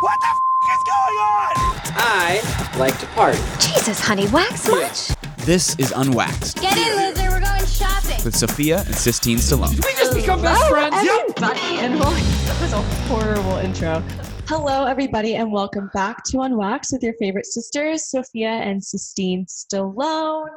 What 0.00 0.20
the 0.20 0.26
f- 0.26 0.38
is 0.78 0.82
going 0.84 1.18
on? 1.18 1.52
I 1.96 2.74
like 2.78 2.98
to 3.00 3.06
party. 3.08 3.38
Jesus, 3.58 3.98
honey, 4.00 4.26
wax 4.28 4.68
much? 4.68 5.08
This 5.44 5.76
is 5.78 5.92
Unwaxed 5.92 6.60
Get 6.60 6.76
in, 6.76 6.96
loser. 6.96 7.30
We're 7.30 7.40
going 7.40 7.66
shopping. 7.66 8.24
with 8.24 8.36
Sophia 8.36 8.78
and 8.86 8.94
Sistine 8.94 9.38
Stallone. 9.38 9.74
We 9.84 9.92
just 9.94 10.14
become 10.14 10.42
best 10.42 10.68
friends. 10.68 10.94
everybody, 10.96 11.78
and 11.78 11.94
welcome. 12.00 12.18
That 12.46 12.60
was 12.60 12.72
a 12.72 12.82
horrible 13.08 13.56
intro. 13.58 14.00
Hello, 14.46 14.84
everybody, 14.84 15.36
and 15.36 15.50
welcome 15.52 15.90
back 15.94 16.22
to 16.24 16.38
Unwax 16.38 16.92
with 16.92 17.02
your 17.02 17.14
favorite 17.14 17.46
sisters, 17.46 18.10
Sophia 18.10 18.48
and 18.50 18.82
Sistine 18.82 19.46
Stallone. 19.46 20.48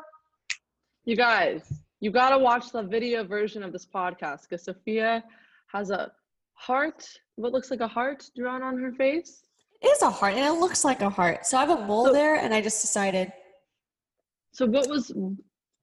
You 1.05 1.15
guys, 1.15 1.71
you 1.99 2.11
gotta 2.11 2.37
watch 2.37 2.71
the 2.71 2.83
video 2.83 3.23
version 3.23 3.63
of 3.63 3.71
this 3.73 3.85
podcast 3.85 4.41
because 4.49 4.63
Sophia 4.65 5.23
has 5.71 5.89
a 5.89 6.11
heart, 6.53 7.07
what 7.41 7.51
looks 7.51 7.71
like 7.71 7.79
a 7.81 7.87
heart 7.87 8.23
drawn 8.37 8.61
on 8.61 8.77
her 8.79 8.91
face. 8.91 9.43
It 9.81 9.87
is 9.87 10.01
a 10.03 10.09
heart, 10.11 10.35
and 10.35 10.45
it 10.45 10.59
looks 10.59 10.85
like 10.85 11.01
a 11.01 11.09
heart. 11.09 11.45
So 11.45 11.57
I 11.57 11.61
have 11.65 11.71
a 11.79 11.85
mole 11.85 12.05
So- 12.05 12.13
there, 12.13 12.35
and 12.35 12.53
I 12.53 12.61
just 12.61 12.81
decided. 12.81 13.33
So 14.53 14.65
what 14.65 14.87
was 14.89 15.11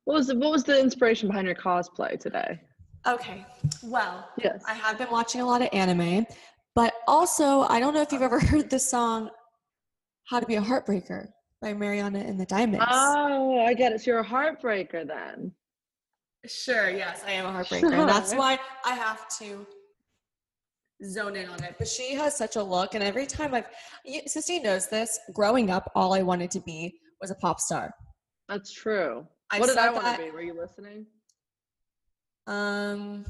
what 0.05 0.15
was 0.15 0.27
the, 0.29 0.37
what 0.39 0.51
was 0.53 0.65
the 0.65 0.79
inspiration 0.81 1.29
behind 1.29 1.47
your 1.47 1.57
cosplay 1.57 2.19
today? 2.19 2.61
Okay, 3.07 3.45
well, 3.83 4.29
Yes. 4.43 4.63
I 4.67 4.75
have 4.75 4.99
been 4.99 5.11
watching 5.11 5.41
a 5.41 5.47
lot 5.47 5.63
of 5.63 5.69
anime, 5.73 6.27
but 6.75 6.95
also 7.07 7.61
I 7.63 7.81
don't 7.81 7.95
know 7.95 8.03
if 8.03 8.13
you've 8.13 8.23
ever 8.23 8.41
heard 8.51 8.71
the 8.71 8.79
song 8.79 9.31
"How 10.29 10.39
to 10.41 10.47
Be 10.47 10.55
a 10.57 10.61
Heartbreaker" 10.61 11.29
by 11.61 11.75
Marina 11.75 12.19
and 12.21 12.39
the 12.39 12.47
Diamonds. 12.47 12.85
Oh, 12.89 13.61
I 13.67 13.75
get 13.75 13.93
it. 13.93 14.01
So 14.03 14.11
you're 14.13 14.21
a 14.21 14.25
heartbreaker 14.25 15.07
then. 15.07 15.53
Sure, 16.47 16.89
yes, 16.89 17.23
I 17.27 17.33
am 17.33 17.47
a 17.47 17.53
heartbreaker. 17.53 17.93
And 17.93 18.09
that's 18.09 18.33
why 18.43 18.59
I 18.85 18.95
have 18.95 19.27
to 19.41 19.67
zone 21.05 21.37
in 21.37 21.49
on 21.49 21.63
it. 21.65 21.77
But 21.79 21.89
she 21.89 22.15
has 22.15 22.37
such 22.37 22.57
a 22.57 22.63
look, 22.63 22.95
and 22.95 23.03
every 23.05 23.27
time 23.27 23.55
I've, 23.55 23.67
y- 24.05 24.23
Sistine 24.27 24.63
knows 24.63 24.89
this. 24.89 25.19
Growing 25.35 25.71
up, 25.71 25.91
all 25.95 26.15
I 26.15 26.23
wanted 26.23 26.51
to 26.53 26.61
be 26.61 26.99
was 27.21 27.31
a 27.31 27.35
pop 27.37 27.61
star. 27.61 27.93
That's 28.49 28.73
true. 28.73 29.27
I 29.51 29.61
what 29.61 29.69
did 29.69 29.79
I 29.79 29.91
want 29.91 30.05
that- 30.05 30.19
to 30.19 30.25
be? 30.25 30.31
Were 30.31 30.43
you 30.43 30.55
listening? 30.59 31.07
Um, 32.47 33.25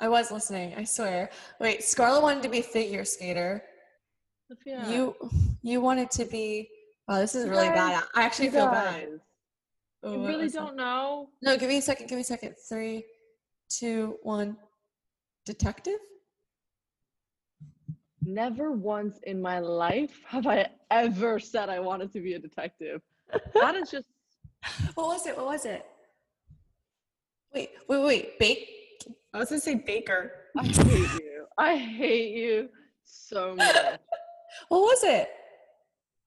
I 0.00 0.08
was 0.08 0.30
listening. 0.30 0.74
I 0.76 0.84
swear. 0.84 1.30
Wait, 1.60 1.84
Scarlett 1.84 2.22
wanted 2.22 2.42
to 2.44 2.48
be 2.48 2.58
a 2.60 2.62
figure 2.62 3.04
skater. 3.04 3.62
Sophia. 4.48 4.84
You, 4.88 5.14
you 5.62 5.80
wanted 5.80 6.10
to 6.12 6.24
be. 6.24 6.68
Oh, 7.08 7.18
this 7.18 7.34
is 7.34 7.46
You 7.46 7.50
really 7.50 7.68
guys- 7.68 8.00
bad. 8.00 8.04
I 8.14 8.22
actually 8.22 8.50
feel 8.50 8.66
guys, 8.66 8.74
bad. 9.02 9.08
Oh, 10.04 10.12
You 10.14 10.26
really 10.26 10.48
don't 10.48 10.76
know? 10.76 11.28
No, 11.42 11.56
give 11.56 11.68
me 11.68 11.78
a 11.78 11.82
second. 11.82 12.08
Give 12.08 12.16
me 12.16 12.22
a 12.22 12.24
second. 12.24 12.54
Three, 12.68 13.04
two, 13.68 14.18
one. 14.22 14.56
Detective. 15.46 15.98
Never 18.24 18.70
once 18.70 19.18
in 19.24 19.42
my 19.42 19.58
life 19.58 20.20
have 20.26 20.46
I 20.46 20.68
ever 20.90 21.40
said 21.40 21.68
I 21.68 21.80
wanted 21.80 22.12
to 22.12 22.20
be 22.20 22.34
a 22.34 22.38
detective. 22.38 23.02
That 23.54 23.74
is 23.76 23.90
just 23.90 24.06
What 24.94 25.08
was 25.08 25.26
it? 25.26 25.36
What 25.36 25.46
was 25.46 25.64
it? 25.64 25.86
Wait, 27.54 27.70
wait, 27.88 28.02
wait. 28.02 28.38
Bake. 28.38 28.68
I 29.32 29.38
was 29.38 29.48
gonna 29.48 29.60
say 29.60 29.74
baker. 29.74 30.32
I 30.56 30.64
hate 30.64 31.20
you. 31.20 31.46
I 31.58 31.76
hate 31.76 32.34
you 32.34 32.68
so 33.04 33.54
much. 33.56 33.76
What 34.68 34.80
was 34.80 35.02
it? 35.02 35.30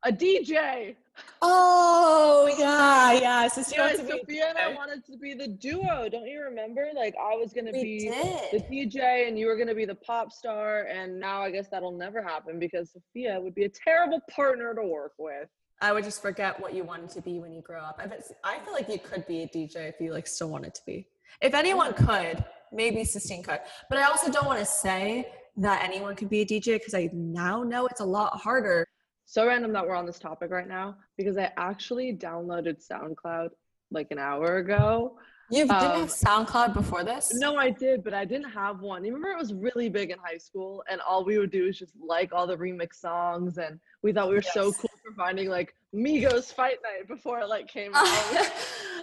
A 0.06 0.12
DJ. 0.12 0.96
Oh 1.42 2.54
yeah, 2.60 3.14
yeah. 3.14 3.48
So 3.48 3.64
Yeah, 3.76 3.88
wants 3.88 4.00
to 4.02 4.06
be. 4.06 4.12
Sophia 4.12 4.50
and 4.50 4.58
I 4.58 4.72
wanted 4.76 5.04
to 5.06 5.18
be 5.18 5.34
the 5.34 5.48
duo. 5.48 6.08
Don't 6.10 6.28
you 6.28 6.42
remember? 6.42 6.90
Like 6.96 7.16
I 7.20 7.36
was 7.36 7.54
gonna 7.54 7.72
We 7.74 7.82
be 7.82 8.10
the. 8.52 8.60
DJ 8.60 9.28
and 9.28 9.40
you 9.40 9.48
were 9.48 9.58
gonna 9.58 9.74
be 9.74 9.86
the 9.86 9.96
pop 9.96 10.32
star, 10.32 10.84
and 10.84 11.20
now 11.20 11.42
I 11.42 11.50
guess 11.50 11.70
that'll 11.70 11.98
never 11.98 12.22
happen 12.22 12.60
because 12.60 12.92
Sophia 12.92 13.40
would 13.42 13.56
be 13.56 13.66
a 13.66 13.70
terrible 13.70 14.22
partner 14.30 14.76
to 14.76 14.84
work 14.84 15.14
with. 15.18 15.50
I 15.82 15.92
would 15.92 16.04
just 16.04 16.22
forget 16.22 16.60
what 16.60 16.76
you 16.76 16.84
wanted 16.84 17.10
to 17.10 17.22
be 17.22 17.40
when 17.40 17.52
you 17.52 17.64
grow 17.64 17.82
up. 17.82 18.00
I 18.00 18.06
bet. 18.06 18.30
I 18.44 18.60
feel 18.60 18.74
like 18.74 18.88
you 18.88 19.00
could 19.00 19.26
be 19.26 19.42
a 19.42 19.48
DJ 19.48 19.90
if 19.90 19.96
you 20.00 20.14
like 20.14 20.28
still 20.28 20.50
wanted 20.50 20.76
to 20.76 20.82
be. 20.86 21.08
If 21.42 21.56
anyone 21.56 21.94
could, 21.94 22.46
maybe 22.72 23.04
Sistine 23.04 23.42
could. 23.42 23.60
But 23.90 23.98
I 23.98 24.04
also 24.04 24.32
don't 24.32 24.46
want 24.46 24.60
to 24.60 24.66
say 24.66 25.28
that 25.58 25.84
anyone 25.84 26.16
could 26.16 26.30
be 26.30 26.42
a 26.42 26.46
DJ 26.46 26.74
because 26.78 26.94
I 26.94 27.10
now 27.12 27.64
know 27.64 27.88
it's 27.88 28.02
a 28.02 28.06
lot 28.06 28.38
harder. 28.40 28.86
So 29.26 29.48
random 29.48 29.74
that 29.74 29.86
we're 29.86 29.96
on 29.96 30.06
this 30.06 30.20
topic 30.20 30.52
right 30.52 30.68
now 30.68 30.98
because 31.18 31.38
I 31.38 31.52
actually 31.58 32.16
downloaded 32.16 32.86
SoundCloud 32.86 33.50
like 33.92 34.08
an 34.12 34.20
hour 34.20 34.58
ago. 34.58 35.18
You 35.52 35.68
didn't 35.68 35.72
Um, 35.76 36.00
have 36.02 36.10
SoundCloud 36.10 36.74
before 36.74 37.04
this? 37.04 37.32
No, 37.36 37.56
I 37.56 37.70
did, 37.70 38.04
but 38.04 38.14
I 38.16 38.26
didn't 38.26 38.50
have 38.50 38.82
one. 38.82 39.06
You 39.06 39.14
remember 39.14 39.30
it 39.30 39.40
was 39.40 39.54
really 39.54 39.90
big 39.90 40.10
in 40.10 40.18
high 40.18 40.40
school, 40.40 40.84
and 40.90 41.00
all 41.02 41.24
we 41.24 41.38
would 41.38 41.52
do 41.52 41.68
is 41.68 41.78
just 41.78 41.94
like 42.04 42.34
all 42.34 42.48
the 42.48 42.58
remix 42.58 42.96
songs, 42.96 43.60
and 43.60 43.80
we 44.02 44.12
thought 44.12 44.28
we 44.28 44.36
were 44.36 44.42
so 44.42 44.72
cool 44.72 44.90
for 45.04 45.14
finding 45.16 45.50
like 45.50 45.76
Migos 45.94 46.52
Fight 46.52 46.78
Night 46.82 47.08
before 47.08 47.40
it 47.42 47.48
like 47.48 47.68
came 47.68 47.92
out. 47.96 48.08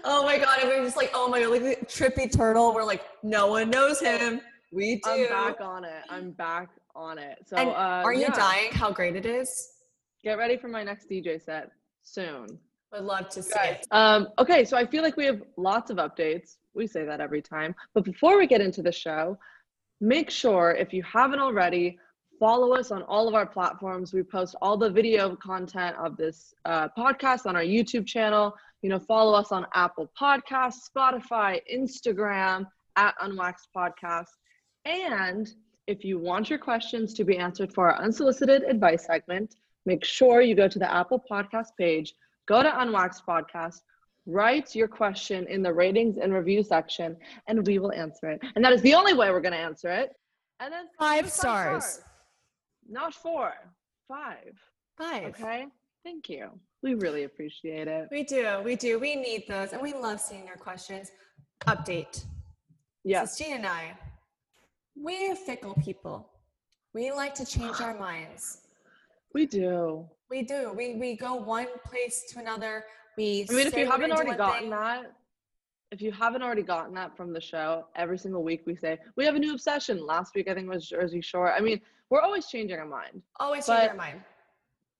oh 0.04 0.24
my 0.24 0.36
god, 0.36 0.58
and 0.60 0.68
we 0.68 0.78
were 0.78 0.84
just 0.84 0.96
like, 0.96 1.12
oh 1.14 1.28
my 1.28 1.40
god, 1.40 1.50
like 1.50 1.88
trippy 1.88 2.30
turtle. 2.30 2.74
We're 2.74 2.84
like, 2.84 3.04
no 3.22 3.46
one 3.46 3.70
knows 3.70 4.00
him. 4.00 4.40
We 4.72 4.96
do. 4.96 5.10
I'm 5.10 5.28
back 5.28 5.60
on 5.60 5.84
it. 5.84 6.02
I'm 6.10 6.30
back 6.32 6.70
on 6.96 7.18
it. 7.18 7.38
So, 7.46 7.56
uh, 7.56 8.02
are 8.04 8.12
you 8.12 8.22
yeah. 8.22 8.30
dying 8.34 8.72
how 8.72 8.90
great 8.90 9.14
it 9.14 9.26
is? 9.26 9.71
Get 10.24 10.38
ready 10.38 10.56
for 10.56 10.68
my 10.68 10.84
next 10.84 11.10
DJ 11.10 11.42
set 11.42 11.70
soon. 12.04 12.46
I'd 12.92 13.02
love 13.02 13.28
to 13.30 13.42
see 13.42 13.58
it. 13.58 13.86
Um, 13.90 14.28
okay, 14.38 14.64
so 14.64 14.76
I 14.76 14.86
feel 14.86 15.02
like 15.02 15.16
we 15.16 15.24
have 15.24 15.42
lots 15.56 15.90
of 15.90 15.96
updates. 15.96 16.58
We 16.74 16.86
say 16.86 17.04
that 17.04 17.20
every 17.20 17.42
time. 17.42 17.74
But 17.92 18.04
before 18.04 18.38
we 18.38 18.46
get 18.46 18.60
into 18.60 18.82
the 18.82 18.92
show, 18.92 19.36
make 20.00 20.30
sure 20.30 20.76
if 20.78 20.92
you 20.92 21.02
haven't 21.02 21.40
already, 21.40 21.98
follow 22.38 22.72
us 22.74 22.90
on 22.90 23.02
all 23.04 23.26
of 23.26 23.34
our 23.34 23.46
platforms. 23.46 24.12
We 24.12 24.22
post 24.22 24.54
all 24.62 24.76
the 24.76 24.90
video 24.90 25.34
content 25.36 25.96
of 25.96 26.16
this 26.16 26.54
uh, 26.66 26.88
podcast 26.96 27.46
on 27.46 27.56
our 27.56 27.62
YouTube 27.62 28.06
channel. 28.06 28.54
You 28.82 28.90
know, 28.90 29.00
follow 29.00 29.32
us 29.32 29.50
on 29.50 29.66
Apple 29.74 30.10
Podcasts, 30.20 30.88
Spotify, 30.94 31.60
Instagram 31.72 32.66
at 32.96 33.14
Unwaxed 33.22 33.68
Podcast. 33.74 34.30
And 34.84 35.52
if 35.86 36.04
you 36.04 36.18
want 36.18 36.48
your 36.48 36.58
questions 36.58 37.12
to 37.14 37.24
be 37.24 37.38
answered 37.38 37.72
for 37.72 37.90
our 37.90 38.02
unsolicited 38.02 38.62
advice 38.64 39.06
segment, 39.06 39.56
make 39.86 40.04
sure 40.04 40.40
you 40.40 40.54
go 40.54 40.68
to 40.68 40.78
the 40.78 40.92
Apple 40.92 41.22
Podcast 41.30 41.68
page, 41.78 42.14
go 42.46 42.62
to 42.62 42.80
Unwaxed 42.80 43.22
Podcast, 43.26 43.80
write 44.26 44.74
your 44.74 44.88
question 44.88 45.46
in 45.48 45.62
the 45.62 45.72
ratings 45.72 46.18
and 46.18 46.32
review 46.32 46.62
section, 46.62 47.16
and 47.48 47.66
we 47.66 47.78
will 47.78 47.92
answer 47.92 48.30
it. 48.30 48.40
And 48.54 48.64
that 48.64 48.72
is 48.72 48.82
the 48.82 48.94
only 48.94 49.14
way 49.14 49.30
we're 49.30 49.40
going 49.40 49.52
to 49.52 49.58
answer 49.58 49.90
it. 49.90 50.12
And 50.60 50.72
then 50.72 50.84
Five 50.98 51.24
give 51.24 51.26
us 51.26 51.34
stars. 51.34 52.00
Not 52.88 53.14
four, 53.14 53.52
five. 54.08 54.54
Five. 54.98 55.34
Okay. 55.34 55.66
Thank 56.04 56.28
you. 56.28 56.50
We 56.82 56.94
really 56.94 57.24
appreciate 57.24 57.88
it. 57.88 58.08
We 58.10 58.24
do. 58.24 58.60
We 58.64 58.76
do. 58.76 58.98
We 58.98 59.14
need 59.14 59.44
those, 59.48 59.72
and 59.72 59.80
we 59.80 59.94
love 59.94 60.20
seeing 60.20 60.46
your 60.46 60.56
questions. 60.56 61.12
Update. 61.66 62.24
Yes. 63.04 63.36
Sistine 63.36 63.58
and 63.58 63.66
I, 63.66 63.96
we're 64.96 65.36
fickle 65.36 65.74
people. 65.74 66.28
We 66.92 67.10
like 67.12 67.34
to 67.36 67.46
change 67.46 67.80
our 67.80 67.98
minds. 67.98 68.61
We 69.34 69.46
do. 69.46 70.08
We 70.30 70.42
do. 70.42 70.72
We 70.76 70.94
we 70.96 71.16
go 71.16 71.34
one 71.34 71.68
place 71.84 72.24
to 72.30 72.40
another. 72.40 72.84
We. 73.16 73.46
I 73.50 73.52
mean, 73.52 73.66
if 73.66 73.76
you 73.76 73.86
haven't 73.86 74.12
already 74.12 74.36
gotten 74.36 74.60
thing. 74.62 74.70
that, 74.70 75.12
if 75.90 76.00
you 76.00 76.12
haven't 76.12 76.42
already 76.42 76.62
gotten 76.62 76.94
that 76.94 77.16
from 77.16 77.32
the 77.32 77.40
show, 77.40 77.86
every 77.96 78.18
single 78.18 78.42
week 78.42 78.62
we 78.66 78.76
say 78.76 78.98
we 79.16 79.24
have 79.24 79.34
a 79.34 79.38
new 79.38 79.52
obsession. 79.52 80.04
Last 80.04 80.34
week 80.34 80.48
I 80.48 80.54
think 80.54 80.68
was 80.68 80.88
Jersey 80.88 81.20
Shore. 81.20 81.52
I 81.52 81.60
mean, 81.60 81.80
we're 82.10 82.20
always 82.20 82.46
changing 82.46 82.78
our 82.78 82.86
mind. 82.86 83.22
always 83.40 83.66
but- 83.66 83.78
change 83.78 83.90
our 83.90 83.96
mind. 83.96 84.20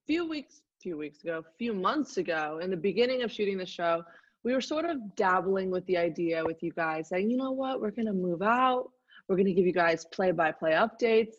few 0.06 0.28
weeks 0.28 0.62
few 0.82 0.96
weeks 0.96 1.22
ago 1.22 1.44
few 1.58 1.72
months 1.72 2.16
ago 2.16 2.58
in 2.60 2.68
the 2.68 2.76
beginning 2.76 3.22
of 3.22 3.30
shooting 3.30 3.56
the 3.56 3.64
show 3.64 4.02
we 4.42 4.52
were 4.52 4.60
sort 4.60 4.84
of 4.84 4.96
dabbling 5.14 5.70
with 5.70 5.86
the 5.86 5.96
idea 5.96 6.44
with 6.44 6.60
you 6.60 6.72
guys 6.72 7.08
saying 7.08 7.30
you 7.30 7.36
know 7.36 7.52
what 7.52 7.80
we're 7.80 7.92
going 7.92 8.06
to 8.06 8.12
move 8.12 8.42
out 8.42 8.90
we're 9.28 9.36
going 9.36 9.46
to 9.46 9.52
give 9.52 9.64
you 9.64 9.72
guys 9.72 10.04
play 10.06 10.32
by 10.32 10.50
play 10.50 10.72
updates 10.72 11.34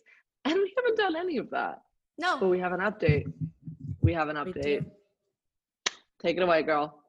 and 0.46 0.54
we 0.54 0.72
haven't 0.78 0.96
done 0.96 1.14
any 1.14 1.36
of 1.36 1.50
that 1.50 1.82
No. 2.18 2.38
but 2.38 2.48
we 2.48 2.58
have 2.60 2.72
an 2.72 2.80
update 2.80 3.24
we 4.02 4.12
have 4.12 4.28
an 4.28 4.36
update 4.36 4.84
take 6.22 6.36
it 6.36 6.42
away 6.42 6.62
girl 6.62 7.00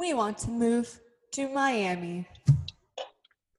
We 0.00 0.14
want 0.14 0.38
to 0.38 0.50
move 0.50 1.00
to 1.32 1.48
Miami. 1.48 2.26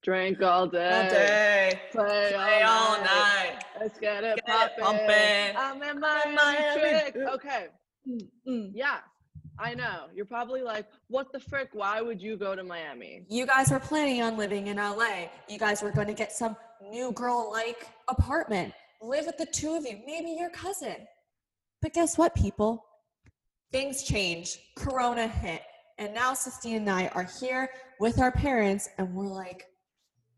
drink 0.03 0.41
all 0.41 0.67
day, 0.67 0.89
All 1.03 1.09
day. 1.09 1.81
play, 1.91 2.31
Play 2.33 2.61
all, 2.63 2.95
all 2.95 2.97
night. 2.97 3.05
night. 3.05 3.63
let's 3.79 3.99
get 3.99 4.23
it 4.23 4.39
Get 4.47 4.71
it 4.77 5.55
i'm 5.57 5.81
in 5.83 5.99
Miami, 5.99 6.35
Miami. 6.35 6.79
trick. 6.79 7.15
okay 7.33 7.67
Mm. 8.47 8.71
yeah 8.73 8.99
i 9.59 9.73
know 9.73 10.05
you're 10.15 10.25
probably 10.25 10.61
like 10.61 10.85
what 11.09 11.29
the 11.33 11.39
frick 11.41 11.67
why 11.73 11.99
would 11.99 12.21
you 12.21 12.37
go 12.37 12.55
to 12.55 12.63
miami 12.63 13.25
You 13.27 13.45
guys 13.45 13.69
were 13.69 13.81
planning 13.81 14.21
on 14.21 14.37
living 14.37 14.67
in 14.67 14.77
LA. 14.77 15.27
You 15.49 15.59
guys 15.59 15.81
were 15.83 15.91
going 15.91 16.07
to 16.07 16.13
get 16.13 16.31
some 16.31 16.55
new 16.89 17.11
girl 17.11 17.49
like 17.51 17.85
apartment, 18.07 18.73
live 19.01 19.25
with 19.25 19.37
the 19.37 19.45
two 19.45 19.75
of 19.75 19.85
you, 19.85 19.99
maybe 20.05 20.31
your 20.31 20.49
cousin. 20.49 20.95
But 21.81 21.93
guess 21.93 22.17
what, 22.17 22.33
people? 22.35 22.83
Things 23.71 24.03
change. 24.03 24.57
Corona 24.75 25.27
hit. 25.27 25.61
And 25.99 26.13
now 26.13 26.33
Sistine 26.33 26.77
and 26.77 26.89
I 26.89 27.07
are 27.09 27.27
here 27.39 27.69
with 27.99 28.19
our 28.19 28.31
parents, 28.31 28.87
and 28.97 29.13
we're 29.13 29.25
like, 29.27 29.65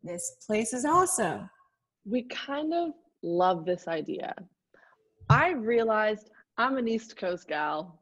this 0.03 0.37
place 0.47 0.73
is 0.73 0.85
awesome. 0.85 1.49
we 2.05 2.23
kind 2.29 2.73
of 2.73 2.91
love 3.21 3.65
this 3.65 3.87
idea. 3.87 4.33
I 5.29 5.51
realized 5.51 6.29
I'm 6.57 6.77
an 6.77 6.87
East 6.87 7.17
Coast 7.17 7.47
gal. 7.47 7.99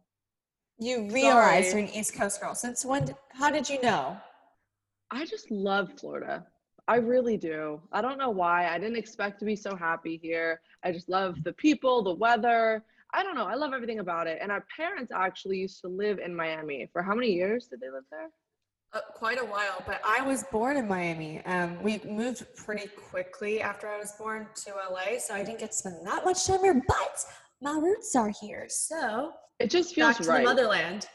You 0.79 1.09
realize 1.09 1.71
Sorry. 1.71 1.81
you're 1.81 1.91
an 1.91 1.97
East 1.97 2.13
Coast 2.15 2.39
girl. 2.39 2.53
Since 2.53 2.85
when? 2.85 3.15
How 3.33 3.49
did 3.49 3.67
you 3.67 3.81
know? 3.81 4.17
I 5.11 5.25
just 5.25 5.49
love 5.49 5.89
Florida. 5.99 6.45
I 6.87 6.95
really 6.97 7.37
do. 7.37 7.81
I 7.91 8.01
don't 8.01 8.17
know 8.17 8.29
why. 8.29 8.69
I 8.69 8.77
didn't 8.79 8.95
expect 8.97 9.39
to 9.39 9.45
be 9.45 9.55
so 9.55 9.75
happy 9.75 10.19
here. 10.21 10.61
I 10.83 10.91
just 10.91 11.09
love 11.09 11.43
the 11.43 11.53
people, 11.53 12.01
the 12.01 12.13
weather. 12.13 12.83
I 13.13 13.23
don't 13.23 13.35
know. 13.35 13.45
I 13.45 13.55
love 13.55 13.73
everything 13.73 13.99
about 13.99 14.27
it. 14.27 14.39
And 14.41 14.51
our 14.51 14.65
parents 14.75 15.11
actually 15.13 15.57
used 15.57 15.81
to 15.81 15.87
live 15.89 16.19
in 16.19 16.33
Miami. 16.35 16.87
For 16.93 17.01
how 17.01 17.13
many 17.13 17.31
years 17.31 17.67
did 17.67 17.81
they 17.81 17.89
live 17.89 18.03
there? 18.09 18.29
Uh, 18.93 18.99
quite 19.13 19.37
a 19.39 19.43
while, 19.43 19.83
but 19.85 19.99
I 20.05 20.21
was 20.21 20.45
born 20.49 20.77
in 20.77 20.87
Miami. 20.87 21.45
Um, 21.45 21.81
we 21.83 21.99
moved 22.07 22.45
pretty 22.55 22.87
quickly 22.87 23.61
after 23.61 23.89
I 23.89 23.97
was 23.97 24.13
born 24.13 24.47
to 24.63 24.71
LA, 24.71 25.19
so 25.19 25.33
I 25.33 25.43
didn't 25.43 25.59
get 25.59 25.71
to 25.71 25.77
spend 25.77 26.07
that 26.07 26.23
much 26.23 26.47
time 26.47 26.61
here. 26.61 26.81
But 26.87 27.25
my 27.61 27.73
roots 27.73 28.15
are 28.15 28.31
here, 28.41 28.67
so 28.69 29.33
It 29.59 29.69
just 29.69 29.93
feels 29.93 30.15
back 30.15 30.23
to 30.23 30.29
right. 30.29 30.37
the 30.37 30.45
motherland. 30.45 31.05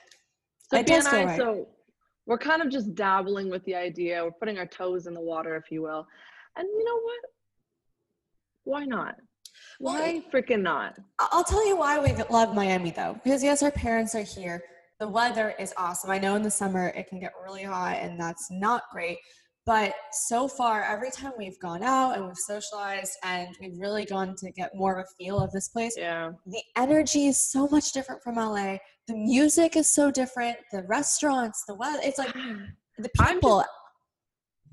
So 0.70 0.82
does 0.82 1.06
and 1.06 1.16
I, 1.16 1.24
right. 1.24 1.38
so 1.38 1.66
we're 2.26 2.38
kind 2.38 2.62
of 2.62 2.70
just 2.70 2.94
dabbling 2.94 3.50
with 3.50 3.64
the 3.64 3.74
idea. 3.74 4.22
We're 4.24 4.30
putting 4.32 4.58
our 4.58 4.66
toes 4.66 5.06
in 5.06 5.14
the 5.14 5.20
water, 5.20 5.56
if 5.56 5.70
you 5.70 5.82
will. 5.82 6.06
And 6.56 6.68
you 6.68 6.84
know 6.84 7.00
what? 7.00 7.20
Why 8.64 8.84
not? 8.84 9.16
Well, 9.80 9.94
Why 9.94 10.22
freaking 10.32 10.62
not? 10.62 10.98
I'll 11.18 11.44
tell 11.44 11.66
you 11.66 11.76
why 11.76 11.98
we 11.98 12.14
love 12.30 12.54
Miami 12.54 12.90
though. 12.90 13.18
Because 13.24 13.42
yes, 13.42 13.62
our 13.62 13.70
parents 13.70 14.14
are 14.14 14.22
here. 14.22 14.62
The 15.00 15.08
weather 15.08 15.54
is 15.58 15.74
awesome. 15.76 16.10
I 16.10 16.18
know 16.18 16.36
in 16.36 16.42
the 16.42 16.50
summer 16.50 16.88
it 16.88 17.08
can 17.08 17.18
get 17.18 17.32
really 17.44 17.64
hot 17.64 17.96
and 17.96 18.20
that's 18.20 18.50
not 18.50 18.84
great. 18.92 19.18
But 19.64 19.94
so 20.10 20.48
far, 20.48 20.82
every 20.82 21.10
time 21.12 21.32
we've 21.38 21.58
gone 21.60 21.84
out 21.84 22.16
and 22.16 22.26
we've 22.26 22.36
socialized 22.36 23.12
and 23.22 23.48
we've 23.60 23.78
really 23.78 24.04
gone 24.04 24.34
to 24.36 24.50
get 24.50 24.74
more 24.74 24.98
of 24.98 25.04
a 25.04 25.08
feel 25.16 25.38
of 25.38 25.52
this 25.52 25.68
place, 25.68 25.94
Yeah. 25.96 26.32
the 26.46 26.62
energy 26.76 27.26
is 27.26 27.50
so 27.50 27.68
much 27.68 27.92
different 27.92 28.22
from 28.22 28.36
LA. 28.38 28.78
The 29.06 29.14
music 29.14 29.76
is 29.76 29.88
so 29.92 30.10
different. 30.10 30.56
The 30.72 30.82
restaurants, 30.84 31.64
the 31.66 31.74
weather, 31.74 32.00
it's 32.02 32.18
like 32.18 32.32
the 32.98 33.08
people. 33.20 33.64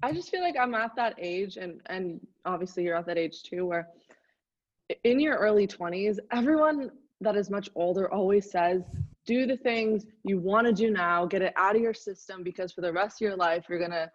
I 0.01 0.11
just 0.11 0.29
feel 0.31 0.41
like 0.41 0.55
I'm 0.57 0.73
at 0.73 0.95
that 0.95 1.15
age, 1.19 1.57
and 1.57 1.81
and 1.87 2.25
obviously 2.45 2.83
you're 2.83 2.95
at 2.95 3.05
that 3.07 3.17
age 3.17 3.43
too, 3.43 3.65
where 3.65 3.89
in 5.03 5.19
your 5.19 5.35
early 5.35 5.67
20s, 5.67 6.17
everyone 6.31 6.89
that 7.21 7.35
is 7.35 7.49
much 7.51 7.69
older 7.75 8.11
always 8.11 8.49
says, 8.49 8.81
do 9.27 9.45
the 9.45 9.57
things 9.57 10.05
you 10.23 10.39
want 10.39 10.65
to 10.65 10.73
do 10.73 10.89
now, 10.89 11.25
get 11.25 11.41
it 11.43 11.53
out 11.57 11.75
of 11.75 11.81
your 11.81 11.93
system, 11.93 12.43
because 12.43 12.71
for 12.71 12.81
the 12.81 12.91
rest 12.91 13.17
of 13.21 13.27
your 13.27 13.35
life, 13.35 13.65
you're 13.69 13.77
gonna, 13.77 14.09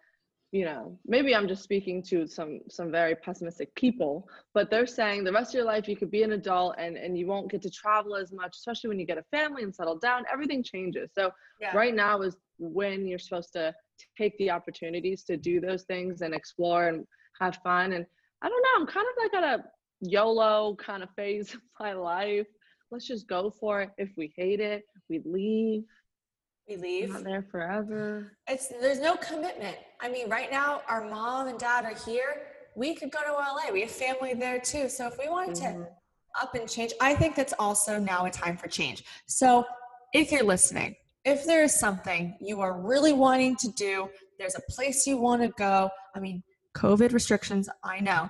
you 0.55 0.63
know, 0.63 0.97
maybe 1.05 1.35
I'm 1.35 1.49
just 1.49 1.63
speaking 1.63 2.01
to 2.03 2.25
some 2.25 2.61
some 2.69 2.89
very 2.89 3.13
pessimistic 3.13 3.75
people, 3.75 4.25
but 4.53 4.69
they're 4.69 4.87
saying 4.87 5.25
the 5.25 5.33
rest 5.33 5.49
of 5.53 5.55
your 5.55 5.65
life 5.65 5.85
you 5.89 5.97
could 5.97 6.09
be 6.09 6.23
an 6.23 6.31
adult 6.31 6.75
and 6.77 6.95
and 6.95 7.17
you 7.17 7.27
won't 7.27 7.51
get 7.51 7.61
to 7.63 7.69
travel 7.69 8.15
as 8.15 8.31
much, 8.31 8.55
especially 8.55 8.87
when 8.87 8.97
you 8.97 9.05
get 9.05 9.17
a 9.17 9.25
family 9.37 9.63
and 9.63 9.75
settle 9.75 9.97
down. 9.97 10.23
Everything 10.31 10.63
changes. 10.63 11.11
So 11.13 11.31
Yeah. 11.59 11.75
right 11.75 11.93
now 11.93 12.21
is 12.21 12.37
when 12.57 13.05
you're 13.05 13.19
supposed 13.19 13.51
to 13.51 13.75
take 14.17 14.37
the 14.37 14.49
opportunities 14.49 15.25
to 15.25 15.35
do 15.35 15.59
those 15.59 15.83
things 15.83 16.21
and 16.21 16.33
explore 16.33 16.87
and 16.87 17.05
have 17.41 17.57
fun. 17.57 17.91
And 17.91 18.05
I 18.41 18.47
don't 18.47 18.63
know, 18.63 18.75
I'm 18.77 18.87
kind 18.87 19.07
of 19.11 19.15
like 19.23 19.33
at 19.33 19.59
a 19.59 19.63
YOLO 19.99 20.75
kind 20.75 21.03
of 21.03 21.09
phase 21.17 21.53
of 21.53 21.61
my 21.81 21.91
life. 21.91 22.47
Let's 22.91 23.07
just 23.07 23.27
go 23.27 23.49
for 23.49 23.81
it. 23.81 23.89
If 23.97 24.11
we 24.15 24.31
hate 24.37 24.61
it, 24.61 24.83
we 25.09 25.19
leave. 25.25 25.83
We 26.67 26.77
leave. 26.77 27.09
not 27.09 27.23
there 27.23 27.41
forever. 27.43 28.31
It's 28.47 28.67
there's 28.67 28.99
no 28.99 29.15
commitment. 29.17 29.77
I 30.01 30.09
mean, 30.09 30.29
right 30.29 30.51
now 30.51 30.81
our 30.87 31.07
mom 31.07 31.47
and 31.47 31.59
dad 31.59 31.85
are 31.85 31.95
here. 32.05 32.47
We 32.75 32.95
could 32.95 33.11
go 33.11 33.19
to 33.21 33.31
LA. 33.31 33.71
We 33.71 33.81
have 33.81 33.91
family 33.91 34.33
there 34.33 34.59
too. 34.59 34.89
So 34.89 35.07
if 35.07 35.17
we 35.17 35.29
wanted 35.29 35.55
to 35.55 35.63
Mhm. 35.63 35.87
up 36.41 36.55
and 36.55 36.69
change, 36.69 36.93
I 36.99 37.15
think 37.15 37.35
that's 37.35 37.53
also 37.59 37.99
now 37.99 38.25
a 38.25 38.31
time 38.31 38.57
for 38.57 38.67
change. 38.67 39.03
So 39.27 39.65
if 40.13 40.31
you're 40.31 40.43
listening, 40.43 40.95
if 41.23 41.45
there 41.45 41.63
is 41.63 41.73
something 41.73 42.35
you 42.41 42.61
are 42.61 42.73
really 42.73 43.13
wanting 43.13 43.55
to 43.57 43.69
do, 43.71 44.09
there's 44.37 44.55
a 44.55 44.61
place 44.69 45.07
you 45.07 45.17
want 45.17 45.41
to 45.41 45.49
go. 45.49 45.89
I 46.15 46.19
mean, 46.19 46.43
COVID 46.75 47.13
restrictions, 47.13 47.69
I 47.83 47.99
know. 48.01 48.29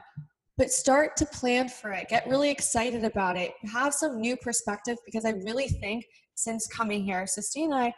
But 0.57 0.71
start 0.71 1.17
to 1.17 1.25
plan 1.25 1.67
for 1.67 1.91
it. 1.91 2.07
Get 2.07 2.27
really 2.27 2.49
excited 2.49 3.03
about 3.03 3.35
it. 3.37 3.53
Have 3.73 3.93
some 3.93 4.21
new 4.21 4.37
perspective 4.37 4.97
because 5.05 5.25
I 5.25 5.31
really 5.31 5.67
think 5.67 6.05
since 6.35 6.67
coming 6.67 7.03
here, 7.03 7.25
Sistine 7.27 7.73
and 7.73 7.81
I, 7.85 7.93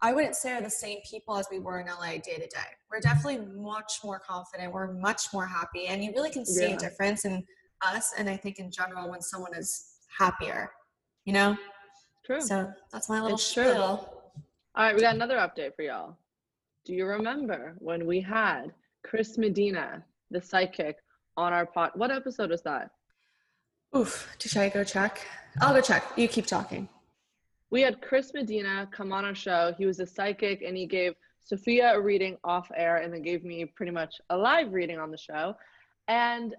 I 0.00 0.12
wouldn't 0.12 0.34
say 0.36 0.52
are 0.54 0.60
the 0.62 0.70
same 0.70 0.98
people 1.08 1.36
as 1.36 1.46
we 1.50 1.58
were 1.58 1.80
in 1.80 1.86
LA 1.86 2.12
day 2.18 2.34
to 2.34 2.46
day. 2.46 2.70
We're 2.90 3.00
definitely 3.00 3.46
much 3.54 4.00
more 4.04 4.18
confident. 4.18 4.72
We're 4.72 4.92
much 4.92 5.32
more 5.32 5.46
happy. 5.46 5.86
And 5.86 6.02
you 6.02 6.12
really 6.12 6.30
can 6.30 6.44
see 6.44 6.68
Yeah. 6.68 6.74
a 6.76 6.78
difference 6.78 7.24
in 7.24 7.46
us 7.82 8.12
and 8.16 8.28
I 8.28 8.36
think 8.36 8.58
in 8.58 8.70
general 8.70 9.08
when 9.10 9.22
someone 9.22 9.54
is 9.54 9.94
happier, 10.16 10.72
you 11.24 11.32
know? 11.32 11.56
True. 12.24 12.40
So 12.40 12.72
that's 12.92 13.08
my 13.08 13.20
little 13.20 13.36
It's 13.36 13.52
true. 13.52 13.70
spiel. 13.70 14.22
All 14.74 14.84
right, 14.84 14.94
we 14.94 15.00
got 15.00 15.14
another 15.14 15.36
update 15.36 15.74
for 15.76 15.82
y'all. 15.82 16.16
Do 16.84 16.94
you 16.94 17.06
remember 17.06 17.74
when 17.78 18.06
we 18.06 18.20
had 18.20 18.72
Chris 19.04 19.38
Medina, 19.38 20.04
the 20.30 20.40
psychic, 20.40 20.96
on 21.36 21.52
our 21.52 21.66
pod? 21.66 21.92
What 21.94 22.10
episode 22.10 22.50
was 22.50 22.62
that? 22.62 22.90
Oof. 23.96 24.34
Should 24.38 24.56
I 24.60 24.68
go 24.68 24.82
check? 24.84 25.20
I'll 25.60 25.74
go 25.74 25.80
check. 25.80 26.04
You 26.16 26.26
keep 26.28 26.46
talking. 26.46 26.88
We 27.72 27.80
had 27.80 28.00
Chris 28.02 28.32
Medina 28.34 28.88
come 28.92 29.12
on 29.12 29.24
our 29.24 29.34
show. 29.34 29.74
He 29.76 29.86
was 29.86 29.98
a 29.98 30.06
psychic 30.06 30.62
and 30.62 30.76
he 30.76 30.86
gave 30.86 31.14
Sophia 31.40 31.94
a 31.94 32.00
reading 32.00 32.36
off 32.44 32.70
air 32.76 32.98
and 32.98 33.12
then 33.12 33.22
gave 33.22 33.42
me 33.44 33.64
pretty 33.64 33.90
much 33.90 34.20
a 34.30 34.36
live 34.36 34.72
reading 34.72 34.98
on 34.98 35.10
the 35.10 35.16
show. 35.16 35.56
And 36.06 36.54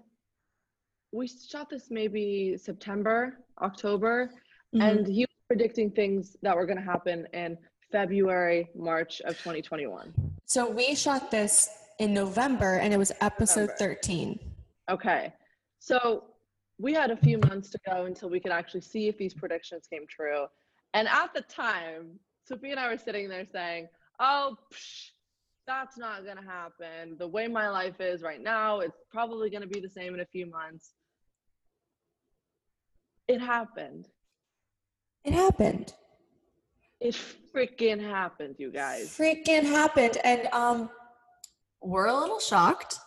we 1.12 1.28
shot 1.28 1.70
this 1.70 1.86
maybe 1.90 2.56
September, 2.58 3.38
October, 3.62 4.30
Mm-hmm. 4.74 4.82
and 4.82 5.06
he 5.06 5.20
was 5.20 5.28
predicting 5.46 5.88
things 5.88 6.36
that 6.42 6.56
were 6.56 6.66
going 6.66 6.78
to 6.78 6.82
happen 6.82 7.28
in 7.32 7.56
February, 7.92 8.68
March 8.74 9.20
of 9.20 9.34
2021. 9.38 10.12
So 10.46 10.68
we 10.68 10.96
shot 10.96 11.30
this 11.30 11.68
in 12.00 12.12
November 12.12 12.78
and 12.78 12.92
it 12.92 12.96
was 12.96 13.12
episode 13.20 13.70
November. 13.78 13.94
13. 14.02 14.40
Okay. 14.90 15.32
So 15.78 16.24
we 16.80 16.92
had 16.92 17.12
a 17.12 17.16
few 17.16 17.38
months 17.38 17.70
to 17.70 17.78
go 17.88 18.06
until 18.06 18.28
we 18.28 18.40
could 18.40 18.50
actually 18.50 18.80
see 18.80 19.06
if 19.06 19.16
these 19.16 19.32
predictions 19.32 19.86
came 19.86 20.06
true. 20.08 20.46
And 20.94 21.08
at 21.08 21.34
the 21.34 21.42
time, 21.42 22.18
Sophia 22.46 22.70
and 22.72 22.80
I 22.80 22.88
were 22.88 22.96
sitting 22.98 23.28
there 23.28 23.44
saying, 23.52 23.88
oh, 24.20 24.56
psh, 24.72 25.10
that's 25.66 25.98
not 25.98 26.24
going 26.24 26.36
to 26.36 26.42
happen. 26.42 27.16
The 27.18 27.26
way 27.26 27.48
my 27.48 27.68
life 27.68 28.00
is 28.00 28.22
right 28.22 28.40
now, 28.40 28.80
it's 28.80 28.96
probably 29.10 29.50
going 29.50 29.62
to 29.62 29.68
be 29.68 29.80
the 29.80 29.88
same 29.88 30.14
in 30.14 30.20
a 30.20 30.26
few 30.26 30.46
months. 30.48 30.92
It 33.26 33.40
happened. 33.40 34.08
It 35.24 35.32
happened. 35.32 35.94
It 37.00 37.18
freaking 37.54 38.00
happened, 38.00 38.56
you 38.58 38.70
guys. 38.70 39.08
Freaking 39.18 39.64
happened. 39.64 40.18
And 40.22 40.46
um 40.52 40.90
we're 41.82 42.06
a 42.06 42.14
little 42.14 42.38
shocked. 42.40 42.98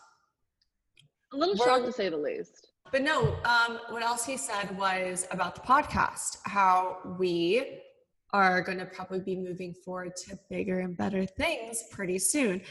A 1.34 1.38
little 1.38 1.56
We're- 1.56 1.66
shocked 1.70 1.86
to 1.86 1.92
say 1.94 2.10
the 2.10 2.18
least. 2.18 2.67
But 2.92 3.02
no, 3.02 3.36
um, 3.44 3.80
what 3.90 4.04
else 4.04 4.26
he 4.26 4.38
said 4.38 4.78
was 4.78 5.28
about 5.32 5.56
the 5.56 5.62
podcast, 5.62 6.38
how 6.46 6.98
we 7.20 7.82
are 8.34 8.62
going 8.62 8.78
to 8.78 8.86
probably 8.86 9.20
be 9.20 9.36
moving 9.36 9.74
forward 9.74 10.16
to 10.18 10.38
bigger 10.50 10.80
and 10.80 10.96
better 10.96 11.26
things 11.26 11.84
pretty 11.92 12.20
soon. 12.20 12.62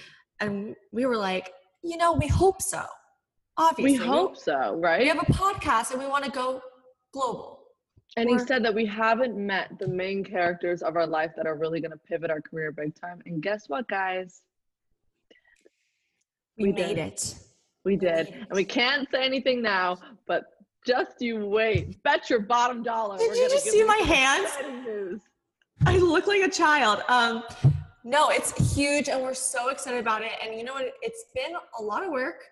And 0.41 0.75
we 0.93 1.07
were 1.07 1.17
like, 1.17 1.53
you 1.83 1.97
know, 1.97 2.13
we 2.13 2.27
hope 2.27 2.61
so. 2.63 2.85
Obviously, 3.59 3.99
We 3.99 4.05
hope 4.05 4.37
so, 4.37 4.75
right? 4.83 5.01
We 5.01 5.09
have 5.09 5.19
a 5.19 5.33
podcast 5.33 5.93
and 5.93 6.01
we 6.01 6.07
want 6.07 6.25
to 6.25 6.31
go 6.31 6.61
global. 7.13 7.63
And 8.19 8.29
he 8.31 8.39
said 8.39 8.65
that 8.65 8.75
we 8.75 8.87
haven't 8.87 9.37
met 9.37 9.79
the 9.79 9.89
main 9.89 10.25
characters 10.25 10.81
of 10.83 10.97
our 10.97 11.07
life 11.07 11.33
that 11.37 11.47
are 11.47 11.55
really 11.55 11.81
going 11.81 11.91
to 11.91 11.99
pivot 11.99 12.31
our 12.31 12.41
career 12.41 12.73
big 12.73 12.95
time. 12.99 13.21
And 13.27 13.43
guess 13.43 13.69
what, 13.69 13.89
guys? 13.89 14.41
We, 16.59 16.67
We 16.69 16.73
made 16.73 16.97
did. 16.97 16.99
it. 16.99 17.35
We 17.87 17.95
did. 17.95 18.35
And 18.35 18.51
we 18.51 18.65
can't 18.65 19.09
say 19.13 19.25
anything 19.25 19.63
now, 19.63 19.99
but 20.27 20.47
just 20.85 21.13
you 21.21 21.47
wait. 21.47 22.03
Bet 22.03 22.29
your 22.29 22.41
bottom 22.41 22.83
dollar. 22.83 23.17
Did 23.17 23.37
you 23.37 23.49
just 23.49 23.67
see 23.67 23.85
my 23.85 23.99
hands? 23.99 24.51
I 25.87 25.97
look 25.99 26.27
like 26.27 26.43
a 26.43 26.51
child. 26.51 27.03
Um, 27.09 27.45
no, 28.03 28.31
it's 28.31 28.75
huge, 28.75 29.09
and 29.09 29.23
we're 29.23 29.35
so 29.35 29.69
excited 29.69 30.01
about 30.01 30.23
it. 30.23 30.33
And 30.45 30.59
you 30.59 30.65
know 30.65 30.75
what? 30.75 30.95
It's 31.01 31.27
been 31.33 31.53
a 31.79 31.83
lot 31.83 32.05
of 32.05 32.11
work. 32.11 32.43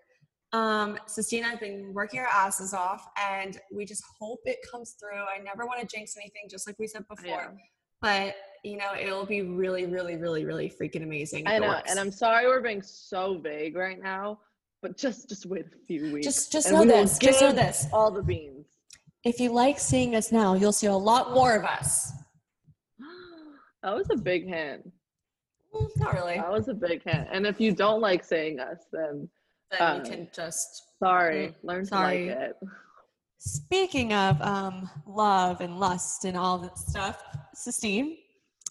Um, 0.52 0.96
I 1.08 1.36
have 1.42 1.58
been 1.58 1.92
working 1.92 2.20
our 2.20 2.28
asses 2.28 2.72
off, 2.72 3.04
and 3.20 3.58
we 3.74 3.84
just 3.84 4.04
hope 4.20 4.38
it 4.44 4.58
comes 4.70 4.94
through. 5.00 5.22
I 5.22 5.42
never 5.42 5.66
want 5.66 5.80
to 5.80 5.96
jinx 5.96 6.16
anything, 6.16 6.42
just 6.48 6.68
like 6.68 6.78
we 6.78 6.86
said 6.86 7.08
before. 7.08 7.56
But 8.00 8.36
you 8.62 8.76
know, 8.76 8.94
it'll 8.98 9.26
be 9.26 9.42
really, 9.42 9.86
really, 9.86 10.16
really, 10.16 10.44
really 10.44 10.70
freaking 10.70 11.02
amazing. 11.02 11.48
I 11.48 11.58
know. 11.58 11.68
works. 11.68 11.90
And 11.90 11.98
I'm 11.98 12.12
sorry 12.12 12.46
we're 12.46 12.60
being 12.60 12.82
so 12.82 13.38
vague 13.38 13.74
right 13.74 14.00
now, 14.00 14.38
but 14.84 14.98
just 14.98 15.30
just 15.30 15.46
wait 15.46 15.64
a 15.64 15.86
few 15.86 16.12
weeks. 16.12 16.26
just 16.26 16.52
just 16.52 16.70
know 16.70 16.84
this. 16.84 17.18
Just 17.18 17.40
know 17.40 17.52
this. 17.52 17.86
All 17.90 18.10
the 18.10 18.22
beans. 18.22 18.66
If 19.24 19.40
you 19.40 19.50
like 19.50 19.80
seeing 19.80 20.14
us 20.14 20.30
now, 20.30 20.52
you'll 20.52 20.74
see 20.74 20.88
a 20.88 20.94
lot 20.94 21.32
more 21.32 21.56
of 21.56 21.64
us. 21.64 22.12
That 23.82 23.94
was 23.94 24.06
a 24.10 24.16
big 24.16 24.46
hint. 24.46 24.90
Mm, 25.74 25.88
Not 25.96 26.14
really. 26.14 26.36
That 26.36 26.50
was 26.50 26.68
a 26.68 26.74
big 26.74 27.02
hint. 27.02 27.28
And 27.30 27.46
if 27.46 27.60
you 27.60 27.72
don't 27.72 28.00
like 28.00 28.24
seeing 28.24 28.60
us, 28.60 28.80
then 28.92 29.28
Then 29.70 29.82
uh, 29.82 29.94
you 29.96 30.10
can 30.10 30.28
just 30.34 30.68
sorry. 30.98 31.48
Mm, 31.48 31.54
Learn 31.62 31.84
sorry. 31.86 32.26
to 32.26 32.30
like 32.30 32.40
it. 32.50 32.56
Speaking 33.38 34.12
of 34.12 34.40
um, 34.42 34.90
love 35.06 35.60
and 35.62 35.78
lust 35.78 36.24
and 36.24 36.36
all 36.36 36.58
that 36.58 36.78
stuff, 36.78 37.22
Sistine, 37.54 38.16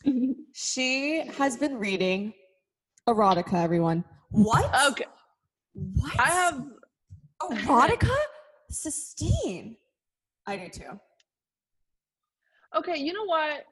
she 0.53 1.21
has 1.37 1.57
been 1.57 1.75
reading 1.77 2.33
erotica. 3.07 3.55
Everyone, 3.55 4.03
what? 4.29 4.65
Okay. 4.91 5.05
What? 5.73 6.19
I 6.19 6.29
have 6.29 6.63
erotica. 7.41 8.15
Sistine. 8.69 9.75
I 10.47 10.57
do 10.57 10.69
too. 10.69 10.99
Okay, 12.75 12.97
you 12.97 13.13
know 13.13 13.25
what? 13.25 13.65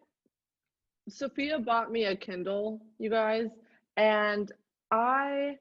Sophia 1.10 1.58
bought 1.60 1.91
me 1.91 2.05
a 2.05 2.15
Kindle, 2.15 2.81
you 3.00 3.10
guys, 3.10 3.50
and 3.98 4.51
I 4.91 5.58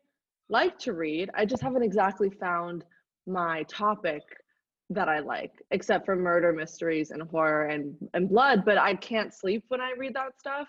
like 0.48 0.78
to 0.80 0.92
read. 0.92 1.30
I 1.34 1.46
just 1.46 1.62
haven't 1.62 1.82
exactly 1.82 2.28
found 2.28 2.84
my 3.26 3.62
topic 3.64 4.22
that 4.90 5.08
I 5.08 5.20
like, 5.20 5.52
except 5.70 6.04
for 6.04 6.16
murder 6.16 6.52
mysteries 6.52 7.12
and 7.12 7.22
horror 7.22 7.66
and, 7.66 7.94
and 8.12 8.28
blood, 8.28 8.64
but 8.64 8.76
I 8.76 8.94
can't 8.96 9.32
sleep 9.32 9.64
when 9.68 9.80
I 9.80 9.92
read 9.96 10.14
that 10.14 10.38
stuff, 10.38 10.68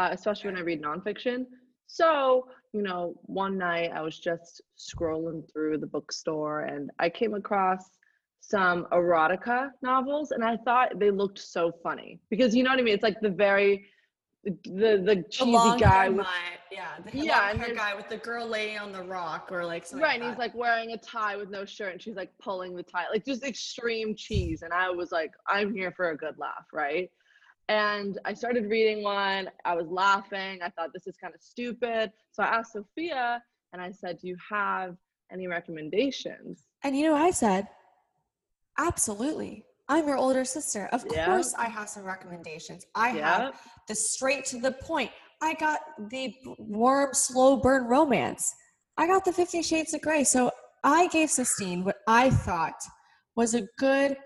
uh, 0.00 0.08
especially 0.10 0.50
when 0.50 0.58
I 0.58 0.62
read 0.62 0.82
nonfiction. 0.82 1.44
So, 1.92 2.48
you 2.72 2.80
know, 2.80 3.14
one 3.24 3.58
night 3.58 3.90
I 3.94 4.00
was 4.00 4.18
just 4.18 4.62
scrolling 4.78 5.42
through 5.52 5.76
the 5.76 5.86
bookstore 5.86 6.60
and 6.62 6.90
I 6.98 7.10
came 7.10 7.34
across 7.34 7.98
some 8.40 8.86
erotica 8.92 9.72
novels 9.82 10.30
and 10.30 10.42
I 10.42 10.56
thought 10.64 10.98
they 10.98 11.10
looked 11.10 11.38
so 11.38 11.70
funny 11.82 12.18
because 12.30 12.54
you 12.56 12.62
know 12.62 12.70
what 12.70 12.78
I 12.78 12.82
mean? 12.82 12.94
It's 12.94 13.02
like 13.02 13.20
the 13.20 13.28
very 13.28 13.84
the 14.42 15.02
the 15.04 15.16
The 15.16 15.24
cheesy 15.30 15.52
long 15.52 15.78
guy 15.80 16.08
with 16.08 16.26
yeah, 16.70 16.94
the 17.04 17.10
Yeah, 17.18 17.50
and 17.50 17.60
hair 17.60 17.74
guy 17.74 17.94
with 17.94 18.08
the 18.08 18.16
girl 18.16 18.46
laying 18.46 18.78
on 18.78 18.90
the 18.90 19.02
rock 19.02 19.48
or 19.52 19.62
like 19.66 19.84
something. 19.84 20.02
right, 20.02 20.18
and 20.18 20.30
he's 20.30 20.38
like 20.38 20.54
wearing 20.54 20.92
a 20.92 20.96
tie 20.96 21.36
with 21.36 21.50
no 21.50 21.66
shirt 21.66 21.92
and 21.92 22.00
she's 22.00 22.16
like 22.16 22.32
pulling 22.38 22.74
the 22.74 22.82
tie, 22.82 23.04
like 23.12 23.26
just 23.26 23.44
extreme 23.44 24.14
cheese. 24.16 24.62
And 24.62 24.72
I 24.72 24.88
was 24.88 25.12
like, 25.12 25.32
I'm 25.46 25.74
here 25.74 25.92
for 25.92 26.08
a 26.08 26.16
good 26.16 26.38
laugh, 26.38 26.68
right? 26.72 27.10
And 27.72 28.18
I 28.26 28.34
started 28.34 28.68
reading 28.68 29.02
one, 29.02 29.48
I 29.64 29.74
was 29.74 29.88
laughing, 29.88 30.58
I 30.62 30.68
thought 30.68 30.90
this 30.92 31.06
is 31.06 31.16
kind 31.16 31.34
of 31.34 31.40
stupid. 31.40 32.12
So 32.30 32.42
I 32.42 32.48
asked 32.56 32.74
Sophia 32.74 33.42
and 33.72 33.80
I 33.80 33.90
said, 33.90 34.18
Do 34.20 34.28
you 34.28 34.36
have 34.50 34.94
any 35.32 35.46
recommendations? 35.46 36.66
And 36.84 36.94
you 36.94 37.06
know 37.06 37.14
I 37.14 37.30
said? 37.30 37.66
Absolutely. 38.78 39.64
I'm 39.88 40.06
your 40.06 40.18
older 40.18 40.44
sister. 40.44 40.90
Of 40.92 41.06
Yeah. 41.10 41.24
course, 41.24 41.54
I 41.54 41.68
have 41.70 41.88
some 41.88 42.04
recommendations. 42.04 42.84
I 42.94 43.08
have 43.08 43.58
the 43.88 43.94
straight 43.94 44.44
to 44.46 44.58
the 44.60 44.72
point. 44.72 45.10
I 45.40 45.54
got 45.54 45.80
the 46.10 46.34
warm, 46.58 47.14
slow 47.14 47.56
burn 47.56 47.84
romance. 47.86 48.54
I 48.98 49.06
got 49.06 49.24
the 49.24 49.32
Fifty 49.32 49.62
Shades 49.62 49.94
of 49.94 50.02
Grey. 50.02 50.24
So 50.24 50.50
I 50.84 51.06
gave 51.08 51.30
Sistine 51.30 51.84
what 51.84 51.96
I 52.06 52.28
thought 52.28 52.80
was 53.34 53.54
a 53.54 53.62
good 53.78 54.18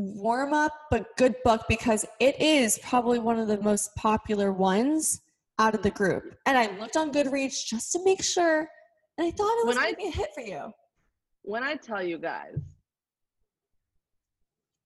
warm 0.00 0.52
up, 0.52 0.72
but 0.90 1.06
good 1.16 1.34
book 1.44 1.62
because 1.68 2.04
it 2.20 2.40
is 2.40 2.78
probably 2.82 3.18
one 3.18 3.38
of 3.38 3.48
the 3.48 3.60
most 3.60 3.94
popular 3.96 4.52
ones 4.52 5.20
out 5.58 5.74
of 5.74 5.82
the 5.82 5.90
group. 5.90 6.34
And 6.46 6.56
I 6.56 6.76
looked 6.78 6.96
on 6.96 7.12
Goodreads 7.12 7.64
just 7.64 7.92
to 7.92 8.04
make 8.04 8.22
sure, 8.22 8.68
and 9.18 9.26
I 9.26 9.30
thought 9.30 9.60
it 9.60 9.66
was 9.66 9.76
going 9.76 9.90
to 9.90 9.96
be 9.96 10.08
a 10.08 10.10
hit 10.10 10.30
for 10.34 10.42
you. 10.42 10.72
when 11.42 11.62
I 11.62 11.74
tell 11.74 12.02
you 12.02 12.18
guys, 12.18 12.56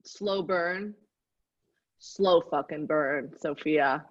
slow 0.04 0.42
burn, 0.42 0.94
slow 1.99 2.40
fucking 2.40 2.87
burn, 2.87 3.33
Sophia. 3.40 4.04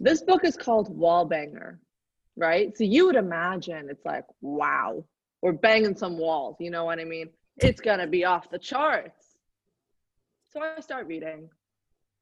This 0.00 0.22
book 0.22 0.44
is 0.44 0.56
called 0.56 0.94
Wallbanger, 0.98 1.78
right? 2.36 2.76
So 2.76 2.84
you 2.84 3.06
would 3.06 3.16
imagine 3.16 3.88
it's 3.88 4.04
like, 4.04 4.24
wow, 4.40 5.04
we're 5.40 5.52
banging 5.52 5.96
some 5.96 6.18
walls, 6.18 6.56
you 6.58 6.70
know 6.70 6.84
what 6.84 6.98
I 6.98 7.04
mean? 7.04 7.30
It's 7.58 7.80
gonna 7.80 8.06
be 8.06 8.24
off 8.24 8.50
the 8.50 8.58
charts. 8.58 9.23
So 10.54 10.62
I 10.62 10.80
start 10.80 11.08
reading 11.08 11.50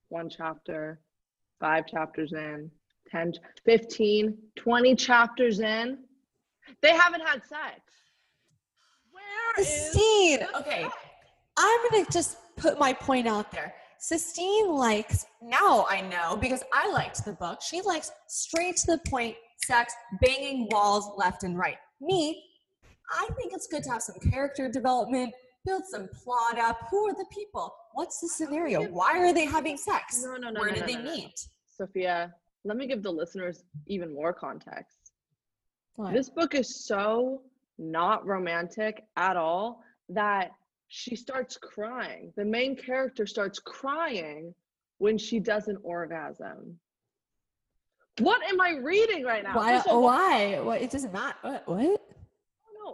one 0.09 0.31
chapter, 0.31 1.01
five 1.61 1.87
chapters 1.87 2.33
in, 2.33 2.71
10, 3.11 3.35
15, 3.67 4.39
20 4.57 4.97
chapters 4.97 5.61
in. 5.61 5.99
They 6.81 6.93
haven't 6.93 7.21
had 7.21 7.43
sex. 7.45 7.83
Where 9.11 9.61
is 9.61 9.69
Sistine. 9.69 10.49
Okay, 10.59 10.87
I'm 11.59 11.91
gonna 11.91 12.07
just 12.11 12.39
put 12.57 12.79
my 12.79 12.95
point 12.95 13.29
out 13.29 13.53
there. 13.53 13.75
Sistine 13.99 14.71
likes 14.71 15.27
now 15.43 15.85
I 15.91 16.01
know 16.01 16.35
because 16.35 16.63
I 16.73 16.91
liked 16.91 17.27
the 17.27 17.35
book. 17.35 17.61
She 17.61 17.83
likes 17.83 18.13
straight 18.29 18.79
to 18.79 18.93
the 18.93 19.11
point 19.11 19.37
sex, 19.67 19.93
banging 20.23 20.69
walls 20.71 21.11
left 21.19 21.43
and 21.43 21.59
right. 21.59 21.77
Me, 22.01 22.43
I 23.13 23.29
think 23.37 23.53
it's 23.53 23.67
good 23.67 23.83
to 23.83 23.91
have 23.91 24.01
some 24.01 24.17
character 24.31 24.71
development, 24.71 25.35
build 25.65 25.83
some 25.87 26.09
plot 26.09 26.59
up. 26.59 26.89
Who 26.91 27.09
are 27.09 27.15
the 27.15 27.27
people? 27.33 27.75
What's 27.95 28.21
the 28.21 28.29
scenario? 28.29 28.85
Why 28.85 29.19
are 29.19 29.33
they 29.33 29.45
having 29.45 29.77
sex? 29.77 30.23
No, 30.25 30.37
no, 30.37 30.51
no, 30.51 30.61
Where 30.61 30.71
no, 30.71 30.77
did 30.77 30.81
no, 30.83 30.87
they 30.87 30.97
no, 30.97 31.17
meet? 31.17 31.49
Sophia, 31.69 32.33
let 32.65 32.77
me 32.77 32.87
give 32.87 33.03
the 33.03 33.11
listeners 33.11 33.65
even 33.87 34.15
more 34.15 34.33
context. 34.33 35.13
What? 35.97 36.13
This 36.13 36.31
book 36.31 36.55
is 36.55 36.85
so 36.87 37.43
not 37.79 38.27
romantic 38.27 39.05
at 39.17 39.37
all 39.37 39.83
that 40.09 40.53
she 40.89 41.17
starts 41.17 41.57
crying. 41.57 42.33
The 42.37 42.45
main 42.45 42.77
character 42.77 43.27
starts 43.27 43.59
crying 43.59 44.55
when 44.99 45.19
she 45.19 45.41
does 45.41 45.69
an 45.69 45.79
orgasm. 45.83 46.79
What 48.19 48.43
am 48.43 48.61
I 48.61 48.77
reading 48.83 49.25
right 49.25 49.43
now? 49.43 49.57
why? 49.57 49.83
Why? 49.87 50.61
What? 50.61 50.83
It 50.83 50.91
doesn't 50.91 51.13
matter. 51.13 51.37
What? 51.43 51.67
What? 51.67 52.02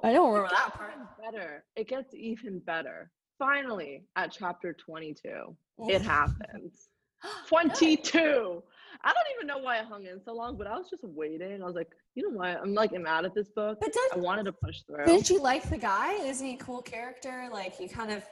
No, 0.03 0.09
I 0.09 0.13
don't 0.13 0.29
remember 0.33 0.51
that 0.51 0.75
part. 0.75 0.93
Better. 1.23 1.65
It 1.77 1.89
gets 1.89 2.15
even 2.15 2.61
better. 2.61 3.11
Finally, 3.39 4.05
at 4.17 4.33
chapter 4.33 4.73
22, 4.73 5.57
it 5.89 6.03
happens. 6.03 6.89
22. 7.49 8.63
I 9.05 9.13
don't 9.13 9.25
even 9.37 9.47
know 9.47 9.59
why 9.59 9.79
I 9.79 9.83
hung 9.83 10.07
in 10.07 10.21
so 10.25 10.33
long, 10.33 10.57
but 10.57 10.67
I 10.67 10.77
was 10.77 10.91
just 10.91 11.05
waiting. 11.05 11.63
I 11.63 11.67
was 11.67 11.77
like, 11.77 11.89
you 12.15 12.29
know 12.29 12.37
what? 12.37 12.49
I'm 12.49 12.75
like 12.75 12.93
mad 12.93 13.25
at 13.25 13.35
this 13.35 13.49
book. 13.49 13.79
But 13.81 13.93
does, 13.93 14.11
I 14.15 14.19
wanted 14.19 14.45
to 14.45 14.53
push 14.53 14.83
through. 14.83 15.05
didn't 15.05 15.31
you 15.31 15.41
like 15.41 15.69
the 15.71 15.79
guy? 15.79 16.15
Isn't 16.15 16.47
he 16.47 16.55
a 16.55 16.59
cool 16.59 16.83
character? 16.83 17.49
Like 17.53 17.75
he 17.77 17.87
kind 17.87 18.11
of. 18.11 18.25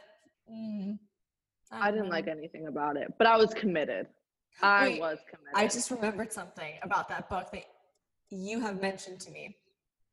Mm, 0.53 0.99
I 1.71 1.87
don't 1.87 1.95
didn't 1.95 2.07
know. 2.07 2.11
like 2.11 2.27
anything 2.29 2.67
about 2.67 2.97
it, 2.97 3.13
but 3.19 3.27
I 3.27 3.37
was 3.37 3.55
committed. 3.55 4.07
I 4.63 4.89
Wait, 4.89 5.01
was 5.01 5.19
committed. 5.29 5.55
I 5.55 5.67
just 5.67 5.91
remembered 5.91 6.33
something 6.33 6.75
about 6.83 7.09
that 7.11 7.29
book 7.29 7.51
that 7.53 7.65
you 8.31 8.61
have 8.61 8.81
mentioned 8.81 9.21
to 9.21 9.31
me. 9.31 9.57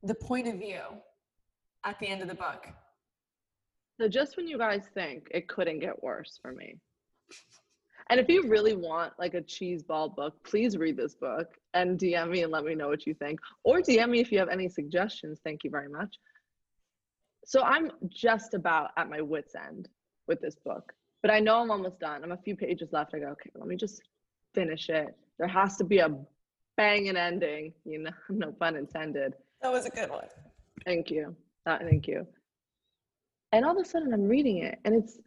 The 0.04 0.16
point 0.16 0.48
of 0.48 0.56
view 0.56 0.82
at 1.86 2.00
the 2.00 2.08
end 2.08 2.22
of 2.22 2.28
the 2.28 2.36
book. 2.36 2.68
so 4.00 4.08
just 4.08 4.38
when 4.38 4.48
you 4.48 4.58
guys 4.58 4.84
think 4.94 5.28
it 5.32 5.48
couldn't 5.48 5.80
get 5.80 6.02
worse 6.04 6.40
for 6.42 6.52
me. 6.52 6.76
And 8.10 8.20
if 8.20 8.28
you 8.28 8.48
really 8.48 8.76
want 8.76 9.14
like 9.18 9.34
a 9.34 9.42
cheese 9.42 9.82
ball 9.82 10.10
book, 10.10 10.36
please 10.44 10.78
read 10.78 10.98
this 10.98 11.16
book 11.16 11.48
and 11.74 11.98
DM 11.98 12.30
me 12.30 12.44
and 12.44 12.52
let 12.52 12.66
me 12.66 12.76
know 12.76 12.90
what 12.90 13.08
you 13.08 13.14
think. 13.14 13.40
Or 13.64 13.80
DM 13.80 14.10
me 14.10 14.20
if 14.20 14.32
you 14.32 14.40
have 14.40 14.50
any 14.50 14.68
suggestions. 14.68 15.40
Thank 15.44 15.64
you 15.64 15.70
very 15.70 15.90
much. 15.90 16.16
So 17.46 17.62
I'm 17.62 17.92
just 18.10 18.54
about 18.54 18.92
at 18.98 19.10
my 19.10 19.22
wits 19.22 19.56
end 19.56 19.90
with 20.28 20.42
this 20.42 20.56
book, 20.64 20.94
but 21.22 21.32
I 21.32 21.40
know 21.40 21.60
I'm 21.60 21.72
almost 21.72 22.00
done. 22.00 22.24
I'm 22.24 22.32
a 22.32 22.38
few 22.38 22.56
pages 22.56 22.90
left. 22.92 23.14
I 23.14 23.20
go, 23.20 23.28
okay, 23.28 23.50
let 23.56 23.68
me 23.68 23.76
just 23.76 24.02
finish 24.54 24.90
it. 24.90 25.16
There 25.40 25.48
has 25.48 25.78
to 25.78 25.84
be 25.84 26.00
a 26.00 26.16
banging 26.78 27.18
ending, 27.18 27.74
you 27.86 28.00
know, 28.00 28.12
no 28.30 28.52
pun 28.52 28.76
intended. 28.76 29.34
That 29.62 29.72
was 29.72 29.86
a 29.86 29.90
good 29.90 30.10
one. 30.10 30.28
Thank 30.86 31.10
you. 31.10 31.36
Uh, 31.66 31.78
thank 31.80 32.08
you. 32.08 32.28
And 33.52 33.64
all 33.66 33.78
of 33.78 33.86
a 33.86 33.88
sudden 33.88 34.14
I'm 34.14 34.28
reading 34.28 34.58
it 34.60 34.80
and 34.84 34.96
it's 34.96 35.20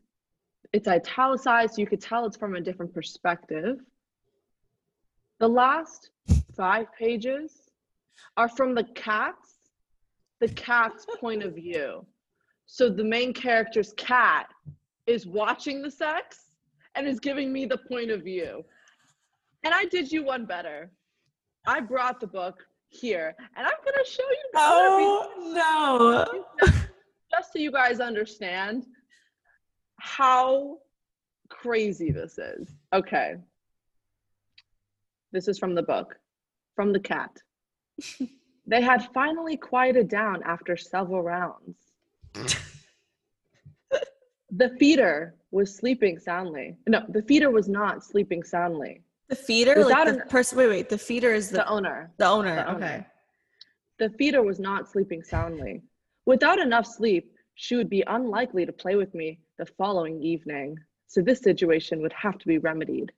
it's 0.73 0.89
italicized. 0.89 1.79
You 1.79 1.87
could 1.87 2.01
tell 2.01 2.27
it's 2.27 2.37
from 2.37 2.57
a 2.57 2.61
different 2.61 2.93
perspective. 2.93 3.79
The 5.39 5.49
last 5.49 6.11
five 6.57 6.87
pages 6.99 7.71
are 8.37 8.49
from 8.49 8.75
the 8.75 8.85
cat's 8.95 9.55
the 10.41 10.49
cat's 10.49 11.07
point 11.19 11.43
of 11.43 11.55
view. 11.55 12.05
So 12.67 12.91
the 12.91 13.05
main 13.05 13.33
character's 13.33 13.95
cat 13.97 14.49
is 15.07 15.27
watching 15.27 15.81
the 15.81 15.91
sex 15.91 16.51
and 16.95 17.07
is 17.07 17.21
giving 17.21 17.53
me 17.53 17.65
the 17.65 17.79
point 17.79 18.11
of 18.11 18.23
view. 18.23 18.65
And 19.63 19.73
I 19.73 19.85
did 19.87 20.11
you 20.11 20.25
one 20.25 20.45
better. 20.45 20.91
I 21.67 21.81
brought 21.81 22.21
the 22.21 22.27
book 22.27 22.67
here 22.89 23.35
and 23.57 23.67
I'm 23.67 23.75
going 23.85 24.05
to 24.05 24.11
show 24.11 24.23
you 24.23 24.51
Oh 24.55 26.45
no. 26.61 26.71
just 27.31 27.53
so 27.53 27.59
you 27.59 27.71
guys 27.71 28.01
understand 28.01 28.87
how 29.99 30.79
crazy 31.49 32.11
this 32.11 32.39
is. 32.39 32.69
Okay. 32.93 33.37
This 35.33 35.49
is 35.49 35.59
from 35.59 35.75
the 35.75 35.83
book, 35.83 36.19
from 36.75 36.93
the 36.93 37.01
cat. 37.01 37.31
they 38.67 38.81
had 38.81 39.09
finally 39.13 39.57
quieted 39.57 40.09
down 40.09 40.43
after 40.45 40.77
several 40.77 41.23
rounds. 41.23 41.77
the 44.51 44.71
feeder 44.79 45.35
was 45.51 45.75
sleeping 45.75 46.19
soundly. 46.19 46.77
No, 46.87 47.03
the 47.09 47.23
feeder 47.23 47.51
was 47.51 47.69
not 47.69 48.05
sleeping 48.05 48.43
soundly. 48.43 49.03
The 49.29 49.37
feeder, 49.37 49.75
Without 49.77 50.07
like 50.07 50.15
the 50.17 50.23
an- 50.23 50.29
person. 50.29 50.59
Wait, 50.59 50.69
wait. 50.69 50.89
The 50.89 50.99
feeder 50.99 51.33
is 51.33 51.51
The 51.51 51.59
the 51.59 51.69
owner. 51.69 52.11
the 52.17 52.27
owner. 52.27 52.55
the 52.57 52.69
owner. 52.71 52.77
Okay. 52.77 53.07
The 53.99 54.11
feeder 54.11 54.43
was 54.43 54.61
not 54.61 54.89
sleeping 54.89 55.23
soundly. 55.23 55.83
Without 56.27 56.59
enough 56.61 56.87
sleep, 56.87 57.33
she 57.55 57.75
would 57.77 57.89
be 57.91 58.05
unlikely 58.07 58.67
to 58.67 58.73
play 58.73 58.95
with 58.97 59.15
me 59.15 59.41
the 59.59 59.67
following 59.67 60.23
evening, 60.23 60.79
so 61.09 61.23
this 61.23 61.41
situation 61.41 62.03
would 62.03 62.13
have 62.13 62.39
to 62.39 62.47
be 62.47 62.59
remedied. 62.59 63.11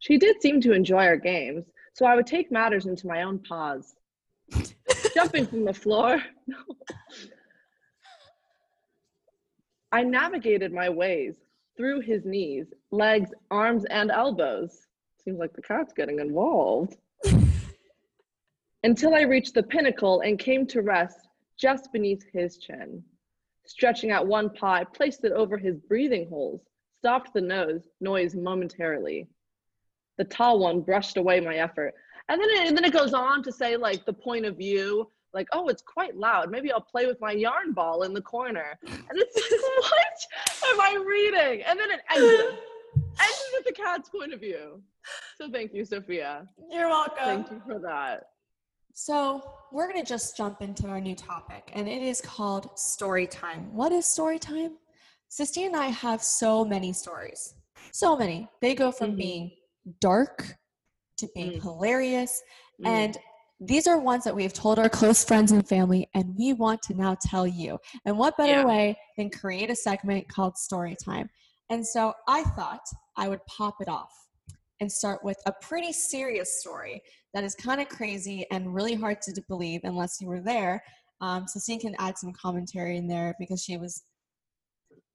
She 0.00 0.18
did 0.18 0.42
seem 0.42 0.60
to 0.62 0.72
enjoy 0.72 1.04
our 1.06 1.16
games, 1.16 1.64
so 1.92 2.04
I 2.06 2.14
would 2.16 2.26
take 2.26 2.50
matters 2.52 2.86
into 2.86 3.06
my 3.06 3.22
own 3.22 3.38
paws. 3.38 3.94
Jumping 5.14 5.46
from 5.46 5.64
the 5.64 5.72
floor, 5.74 6.20
I 9.92 10.02
navigated 10.02 10.72
my 10.72 10.88
ways 10.90 11.36
through 11.76 12.00
his 12.00 12.24
knees, 12.24 12.66
legs, 12.90 13.30
arms, 13.50 13.84
and 13.86 14.10
elbows. 14.10 14.86
Seems 15.24 15.38
like 15.38 15.52
the 15.52 15.62
cat's 15.62 15.92
getting 15.92 16.20
involved. 16.20 16.96
Until 18.84 19.14
I 19.14 19.22
reached 19.22 19.54
the 19.54 19.62
pinnacle 19.62 20.20
and 20.20 20.38
came 20.38 20.66
to 20.68 20.82
rest 20.82 21.28
just 21.58 21.92
beneath 21.92 22.24
his 22.32 22.58
chin. 22.58 23.02
Stretching 23.66 24.10
out 24.10 24.26
one 24.26 24.50
paw, 24.50 24.74
I 24.74 24.84
placed 24.84 25.24
it 25.24 25.32
over 25.32 25.58
his 25.58 25.78
breathing 25.78 26.28
holes, 26.28 26.62
stopped 27.00 27.34
the 27.34 27.40
nose 27.40 27.82
noise 28.00 28.34
momentarily. 28.34 29.26
The 30.16 30.24
tall 30.24 30.60
one 30.60 30.80
brushed 30.80 31.16
away 31.16 31.40
my 31.40 31.56
effort. 31.56 31.94
And 32.28 32.40
then 32.40 32.48
it, 32.50 32.68
and 32.68 32.76
then 32.76 32.84
it 32.84 32.92
goes 32.92 33.12
on 33.12 33.42
to 33.42 33.52
say 33.52 33.76
like 33.76 34.04
the 34.04 34.12
point 34.12 34.46
of 34.46 34.56
view, 34.56 35.10
like, 35.34 35.48
oh, 35.52 35.68
it's 35.68 35.82
quite 35.82 36.16
loud. 36.16 36.50
Maybe 36.50 36.72
I'll 36.72 36.80
play 36.80 37.06
with 37.06 37.20
my 37.20 37.32
yarn 37.32 37.72
ball 37.72 38.02
in 38.02 38.14
the 38.14 38.22
corner. 38.22 38.78
And 38.82 39.12
it's 39.12 39.34
just, 39.34 39.64
what 39.80 40.72
am 40.72 40.80
I 40.80 41.04
reading? 41.06 41.62
And 41.64 41.78
then 41.78 41.90
it 41.90 42.00
ends, 42.10 42.58
ends 42.96 43.44
with 43.54 43.64
the 43.64 43.72
cat's 43.72 44.08
point 44.08 44.32
of 44.32 44.40
view. 44.40 44.82
So 45.36 45.50
thank 45.50 45.72
you, 45.72 45.84
Sophia. 45.84 46.46
You're 46.70 46.88
welcome. 46.88 47.16
Thank 47.24 47.50
you 47.50 47.62
for 47.66 47.78
that. 47.80 48.24
So, 48.94 49.54
we're 49.70 49.86
going 49.88 50.02
to 50.02 50.08
just 50.08 50.36
jump 50.36 50.60
into 50.60 50.88
our 50.88 51.00
new 51.00 51.14
topic, 51.14 51.70
and 51.72 51.88
it 51.88 52.02
is 52.02 52.20
called 52.20 52.76
story 52.76 53.28
time. 53.28 53.72
What 53.72 53.92
is 53.92 54.06
story 54.06 54.40
time? 54.40 54.76
Sistine 55.28 55.66
and 55.66 55.76
I 55.76 55.86
have 55.86 56.20
so 56.20 56.64
many 56.64 56.92
stories. 56.92 57.54
So 57.92 58.16
many. 58.16 58.48
They 58.60 58.74
go 58.74 58.90
from 58.90 59.12
Mhm. 59.12 59.16
being 59.16 59.50
dark 60.00 60.56
to 61.18 61.28
being 61.34 61.52
Mm. 61.52 61.62
hilarious. 61.62 62.42
Mm. 62.80 62.88
And 62.88 63.18
these 63.60 63.86
are 63.86 63.98
ones 63.98 64.24
that 64.24 64.34
we've 64.34 64.52
told 64.52 64.80
our 64.80 64.88
close 64.88 65.24
friends 65.24 65.52
and 65.52 65.68
family, 65.68 66.10
and 66.14 66.34
we 66.36 66.52
want 66.52 66.82
to 66.82 66.94
now 66.94 67.16
tell 67.20 67.46
you. 67.46 67.78
And 68.04 68.18
what 68.18 68.36
better 68.36 68.52
Yeah. 68.52 68.64
way 68.64 68.98
than 69.16 69.30
create 69.30 69.70
a 69.70 69.76
segment 69.76 70.28
called 70.28 70.56
story 70.58 70.96
time? 70.96 71.30
And 71.70 71.86
so 71.86 72.14
I 72.26 72.42
thought 72.42 72.86
I 73.16 73.28
would 73.28 73.44
pop 73.46 73.76
it 73.80 73.88
off 73.88 74.12
and 74.80 74.90
start 74.90 75.22
with 75.24 75.36
a 75.46 75.52
pretty 75.60 75.92
serious 75.92 76.60
story 76.60 77.02
that 77.34 77.44
is 77.44 77.54
kind 77.54 77.80
of 77.80 77.88
crazy 77.88 78.46
and 78.50 78.74
really 78.74 78.94
hard 78.94 79.20
to 79.22 79.42
believe 79.48 79.80
unless 79.84 80.20
you 80.20 80.28
were 80.28 80.40
there. 80.40 80.82
Um, 81.20 81.46
so 81.46 81.58
Sistine 81.58 81.80
can 81.80 81.96
add 81.98 82.16
some 82.16 82.32
commentary 82.32 82.96
in 82.96 83.08
there 83.08 83.34
because 83.38 83.62
she 83.62 83.76
was 83.76 84.04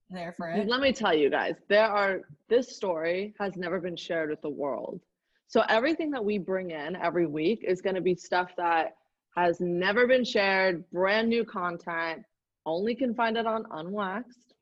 there 0.10 0.34
for 0.38 0.50
it. 0.50 0.68
Let 0.68 0.82
me 0.82 0.92
tell 0.92 1.14
you 1.14 1.30
guys, 1.30 1.56
there 1.70 1.88
are 1.88 2.22
this 2.50 2.76
story 2.76 3.34
has 3.40 3.56
never 3.56 3.80
been 3.80 3.96
shared 3.96 4.30
with 4.30 4.42
the 4.42 4.50
world. 4.50 5.02
So 5.48 5.64
everything 5.70 6.12
that 6.12 6.24
we 6.24 6.38
bring 6.38 6.72
in 6.72 6.96
every 6.98 7.26
week 7.26 7.64
is 7.66 7.82
going 7.82 7.96
to 7.96 8.02
be 8.02 8.16
stuff 8.16 8.52
that 8.58 8.96
has 9.36 9.60
never 9.60 10.08
been 10.08 10.24
shared, 10.24 10.84
brand 10.92 11.30
new 11.30 11.44
content. 11.44 12.24
Only 12.66 12.96
can 12.96 13.14
find 13.16 13.38
it 13.38 13.46
on 13.46 13.66
Unwaxed. 13.72 14.54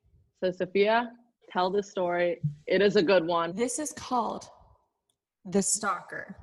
So 0.43 0.51
Sophia, 0.51 1.11
tell 1.51 1.69
the 1.69 1.83
story. 1.83 2.39
It 2.67 2.81
is 2.81 2.95
a 2.95 3.03
good 3.03 3.25
one. 3.25 3.55
This 3.55 3.79
is 3.79 3.91
called 3.91 4.45
The 5.45 5.61
Stalker. 5.61 6.35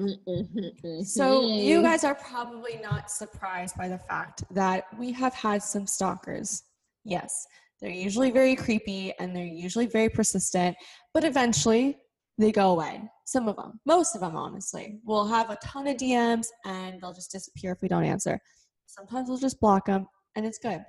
Mm-hmm. 0.00 1.02
So 1.02 1.42
you 1.42 1.82
guys 1.82 2.04
are 2.04 2.14
probably 2.14 2.80
not 2.82 3.10
surprised 3.10 3.76
by 3.76 3.88
the 3.88 3.98
fact 3.98 4.44
that 4.50 4.84
we 4.98 5.12
have 5.12 5.34
had 5.34 5.62
some 5.62 5.86
stalkers. 5.86 6.62
Yes, 7.04 7.46
they're 7.80 7.90
usually 7.90 8.30
very 8.30 8.56
creepy 8.56 9.12
and 9.18 9.34
they're 9.34 9.44
usually 9.44 9.86
very 9.86 10.08
persistent, 10.08 10.76
but 11.12 11.24
eventually 11.24 11.98
they 12.38 12.52
go 12.52 12.70
away. 12.70 13.02
Some 13.26 13.48
of 13.48 13.56
them, 13.56 13.80
most 13.86 14.14
of 14.14 14.20
them, 14.20 14.36
honestly, 14.36 15.00
will 15.04 15.26
have 15.26 15.50
a 15.50 15.56
ton 15.56 15.86
of 15.86 15.96
DMs 15.96 16.46
and 16.64 17.00
they'll 17.00 17.12
just 17.12 17.32
disappear 17.32 17.72
if 17.72 17.82
we 17.82 17.88
don't 17.88 18.04
answer. 18.04 18.40
Sometimes 18.86 19.28
we'll 19.28 19.38
just 19.38 19.60
block 19.60 19.86
them 19.86 20.06
and 20.36 20.46
it's 20.46 20.58
good. 20.58 20.82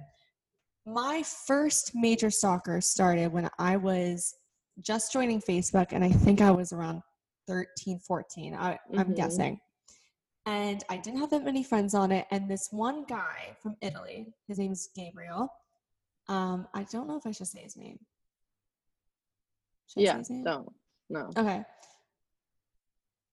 My 0.86 1.24
first 1.24 1.92
major 1.96 2.30
stalker 2.30 2.82
started 2.82 3.32
when 3.32 3.50
I 3.58 3.78
was 3.78 4.36
just 4.82 5.14
joining 5.14 5.42
Facebook 5.42 5.88
and 5.92 6.04
I 6.04 6.10
think 6.10 6.42
I 6.42 6.52
was 6.52 6.74
around 6.74 7.02
13, 7.48 8.00
14, 8.00 8.54
I, 8.54 8.80
I'm 8.98 9.12
Mhm. 9.12 9.16
guessing. 9.16 9.62
And 10.46 10.84
I 10.90 10.98
didn't 10.98 11.20
have 11.20 11.30
that 11.30 11.44
many 11.46 11.64
friends 11.64 11.94
on 11.94 12.12
it. 12.12 12.28
And 12.32 12.50
this 12.50 12.68
one 12.72 13.06
guy 13.06 13.56
from 13.62 13.78
Italy, 13.82 14.34
his 14.48 14.60
name's 14.60 14.88
Gabriel. 14.94 15.48
Um, 16.28 16.68
I 16.74 16.84
don't 16.84 17.08
know 17.08 17.16
if 17.16 17.26
I 17.26 17.32
should 17.32 17.48
say 17.48 17.62
his 17.62 17.78
name. 17.78 18.00
Should 19.88 20.00
I 20.00 20.02
say 20.02 20.06
Yeah, 20.06 20.18
his 20.18 20.30
name? 20.30 20.44
don't. 20.44 20.74
No. 21.10 21.30
Okay. 21.38 21.64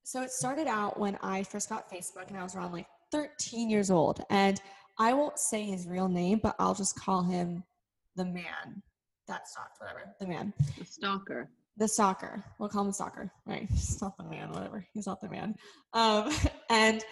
So 0.04 0.22
it 0.22 0.30
started 0.30 0.66
out 0.68 0.98
when 1.00 1.16
I 1.22 1.42
first 1.42 1.68
got 1.68 1.90
Facebook 1.90 2.28
and 2.28 2.36
I 2.36 2.42
was 2.44 2.54
around 2.54 2.72
like 2.72 2.86
13 3.10 3.70
years 3.70 3.90
old. 3.90 4.24
And 4.30 4.60
I 5.00 5.14
won't 5.14 5.38
say 5.38 5.64
his 5.64 5.88
real 5.88 6.08
name, 6.08 6.40
but 6.42 6.54
I'll 6.58 6.74
just 6.74 6.94
call 6.94 7.22
him 7.22 7.64
the 8.16 8.26
man. 8.26 8.82
That's 9.26 9.56
not 9.56 9.70
whatever. 9.78 10.14
The 10.20 10.26
man. 10.26 10.52
The 10.78 10.84
stalker. 10.84 11.48
The 11.78 11.88
stalker. 11.88 12.44
We'll 12.58 12.68
call 12.68 12.82
him 12.82 12.88
the 12.88 12.92
stalker. 12.92 13.32
Right. 13.46 13.66
He's 13.70 14.02
not 14.02 14.18
the 14.18 14.24
man, 14.24 14.52
whatever. 14.52 14.86
He's 14.92 15.06
not 15.06 15.22
the 15.22 15.30
man. 15.30 15.54
Um, 15.94 16.30
and 16.70 17.02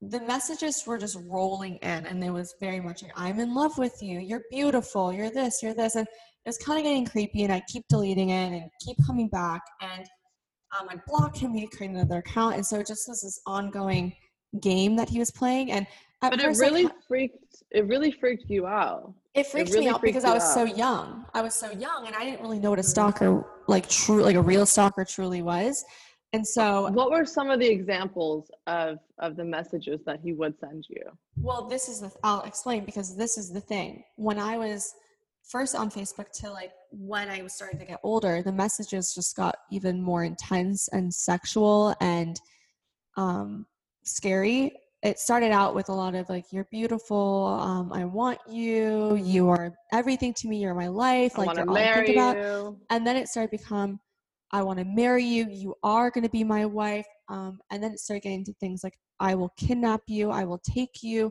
the 0.00 0.20
messages 0.20 0.84
were 0.86 0.96
just 0.96 1.18
rolling 1.28 1.76
in 1.78 2.06
and 2.06 2.22
it 2.22 2.30
was 2.30 2.54
very 2.60 2.78
much 2.78 3.02
like, 3.02 3.12
I'm 3.16 3.40
in 3.40 3.52
love 3.52 3.78
with 3.78 4.00
you. 4.00 4.20
You're 4.20 4.44
beautiful. 4.52 5.12
You're 5.12 5.30
this, 5.30 5.60
you're 5.60 5.74
this. 5.74 5.96
And 5.96 6.06
it 6.06 6.48
was 6.48 6.58
kind 6.58 6.78
of 6.78 6.84
getting 6.84 7.06
creepy 7.06 7.42
and 7.42 7.52
I 7.52 7.62
keep 7.68 7.84
deleting 7.88 8.30
it 8.30 8.52
and 8.52 8.70
keep 8.84 8.96
coming 9.04 9.28
back. 9.28 9.62
And 9.80 10.06
um, 10.78 10.88
I'd 10.88 11.04
block 11.06 11.36
him, 11.36 11.52
he'd 11.54 11.72
create 11.72 11.90
another 11.90 12.18
account. 12.18 12.54
And 12.54 12.64
so 12.64 12.78
it 12.78 12.86
just 12.86 13.08
was 13.08 13.22
this 13.22 13.40
ongoing 13.44 14.12
game 14.60 14.94
that 14.96 15.08
he 15.08 15.18
was 15.18 15.32
playing. 15.32 15.72
And 15.72 15.84
at 16.22 16.30
But 16.30 16.40
it 16.40 16.44
I 16.46 16.48
really 16.50 16.88
freaked 17.08 17.62
it 17.70 17.86
really 17.86 18.10
freaked 18.10 18.48
you 18.50 18.66
out. 18.66 19.14
it 19.34 19.46
freaked 19.46 19.70
really 19.70 19.86
me 19.86 19.90
out 19.90 20.00
freaked 20.00 20.14
because 20.14 20.24
I 20.24 20.34
was 20.34 20.54
so 20.54 20.64
young. 20.64 21.24
I 21.34 21.42
was 21.42 21.54
so 21.54 21.70
young 21.72 22.06
and 22.06 22.14
I 22.14 22.24
didn't 22.24 22.42
really 22.42 22.58
know 22.58 22.70
what 22.70 22.78
a 22.78 22.82
stalker 22.82 23.44
like 23.68 23.88
true 23.88 24.22
like 24.22 24.36
a 24.36 24.42
real 24.42 24.66
stalker 24.66 25.04
truly 25.04 25.42
was. 25.42 25.84
And 26.34 26.46
so 26.46 26.90
What 26.92 27.10
were 27.10 27.26
some 27.26 27.50
of 27.50 27.60
the 27.60 27.68
examples 27.68 28.50
of 28.66 28.98
of 29.18 29.36
the 29.36 29.44
messages 29.44 30.00
that 30.06 30.20
he 30.22 30.32
would 30.32 30.58
send 30.58 30.86
you? 30.88 31.02
well 31.36 31.66
this 31.68 31.88
is 31.88 32.00
the 32.00 32.10
I'll 32.22 32.42
explain 32.42 32.84
because 32.84 33.16
this 33.16 33.36
is 33.38 33.52
the 33.52 33.60
thing. 33.60 34.04
When 34.16 34.38
I 34.38 34.56
was 34.58 34.94
first 35.44 35.74
on 35.74 35.90
Facebook 35.90 36.30
to 36.40 36.50
like 36.50 36.72
when 36.90 37.28
I 37.28 37.42
was 37.42 37.52
starting 37.52 37.78
to 37.80 37.84
get 37.84 38.00
older, 38.02 38.42
the 38.42 38.52
messages 38.52 39.12
just 39.14 39.34
got 39.36 39.56
even 39.70 40.00
more 40.02 40.24
intense 40.24 40.88
and 40.88 41.12
sexual 41.12 41.94
and 42.00 42.40
um 43.16 43.66
scary. 44.04 44.74
It 45.02 45.18
started 45.18 45.50
out 45.50 45.74
with 45.74 45.88
a 45.88 45.92
lot 45.92 46.14
of 46.14 46.28
like 46.28 46.52
you're 46.52 46.68
beautiful, 46.70 47.58
um, 47.60 47.92
I 47.92 48.04
want 48.04 48.38
you, 48.48 49.16
you 49.16 49.48
are 49.48 49.74
everything 49.92 50.32
to 50.34 50.48
me, 50.48 50.58
you're 50.58 50.74
my 50.74 50.86
life, 50.88 51.36
like 51.36 51.56
you're 51.56 51.68
all 51.68 51.76
I 51.76 51.92
think 51.92 52.08
about. 52.10 52.36
you. 52.36 52.78
and 52.90 53.04
then 53.06 53.16
it 53.16 53.28
started 53.28 53.50
to 53.50 53.58
become 53.58 53.98
i 54.54 54.62
want 54.62 54.78
to 54.78 54.84
marry 54.84 55.24
you 55.24 55.48
you 55.50 55.74
are 55.82 56.10
going 56.10 56.22
to 56.22 56.28
be 56.30 56.44
my 56.44 56.66
wife 56.66 57.06
um, 57.30 57.58
and 57.70 57.82
then 57.82 57.90
it 57.92 57.98
started 57.98 58.22
getting 58.22 58.44
to 58.44 58.52
things 58.60 58.84
like 58.84 58.92
i 59.18 59.34
will 59.34 59.48
kidnap 59.56 60.02
you 60.06 60.30
i 60.30 60.44
will 60.44 60.58
take 60.58 61.02
you 61.02 61.30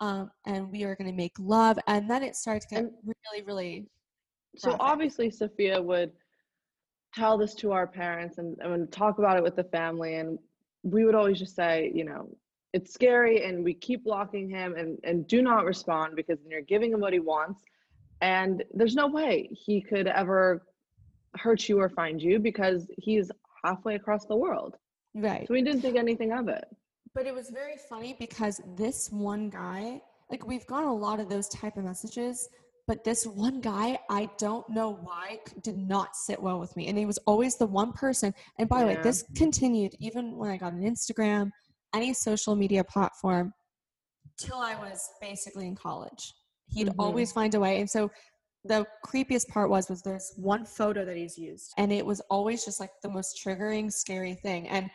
um, 0.00 0.28
and 0.46 0.68
we 0.72 0.82
are 0.82 0.96
going 0.96 1.08
to 1.08 1.16
make 1.16 1.32
love 1.38 1.78
and 1.86 2.10
then 2.10 2.22
it 2.24 2.34
started 2.34 2.62
to 2.62 2.68
get 2.74 2.78
And- 2.80 2.90
really 3.06 3.44
really 3.46 3.86
So 4.56 4.70
graphic. 4.70 4.86
obviously 4.92 5.30
Sophia 5.30 5.80
would 5.80 6.10
tell 7.14 7.38
this 7.38 7.54
to 7.54 7.70
our 7.72 7.86
parents 7.86 8.38
and, 8.38 8.58
and 8.60 8.90
talk 8.92 9.18
about 9.18 9.36
it 9.36 9.42
with 9.42 9.54
the 9.56 9.64
family 9.64 10.16
and 10.16 10.38
we 10.82 11.04
would 11.04 11.14
always 11.14 11.38
just 11.38 11.54
say, 11.54 11.90
you 11.94 12.04
know, 12.04 12.28
it's 12.76 12.92
scary 12.92 13.44
and 13.44 13.64
we 13.64 13.72
keep 13.72 14.04
blocking 14.04 14.48
him 14.50 14.74
and, 14.76 14.98
and 15.02 15.26
do 15.26 15.40
not 15.40 15.64
respond 15.64 16.14
because 16.14 16.38
then 16.40 16.50
you're 16.50 16.60
giving 16.60 16.92
him 16.92 17.00
what 17.00 17.14
he 17.14 17.20
wants. 17.20 17.62
And 18.20 18.62
there's 18.74 18.94
no 18.94 19.06
way 19.06 19.48
he 19.50 19.80
could 19.80 20.06
ever 20.06 20.62
hurt 21.36 21.68
you 21.68 21.80
or 21.80 21.88
find 21.88 22.20
you 22.20 22.38
because 22.38 22.86
he's 22.98 23.30
halfway 23.64 23.94
across 23.94 24.26
the 24.26 24.36
world. 24.36 24.76
right 25.14 25.46
So 25.48 25.54
we 25.54 25.62
didn't 25.62 25.80
think 25.80 25.96
anything 25.96 26.32
of 26.32 26.48
it. 26.48 26.66
but 27.14 27.26
it 27.26 27.34
was 27.34 27.48
very 27.48 27.78
funny 27.88 28.14
because 28.18 28.60
this 28.76 29.08
one 29.10 29.48
guy 29.48 30.02
like 30.30 30.46
we've 30.46 30.66
gotten 30.66 30.88
a 30.88 30.94
lot 31.08 31.18
of 31.22 31.28
those 31.28 31.48
type 31.48 31.76
of 31.78 31.84
messages 31.84 32.48
but 32.88 33.04
this 33.04 33.24
one 33.46 33.58
guy 33.60 33.98
i 34.10 34.28
don't 34.38 34.68
know 34.68 34.88
why 35.08 35.38
did 35.62 35.78
not 35.78 36.08
sit 36.26 36.38
well 36.46 36.58
with 36.58 36.72
me 36.76 36.88
and 36.88 36.98
he 36.98 37.06
was 37.06 37.18
always 37.30 37.56
the 37.56 37.66
one 37.66 37.92
person 37.92 38.34
and 38.58 38.68
by 38.68 38.80
the 38.80 38.86
way 38.88 38.98
this 39.02 39.24
continued 39.42 39.92
even 40.00 40.36
when 40.36 40.50
i 40.50 40.56
got 40.64 40.72
an 40.72 40.82
instagram 40.92 41.50
any 41.94 42.12
social 42.12 42.54
media 42.54 42.82
platform 42.84 43.52
till 44.38 44.58
i 44.58 44.74
was 44.76 45.08
basically 45.20 45.66
in 45.66 45.74
college 45.74 46.34
he'd 46.68 46.88
Mhm. 46.88 46.94
always 46.98 47.32
find 47.32 47.54
a 47.54 47.60
way 47.60 47.80
and 47.80 47.88
so 47.88 48.10
the 48.64 48.84
creepiest 49.06 49.48
part 49.48 49.70
was 49.70 49.88
was 49.88 50.02
there's 50.02 50.32
one 50.36 50.64
photo 50.64 51.04
that 51.04 51.16
he's 51.16 51.38
used 51.38 51.72
and 51.78 51.92
it 51.92 52.04
was 52.04 52.20
always 52.30 52.64
just 52.64 52.80
like 52.80 52.90
the 53.02 53.08
most 53.08 53.40
triggering 53.42 53.92
scary 53.92 54.34
thing 54.34 54.68
and 54.68 54.90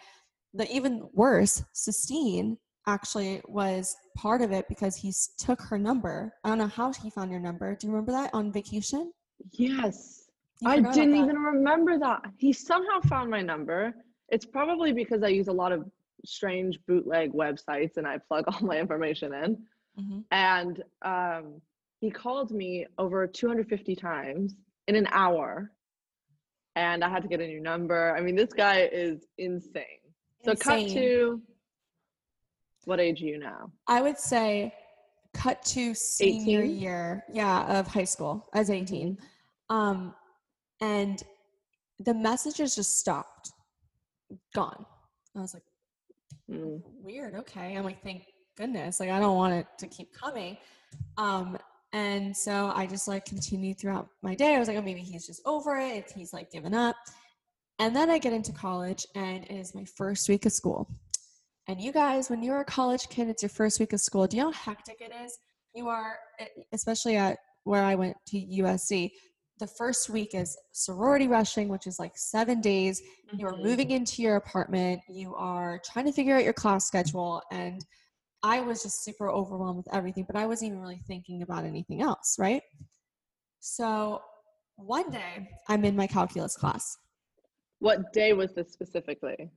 the 0.53 0.69
even 0.75 1.09
worse 1.13 1.63
Sistine 1.73 2.57
actually 2.87 3.41
was 3.47 3.95
part 4.17 4.41
of 4.41 4.51
it 4.51 4.67
because 4.67 4.95
he 4.95 5.13
took 5.37 5.61
her 5.61 5.77
number 5.77 6.33
i 6.43 6.49
don't 6.49 6.57
know 6.57 6.67
how 6.67 6.91
he 6.91 7.09
found 7.09 7.31
your 7.31 7.39
number 7.39 7.75
do 7.75 7.87
you 7.87 7.93
remember 7.93 8.11
that 8.11 8.33
on 8.33 8.51
vacation 8.51 9.13
Yes. 9.53 10.29
I 10.65 10.79
didn't 10.79 11.15
even 11.15 11.37
remember 11.37 11.97
that. 11.97 12.21
He 12.37 12.53
somehow 12.53 12.99
found 13.01 13.29
my 13.29 13.41
number. 13.41 13.93
It's 14.29 14.45
probably 14.45 14.93
because 14.93 15.23
I 15.23 15.29
use 15.29 15.47
a 15.47 15.53
lot 15.53 15.71
of 15.71 15.89
strange 16.25 16.79
bootleg 16.87 17.31
websites 17.33 17.97
and 17.97 18.07
I 18.07 18.17
plug 18.17 18.45
all 18.47 18.61
my 18.61 18.77
information 18.79 19.33
in. 19.33 19.57
Mhm. 19.99 20.23
And 20.31 20.83
um, 21.01 21.61
he 21.99 22.09
called 22.09 22.51
me 22.51 22.85
over 22.97 23.27
250 23.27 23.95
times 23.95 24.55
in 24.87 24.95
an 24.95 25.07
hour. 25.11 25.71
And 26.75 27.03
I 27.03 27.09
had 27.09 27.21
to 27.23 27.27
get 27.27 27.41
a 27.41 27.47
new 27.47 27.59
number. 27.59 28.15
I 28.15 28.21
mean, 28.21 28.35
this 28.35 28.53
guy 28.53 28.89
is 28.91 29.25
insane. 29.37 29.83
So 30.43 30.55
cut 30.55 30.87
to 30.89 31.41
what 32.85 32.99
age 32.99 33.21
are 33.21 33.25
you 33.25 33.37
now? 33.37 33.71
I 33.87 34.01
would 34.01 34.17
say 34.17 34.73
cut 35.33 35.61
to 35.63 35.93
senior 35.93 36.61
18? 36.61 36.79
year, 36.79 37.23
yeah, 37.31 37.79
of 37.79 37.87
high 37.87 38.05
school 38.05 38.49
as 38.53 38.69
18. 38.69 39.17
Um, 39.69 40.15
and 40.81 41.21
the 41.99 42.13
messages 42.13 42.75
just 42.75 42.99
stopped, 42.99 43.51
gone. 44.55 44.85
I 45.35 45.41
was 45.41 45.53
like, 45.53 45.63
Mm. 46.51 46.81
weird. 47.01 47.35
Okay. 47.35 47.77
I'm 47.77 47.83
like, 47.83 48.03
thank 48.03 48.23
goodness. 48.57 48.99
Like, 48.99 49.09
I 49.09 49.19
don't 49.19 49.35
want 49.35 49.53
it 49.53 49.67
to 49.79 49.87
keep 49.87 50.13
coming. 50.13 50.57
Um, 51.17 51.57
and 51.93 52.35
so 52.35 52.71
I 52.73 52.85
just 52.85 53.07
like 53.07 53.25
continued 53.25 53.79
throughout 53.79 54.07
my 54.21 54.35
day. 54.35 54.55
I 54.55 54.59
was 54.59 54.67
like, 54.67 54.77
oh, 54.77 54.81
maybe 54.81 55.01
he's 55.01 55.27
just 55.27 55.41
over 55.45 55.77
it. 55.77 56.11
He's 56.15 56.33
like 56.33 56.51
given 56.51 56.73
up. 56.73 56.95
And 57.79 57.95
then 57.95 58.09
I 58.09 58.19
get 58.19 58.31
into 58.31 58.51
college, 58.51 59.07
and 59.15 59.43
it 59.45 59.51
is 59.51 59.73
my 59.73 59.85
first 59.97 60.29
week 60.29 60.45
of 60.45 60.51
school. 60.51 60.87
And 61.67 61.81
you 61.81 61.91
guys, 61.91 62.29
when 62.29 62.43
you're 62.43 62.59
a 62.59 62.65
college 62.65 63.09
kid, 63.09 63.27
it's 63.27 63.41
your 63.41 63.49
first 63.49 63.79
week 63.79 63.93
of 63.93 63.99
school. 63.99 64.27
Do 64.27 64.37
you 64.37 64.43
know 64.43 64.51
how 64.51 64.71
hectic 64.71 65.01
it 65.01 65.11
is? 65.25 65.37
You 65.73 65.87
are, 65.87 66.15
especially 66.73 67.15
at 67.17 67.39
where 67.63 67.83
I 67.83 67.95
went 67.95 68.17
to 68.27 68.37
USC. 68.37 69.11
The 69.61 69.67
first 69.67 70.09
week 70.09 70.33
is 70.33 70.57
sorority 70.71 71.27
rushing, 71.27 71.67
which 71.67 71.85
is 71.85 71.99
like 71.99 72.17
seven 72.17 72.61
days. 72.61 72.99
You're 73.37 73.53
Mhm. 73.53 73.61
moving 73.61 73.91
into 73.91 74.23
your 74.23 74.37
apartment. 74.37 75.03
You 75.07 75.35
are 75.35 75.79
trying 75.85 76.05
to 76.05 76.11
figure 76.11 76.35
out 76.35 76.43
your 76.43 76.51
class 76.51 76.87
schedule. 76.87 77.43
And 77.51 77.85
I 78.41 78.61
was 78.61 78.81
just 78.81 79.03
super 79.03 79.29
overwhelmed 79.29 79.77
with 79.77 79.93
everything, 79.93 80.23
but 80.23 80.35
I 80.35 80.47
wasn't 80.47 80.69
even 80.69 80.79
really 80.81 81.03
thinking 81.05 81.43
about 81.43 81.63
anything 81.63 82.01
else, 82.01 82.37
right? 82.39 82.63
So 83.59 84.23
one 84.77 85.11
day 85.11 85.47
I'm 85.69 85.85
in 85.85 85.95
my 85.95 86.07
calculus 86.07 86.57
class, 86.57 86.97
What 87.77 88.11
day 88.13 88.33
was 88.33 88.53
this 88.53 88.73
specifically? 88.73 89.51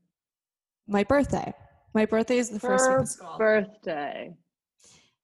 my 0.86 1.02
birthday. 1.04 1.50
My 1.94 2.04
birthday 2.04 2.36
is 2.36 2.50
the 2.50 2.60
first 2.60 2.90
week 2.90 2.98
of 2.98 3.08
school. 3.08 3.38
birthday. 3.38 4.36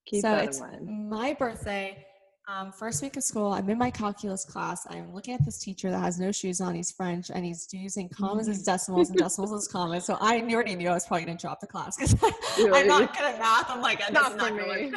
Keep 0.06 0.22
so 0.22 0.36
it's 0.38 0.62
my 0.86 1.34
birthday, 1.34 2.06
um, 2.48 2.72
first 2.72 3.02
week 3.02 3.16
of 3.16 3.22
school. 3.22 3.52
I'm 3.52 3.68
in 3.70 3.78
my 3.78 3.90
calculus 3.90 4.44
class. 4.44 4.86
I'm 4.88 5.12
looking 5.14 5.34
at 5.34 5.44
this 5.44 5.58
teacher 5.58 5.90
that 5.90 6.00
has 6.00 6.18
no 6.18 6.32
shoes 6.32 6.60
on. 6.60 6.74
He's 6.74 6.90
French 6.90 7.30
and 7.32 7.44
he's 7.44 7.68
using 7.72 8.08
commas 8.08 8.48
as 8.48 8.62
decimals 8.62 9.10
and 9.10 9.18
decimals 9.18 9.52
as 9.52 9.68
commas. 9.68 10.04
So 10.04 10.16
I 10.20 10.40
already 10.40 10.74
knew 10.74 10.88
I 10.88 10.94
was 10.94 11.06
probably 11.06 11.26
going 11.26 11.36
to 11.36 11.40
drop 11.40 11.60
the 11.60 11.66
class 11.66 11.96
because 11.96 12.16
I'm 12.58 12.86
not 12.86 13.16
good 13.16 13.24
at 13.24 13.38
math. 13.38 13.70
I'm 13.70 13.80
like, 13.80 13.98
this 13.98 14.10
Not 14.10 14.36
not 14.36 14.50
going 14.50 14.94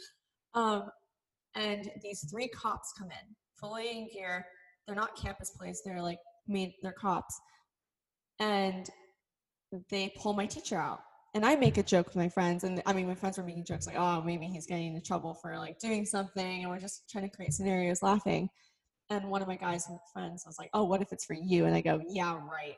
um, 0.54 0.84
and 1.54 1.90
these 2.02 2.24
three 2.30 2.48
cops 2.48 2.92
come 2.98 3.10
in, 3.10 3.34
fully 3.60 3.90
in 3.90 4.08
gear. 4.12 4.46
They're 4.86 4.96
not 4.96 5.16
campus 5.16 5.50
police. 5.50 5.82
They're 5.84 6.02
like, 6.02 6.18
main, 6.46 6.72
they're 6.82 6.92
cops. 6.92 7.38
And 8.38 8.88
they 9.90 10.12
pull 10.16 10.34
my 10.34 10.46
teacher 10.46 10.76
out. 10.76 11.00
And 11.36 11.44
I 11.44 11.54
make 11.54 11.76
a 11.76 11.82
joke 11.82 12.06
with 12.06 12.16
my 12.16 12.30
friends. 12.30 12.64
And 12.64 12.82
I 12.86 12.94
mean, 12.94 13.06
my 13.06 13.14
friends 13.14 13.36
were 13.36 13.44
making 13.44 13.66
jokes 13.66 13.86
like, 13.86 13.96
oh, 13.98 14.22
maybe 14.22 14.46
he's 14.46 14.64
getting 14.64 14.86
into 14.86 15.02
trouble 15.02 15.34
for 15.34 15.58
like 15.58 15.78
doing 15.78 16.06
something. 16.06 16.62
And 16.62 16.70
we're 16.70 16.80
just 16.80 17.10
trying 17.10 17.28
to 17.28 17.36
create 17.36 17.52
scenarios 17.52 18.02
laughing. 18.02 18.48
And 19.10 19.28
one 19.28 19.42
of 19.42 19.46
my 19.46 19.56
guys 19.56 19.86
and 19.86 19.98
friends 20.14 20.44
was 20.46 20.58
like, 20.58 20.70
oh, 20.72 20.84
what 20.84 21.02
if 21.02 21.12
it's 21.12 21.26
for 21.26 21.34
you? 21.34 21.66
And 21.66 21.74
I 21.74 21.82
go, 21.82 22.00
yeah, 22.08 22.32
right. 22.32 22.76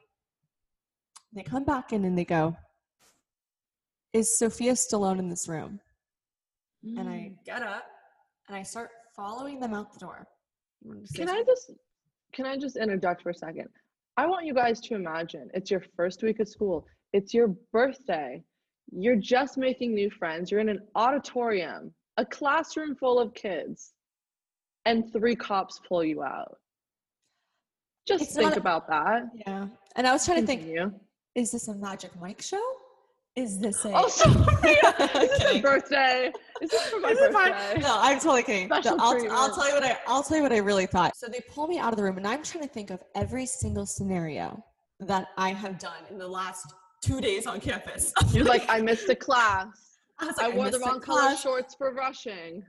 They 1.32 1.44
come 1.44 1.62
back 1.62 1.92
in 1.92 2.04
and 2.04 2.18
they 2.18 2.24
go, 2.24 2.56
is 4.12 4.36
Sophia 4.36 4.74
still 4.74 5.02
Stallone 5.02 5.20
in 5.20 5.28
this 5.28 5.46
room? 5.46 5.78
and 6.82 7.08
I 7.08 7.34
get 7.46 7.62
up 7.62 7.86
and 8.48 8.56
I 8.56 8.64
start 8.64 8.90
following 9.14 9.60
them 9.60 9.72
out 9.72 9.92
the 9.92 10.00
door. 10.00 10.26
Can 11.14 11.28
I 11.28 11.44
just 11.46 11.70
can 12.32 12.44
I 12.44 12.56
just 12.56 12.76
interject 12.76 13.22
for 13.22 13.30
a 13.30 13.34
second? 13.34 13.68
I 14.18 14.26
want 14.26 14.46
you 14.46 14.52
guys 14.52 14.80
to 14.80 14.96
imagine 14.96 15.48
it's 15.54 15.70
your 15.70 15.80
first 15.96 16.24
week 16.24 16.40
of 16.40 16.48
school. 16.48 16.84
It's 17.12 17.32
your 17.32 17.54
birthday. 17.72 18.42
You're 18.90 19.14
just 19.14 19.56
making 19.56 19.94
new 19.94 20.10
friends. 20.10 20.50
You're 20.50 20.58
in 20.58 20.68
an 20.68 20.80
auditorium, 20.96 21.94
a 22.16 22.26
classroom 22.26 22.96
full 22.96 23.20
of 23.20 23.32
kids, 23.34 23.92
and 24.86 25.12
three 25.12 25.36
cops 25.36 25.80
pull 25.88 26.02
you 26.02 26.24
out. 26.24 26.56
Just 28.08 28.24
It's 28.24 28.34
think 28.34 28.48
not- 28.50 28.58
about 28.58 28.88
that. 28.88 29.22
Yeah, 29.46 29.68
and 29.94 30.04
I 30.04 30.12
was 30.12 30.24
trying 30.24 30.40
to 30.40 30.46
think: 30.46 30.66
Is 31.36 31.52
this 31.52 31.68
a 31.68 31.74
Magic 31.76 32.10
Mike 32.20 32.42
show? 32.42 32.60
Is 33.38 33.56
this 33.56 33.84
a? 33.84 33.92
Oh, 33.94 34.08
sorry. 34.08 34.34
Is 34.64 35.38
this 35.38 35.44
a 35.44 35.60
birthday? 35.60 36.32
Is 36.60 36.70
this 36.70 36.88
for 36.88 36.98
my 36.98 37.14
birthday? 37.14 37.80
No, 37.80 37.96
I'm 38.00 38.18
totally 38.18 38.42
kidding. 38.42 38.66
No, 38.68 38.80
I'll, 38.84 39.30
I'll 39.30 39.54
tell 39.54 39.68
you 39.68 39.74
what 39.74 39.84
I 39.84 39.96
I'll 40.08 40.24
tell 40.24 40.38
you 40.38 40.42
what 40.42 40.52
I 40.52 40.56
really 40.56 40.86
thought. 40.86 41.16
So 41.16 41.28
they 41.28 41.40
pull 41.48 41.68
me 41.68 41.78
out 41.78 41.92
of 41.92 41.98
the 41.98 42.02
room, 42.02 42.16
and 42.16 42.26
I'm 42.26 42.42
trying 42.42 42.64
to 42.64 42.68
think 42.68 42.90
of 42.90 43.00
every 43.14 43.46
single 43.46 43.86
scenario 43.86 44.60
that 44.98 45.28
I 45.36 45.50
have 45.52 45.78
done 45.78 46.02
in 46.10 46.18
the 46.18 46.26
last 46.26 46.74
two 47.00 47.20
days 47.20 47.46
on 47.46 47.60
campus. 47.60 48.12
You're 48.32 48.44
like, 48.44 48.64
I 48.68 48.80
missed 48.80 49.08
a 49.08 49.14
class. 49.14 49.68
I, 50.18 50.26
was 50.26 50.38
I 50.40 50.46
like, 50.46 50.56
wore 50.56 50.70
the 50.70 50.80
wrong 50.80 50.98
color 50.98 51.36
shorts 51.36 51.76
for 51.76 51.94
rushing. 51.94 52.64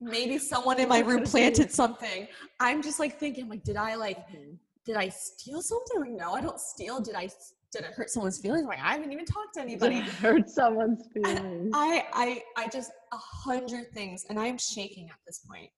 Maybe 0.00 0.38
someone 0.38 0.80
in 0.80 0.88
my 0.88 1.00
room 1.00 1.22
planted 1.24 1.70
something. 1.70 2.28
I'm 2.60 2.82
just 2.82 2.98
like 2.98 3.18
thinking, 3.20 3.46
like, 3.50 3.62
did 3.62 3.76
I 3.76 3.96
like 3.96 4.26
mm-hmm. 4.28 4.54
did 4.86 4.96
I 4.96 5.10
steal 5.10 5.60
something? 5.60 6.00
Like, 6.00 6.12
no, 6.12 6.32
I 6.32 6.40
don't 6.40 6.58
steal. 6.58 7.02
Did 7.02 7.14
I 7.14 7.28
did 7.74 7.84
I 7.84 7.92
hurt 7.92 8.08
someone's 8.10 8.38
feelings? 8.38 8.66
Like, 8.66 8.78
I 8.78 8.92
haven't 8.92 9.12
even 9.12 9.24
talked 9.24 9.54
to 9.54 9.60
anybody. 9.60 10.00
hurt 10.00 10.48
someone's 10.48 11.06
feelings. 11.12 11.70
I 11.74 12.04
I 12.12 12.42
I 12.56 12.68
just 12.68 12.92
a 13.12 13.16
hundred 13.16 13.90
things, 13.92 14.24
and 14.28 14.38
I'm 14.38 14.58
shaking 14.58 15.08
at 15.08 15.16
this 15.26 15.40
point. 15.50 15.70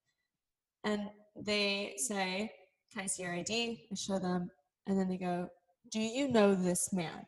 And 0.85 1.09
they 1.35 1.95
say, 1.97 2.53
"Can 2.93 3.03
I 3.05 3.07
see 3.07 3.23
your 3.23 3.35
ID?" 3.35 3.89
I 3.91 3.95
show 3.95 4.19
them, 4.19 4.51
and 4.87 4.99
then 4.99 5.09
they 5.09 5.17
go, 5.17 5.49
"Do 5.91 6.01
you 6.01 6.29
know 6.29 6.55
this 6.55 6.93
man?" 6.93 7.25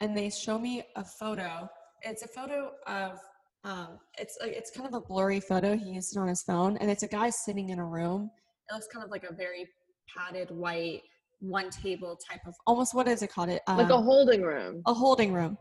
And 0.00 0.16
they 0.16 0.30
show 0.30 0.58
me 0.58 0.84
a 0.96 1.04
photo. 1.04 1.68
It's 2.02 2.22
a 2.22 2.28
photo 2.28 2.72
of. 2.86 3.18
Um, 3.64 3.98
it's 4.16 4.38
like 4.40 4.52
it's 4.52 4.70
kind 4.70 4.86
of 4.86 4.94
a 4.94 5.00
blurry 5.00 5.40
photo. 5.40 5.76
He 5.76 5.90
used 5.90 6.16
it 6.16 6.20
on 6.20 6.28
his 6.28 6.42
phone, 6.42 6.76
and 6.76 6.88
it's 6.88 7.02
a 7.02 7.08
guy 7.08 7.30
sitting 7.30 7.70
in 7.70 7.80
a 7.80 7.84
room. 7.84 8.30
It 8.70 8.74
looks 8.74 8.86
kind 8.86 9.04
of 9.04 9.10
like 9.10 9.24
a 9.24 9.34
very 9.34 9.66
padded 10.14 10.50
white 10.50 11.02
one 11.40 11.70
table 11.70 12.16
type 12.16 12.40
of 12.46 12.54
almost 12.66 12.94
what 12.94 13.06
is 13.08 13.22
it 13.22 13.30
called? 13.32 13.48
It 13.48 13.62
like 13.68 13.90
a 13.90 13.94
um, 13.94 14.04
holding 14.04 14.42
room, 14.42 14.82
a 14.86 14.94
holding 14.94 15.32
room. 15.32 15.56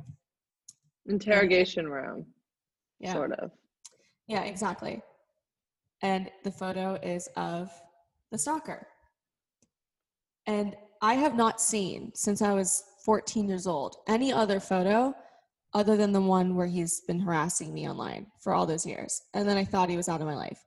interrogation 1.08 1.88
room, 1.88 2.26
Yeah. 3.00 3.14
sort 3.14 3.32
of. 3.34 3.52
Yeah, 4.28 4.44
exactly. 4.44 5.02
And 6.02 6.30
the 6.44 6.52
photo 6.52 6.96
is 6.96 7.28
of 7.36 7.72
the 8.32 8.38
stalker. 8.38 8.88
And 10.46 10.76
I 11.02 11.14
have 11.16 11.36
not 11.36 11.62
seen 11.62 12.12
since 12.16 12.42
I 12.42 12.54
was 12.54 12.84
14 13.06 13.48
years 13.48 13.68
old 13.68 13.98
any 14.08 14.34
other 14.34 14.60
photo 14.60 15.14
other 15.74 15.96
than 15.98 16.12
the 16.12 16.22
one 16.22 16.56
where 16.56 16.68
he's 16.68 17.02
been 17.02 17.20
harassing 17.20 17.74
me 17.74 17.88
online 17.88 18.28
for 18.42 18.54
all 18.54 18.66
those 18.66 18.86
years. 18.86 19.22
And 19.34 19.48
then 19.48 19.58
I 19.58 19.66
thought 19.66 19.90
he 19.90 19.98
was 19.98 20.10
out 20.10 20.22
of 20.22 20.28
my 20.28 20.36
life. 20.36 20.60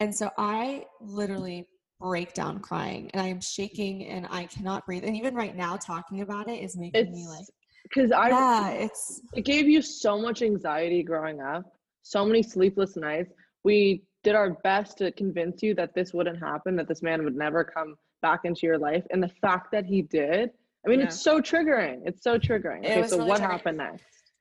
And 0.00 0.14
so 0.14 0.30
I 0.38 0.84
literally 1.00 1.66
break 2.00 2.32
down 2.34 2.58
crying 2.58 3.10
and 3.12 3.20
I 3.22 3.26
am 3.26 3.40
shaking 3.40 4.06
and 4.06 4.26
I 4.30 4.46
cannot 4.46 4.86
breathe. 4.86 5.04
And 5.04 5.16
even 5.16 5.34
right 5.34 5.54
now, 5.54 5.76
talking 5.76 6.22
about 6.22 6.48
it 6.48 6.62
is 6.62 6.76
making 6.76 7.12
me 7.12 7.26
like, 7.28 7.44
because 7.84 8.10
I 8.10 8.28
yeah, 8.28 8.70
it's 8.70 9.20
it 9.34 9.44
gave 9.44 9.68
you 9.68 9.82
so 9.82 10.18
much 10.20 10.42
anxiety 10.42 11.02
growing 11.02 11.40
up, 11.40 11.64
so 12.02 12.24
many 12.24 12.42
sleepless 12.42 12.96
nights. 12.96 13.32
We 13.64 14.02
did 14.24 14.34
our 14.34 14.54
best 14.64 14.98
to 14.98 15.12
convince 15.12 15.62
you 15.62 15.74
that 15.74 15.94
this 15.94 16.12
wouldn't 16.12 16.38
happen, 16.38 16.76
that 16.76 16.88
this 16.88 17.02
man 17.02 17.24
would 17.24 17.36
never 17.36 17.64
come 17.64 17.94
back 18.22 18.40
into 18.44 18.60
your 18.66 18.78
life, 18.78 19.04
and 19.10 19.22
the 19.22 19.32
fact 19.40 19.70
that 19.72 19.84
he 19.84 20.02
did. 20.02 20.50
I 20.84 20.88
mean, 20.88 21.00
Yeah. 21.00 21.06
it's 21.06 21.20
so 21.20 21.40
triggering. 21.40 22.00
It's 22.06 22.22
so 22.22 22.38
triggering. 22.38 22.84
It 22.84 22.96
Okay, 22.96 23.06
so 23.06 23.16
really 23.18 23.28
what 23.28 23.40
triggering. 23.40 23.50
happened 23.50 23.78
next? 23.78 24.32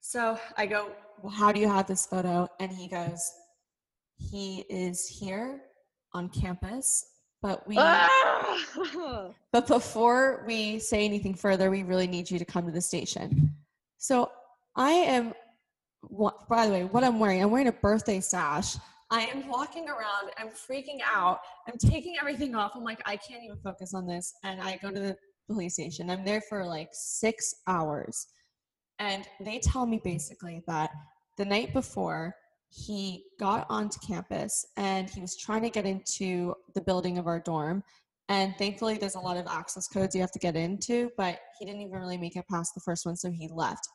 So 0.00 0.38
I 0.56 0.66
go, 0.66 0.90
well, 1.22 1.32
how 1.32 1.52
do 1.52 1.60
you 1.60 1.68
have 1.68 1.86
this 1.86 2.06
photo? 2.06 2.48
And 2.60 2.70
he 2.70 2.86
goes, 2.88 3.32
he 4.18 4.64
is 4.68 5.06
here 5.06 5.62
on 6.16 6.28
campus, 6.30 7.04
but 7.42 7.66
we, 7.68 7.76
Ah! 7.78 9.30
but 9.52 9.66
before 9.66 10.44
we 10.46 10.78
say 10.78 11.04
anything 11.04 11.34
further, 11.34 11.70
we 11.70 11.82
really 11.82 12.06
need 12.06 12.30
you 12.30 12.38
to 12.38 12.44
come 12.44 12.64
to 12.66 12.72
the 12.72 12.80
station. 12.80 13.54
So 13.98 14.30
I 14.74 14.90
am, 14.90 15.34
what, 16.00 16.48
by 16.48 16.66
the 16.66 16.72
way, 16.72 16.84
what 16.84 17.04
I'm 17.04 17.18
wearing, 17.20 17.42
I'm 17.42 17.50
wearing 17.50 17.68
a 17.68 17.72
birthday 17.72 18.20
sash. 18.20 18.76
I 19.10 19.26
am 19.26 19.46
walking 19.46 19.88
around. 19.88 20.32
I'm 20.38 20.48
freaking 20.48 20.98
out. 21.04 21.40
I'm 21.68 21.78
taking 21.78 22.16
everything 22.20 22.54
off. 22.54 22.72
I'm 22.74 22.82
like, 22.82 23.00
I 23.06 23.16
can't 23.16 23.44
even 23.44 23.58
focus 23.58 23.94
on 23.94 24.06
this. 24.06 24.32
And 24.42 24.60
I 24.60 24.78
go 24.82 24.90
to 24.90 24.98
the 24.98 25.16
police 25.46 25.74
station. 25.74 26.10
I'm 26.10 26.24
there 26.24 26.40
for 26.40 26.64
like 26.64 26.88
six 26.92 27.54
hours. 27.68 28.26
And 28.98 29.24
they 29.40 29.58
tell 29.60 29.86
me 29.86 30.00
basically 30.02 30.62
that 30.66 30.90
the 31.36 31.44
night 31.44 31.72
before, 31.72 32.34
he 32.70 33.24
got 33.38 33.66
onto 33.70 33.98
campus 34.06 34.66
and 34.76 35.08
he 35.08 35.20
was 35.20 35.36
trying 35.36 35.62
to 35.62 35.70
get 35.70 35.86
into 35.86 36.54
the 36.74 36.80
building 36.80 37.18
of 37.18 37.26
our 37.26 37.40
dorm. 37.40 37.82
And 38.28 38.54
thankfully, 38.58 38.98
there's 38.98 39.14
a 39.14 39.20
lot 39.20 39.36
of 39.36 39.46
access 39.46 39.86
codes 39.86 40.14
you 40.14 40.20
have 40.20 40.32
to 40.32 40.38
get 40.38 40.56
into, 40.56 41.10
but 41.16 41.38
he 41.58 41.64
didn't 41.64 41.80
even 41.80 41.98
really 41.98 42.18
make 42.18 42.36
it 42.36 42.44
past 42.50 42.74
the 42.74 42.80
first 42.80 43.06
one, 43.06 43.16
so 43.16 43.30
he 43.30 43.48
left. 43.52 43.86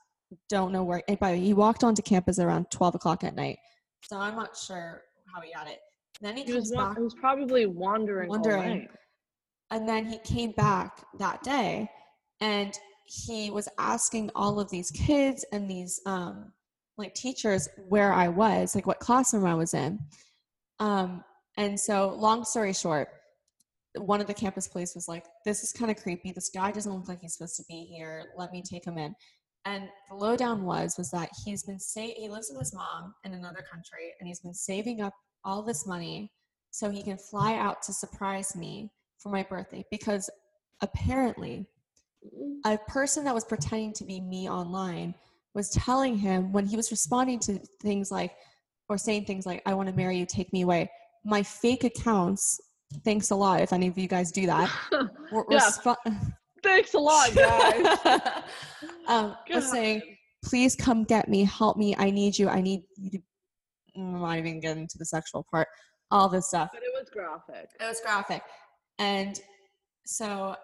Don't 0.49 0.71
know 0.71 0.83
where. 0.83 1.03
And 1.09 1.19
by 1.19 1.33
the 1.33 1.37
way, 1.37 1.43
he 1.43 1.53
walked 1.53 1.83
onto 1.83 2.01
campus 2.01 2.39
around 2.39 2.71
12 2.71 2.95
o'clock 2.95 3.25
at 3.25 3.35
night, 3.35 3.57
so 4.03 4.17
I'm 4.17 4.35
not 4.35 4.55
sure 4.55 5.01
how 5.33 5.41
he 5.41 5.53
got 5.53 5.67
it. 5.67 5.79
Then 6.21 6.37
he, 6.37 6.43
He 6.43 6.53
comes 6.53 6.69
was, 6.69 6.71
back. 6.71 6.97
he 6.97 7.03
was 7.03 7.15
probably 7.15 7.65
wandering. 7.65 8.29
Wandering. 8.29 8.87
And 9.71 9.87
then 9.87 10.05
he 10.05 10.17
came 10.19 10.51
back 10.51 11.03
that 11.17 11.43
day 11.43 11.89
and 12.41 12.77
he 13.05 13.49
was 13.49 13.67
asking 13.77 14.29
all 14.35 14.59
of 14.59 14.69
these 14.69 14.91
kids 14.91 15.45
and 15.51 15.69
these 15.69 15.99
um, 16.05 16.51
like 16.97 17.13
teachers 17.13 17.67
where 17.87 18.13
I 18.13 18.27
was, 18.27 18.75
like 18.75 18.87
what 18.87 18.99
classroom 18.99 19.45
I 19.45 19.55
was 19.55 19.73
in. 19.73 19.99
Um, 20.79 21.23
and 21.57 21.79
so, 21.79 22.15
long 22.17 22.43
story 22.43 22.73
short, 22.73 23.09
one 23.95 24.21
of 24.21 24.27
the 24.27 24.33
campus 24.33 24.67
police 24.67 24.95
was 24.95 25.07
like, 25.07 25.25
This 25.45 25.63
is 25.63 25.71
kind 25.71 25.91
of 25.91 26.01
creepy. 26.01 26.31
This 26.31 26.49
guy 26.49 26.71
doesn't 26.71 26.91
look 26.91 27.07
like 27.07 27.21
he's 27.21 27.33
supposed 27.33 27.57
to 27.57 27.63
be 27.67 27.83
here. 27.83 28.25
Let 28.37 28.51
me 28.51 28.61
take 28.61 28.85
him 28.85 28.97
in. 28.97 29.15
And 29.65 29.89
the 30.09 30.15
lowdown 30.15 30.63
was 30.63 30.95
was 30.97 31.11
that 31.11 31.29
he's 31.45 31.63
been 31.63 31.79
sa- 31.79 32.01
he 32.01 32.29
lives 32.29 32.49
with 32.49 32.59
his 32.59 32.73
mom 32.73 33.13
in 33.23 33.33
another 33.33 33.63
country 33.69 34.13
and 34.19 34.27
he's 34.27 34.39
been 34.39 34.53
saving 34.53 35.01
up 35.01 35.13
all 35.43 35.61
this 35.61 35.85
money 35.85 36.31
so 36.71 36.89
he 36.89 37.03
can 37.03 37.17
fly 37.17 37.55
out 37.55 37.81
to 37.83 37.93
surprise 37.93 38.55
me 38.55 38.89
for 39.19 39.29
my 39.29 39.43
birthday 39.43 39.85
because 39.91 40.29
apparently 40.81 41.67
a 42.65 42.77
person 42.87 43.23
that 43.25 43.35
was 43.35 43.45
pretending 43.45 43.93
to 43.93 44.03
be 44.03 44.19
me 44.19 44.49
online 44.49 45.13
was 45.53 45.69
telling 45.69 46.17
him 46.17 46.51
when 46.51 46.65
he 46.65 46.75
was 46.75 46.91
responding 46.91 47.39
to 47.39 47.59
things 47.81 48.11
like 48.11 48.31
or 48.89 48.97
saying 48.97 49.25
things 49.25 49.45
like 49.45 49.61
i 49.65 49.73
want 49.73 49.87
to 49.89 49.95
marry 49.95 50.17
you 50.17 50.25
take 50.25 50.51
me 50.53 50.61
away 50.61 50.89
my 51.25 51.43
fake 51.43 51.83
accounts 51.83 52.59
thanks 53.05 53.31
a 53.31 53.35
lot 53.35 53.61
if 53.61 53.73
any 53.73 53.87
of 53.87 53.97
you 53.97 54.07
guys 54.07 54.31
do 54.31 54.45
that 54.45 54.71
were, 55.31 55.45
Yeah. 55.49 55.69
Thanks 56.63 56.93
a 56.93 56.99
lot, 56.99 57.33
guys. 57.33 57.97
um, 59.07 59.35
was 59.49 59.71
saying 59.71 59.99
please 60.43 60.75
come 60.75 61.03
get 61.03 61.27
me 61.29 61.43
help 61.43 61.77
me 61.77 61.95
i 61.97 62.09
need 62.09 62.37
you 62.37 62.49
i 62.49 62.61
need 62.61 62.83
you 62.97 63.11
to 63.11 63.19
i'm 63.95 64.19
not 64.19 64.37
even 64.37 64.59
getting 64.59 64.83
into 64.83 64.97
the 64.97 65.05
sexual 65.05 65.45
part 65.49 65.67
all 66.09 66.27
this 66.27 66.47
stuff 66.47 66.69
but 66.73 66.81
it 66.81 66.91
was 66.93 67.09
graphic. 67.09 67.69
it 67.79 67.85
was 67.85 68.01
graphic 68.03 68.41
and 68.99 69.39
so 70.05 70.55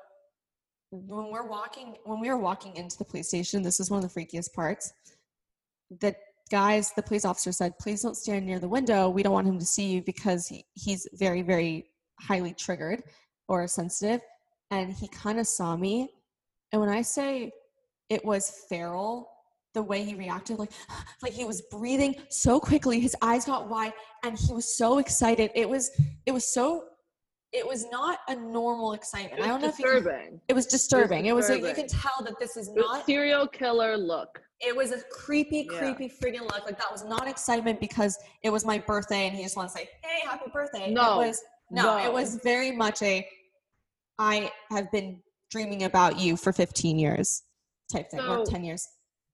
when 0.92 1.32
we're 1.32 1.48
walking 1.48 1.96
when 2.06 2.20
we 2.20 2.30
were 2.30 2.38
walking 2.38 2.76
into 2.76 2.98
the 2.98 3.06
police 3.06 3.28
station 3.28 3.62
this 3.62 3.80
is 3.80 3.92
one 3.92 4.04
of 4.04 4.14
the 4.14 4.20
freakiest 4.20 4.54
parts 4.54 4.94
the 6.00 6.16
guys 6.50 6.92
the 6.96 7.04
police 7.04 7.26
officer 7.26 7.52
said 7.52 7.78
please 7.80 8.02
don't 8.02 8.16
stand 8.16 8.46
near 8.46 8.60
the 8.60 8.68
window. 8.68 9.10
We 9.10 9.24
don't 9.24 9.34
want 9.34 9.48
him 9.48 9.60
to 9.60 9.66
see 9.66 9.88
you 9.88 10.02
because 10.02 10.48
he, 10.48 10.66
he's 10.74 11.08
very 11.14 11.42
very 11.42 11.86
highly 12.20 12.54
triggered 12.54 13.04
or 13.48 13.68
sensitive. 13.68 14.22
And 14.72 14.92
he 14.92 15.08
kind 15.08 15.40
of 15.40 15.48
saw 15.48 15.78
me. 15.78 16.10
And 16.72 16.82
when 16.82 16.90
i 16.90 17.02
say 17.02 17.52
it 18.10 18.24
was 18.24 18.66
feral 18.70 19.30
the 19.74 19.82
way 19.82 20.04
he 20.04 20.16
reacted 20.16 20.58
like 20.60 20.72
like 21.22 21.34
he 21.34 21.46
was 21.46 21.62
breathing 21.72 22.16
so 22.30 22.60
quickly 22.60 23.00
his 23.00 23.16
eyes 23.22 23.46
got 23.46 23.70
wide 23.70 23.94
and 24.24 24.38
he 24.38 24.54
was 24.54 24.78
so 24.78 25.00
excited. 25.00 25.52
It 25.56 25.70
was 25.70 25.92
it 26.26 26.32
was 26.32 26.52
so 26.52 26.86
it 27.58 27.68
was 27.68 27.86
not 27.92 28.20
a 28.30 28.36
normal 28.36 28.94
excitement 28.94 29.42
i 29.42 29.48
don't 29.48 29.62
know 29.62 29.68
if 29.68 29.80
you 29.80 29.86
disturbing. 29.86 30.40
it 30.48 30.54
was 30.54 30.66
disturbing 30.68 31.26
it 31.26 31.34
was 31.36 31.50
like 31.50 31.62
you 31.64 31.74
can 31.74 31.88
tell 31.88 32.24
that 32.24 32.38
this 32.40 32.56
is 32.56 32.68
It 32.70 32.76
not 32.76 33.06
serial 33.06 33.48
killer 33.48 33.98
look. 33.98 34.42
it 34.62 34.76
was 34.76 34.92
a 34.92 35.02
creepy 35.12 35.68
Yeah. 35.72 35.80
creepy 35.80 36.08
friggin' 36.20 36.42
look 36.42 36.66
like 36.66 36.78
that 36.78 36.92
was 36.92 37.04
not 37.04 37.28
excitement 37.28 37.80
because 37.80 38.18
it 38.44 38.50
was 38.50 38.66
my 38.66 38.78
birthday 38.78 39.28
and 39.28 39.36
he 39.36 39.44
just 39.44 39.58
wants 39.58 39.74
to 39.74 39.80
say 39.80 39.90
hey 40.04 40.20
happy 40.28 40.50
birthday 40.54 40.92
No. 40.92 41.20
it 41.22 41.28
was 41.28 41.42
no, 41.70 41.98
it 41.98 42.12
was 42.14 42.40
very 42.44 42.72
much 42.72 43.02
a 43.02 43.28
i 44.20 44.52
have 44.70 44.90
been 44.92 45.20
dreaming 45.50 45.84
about 45.84 46.20
you 46.20 46.38
for 46.38 46.54
15 46.54 46.98
years 47.00 47.44
type 47.92 48.10
thing 48.12 48.22
or 48.22 48.46
10 48.46 48.64
years 48.64 48.88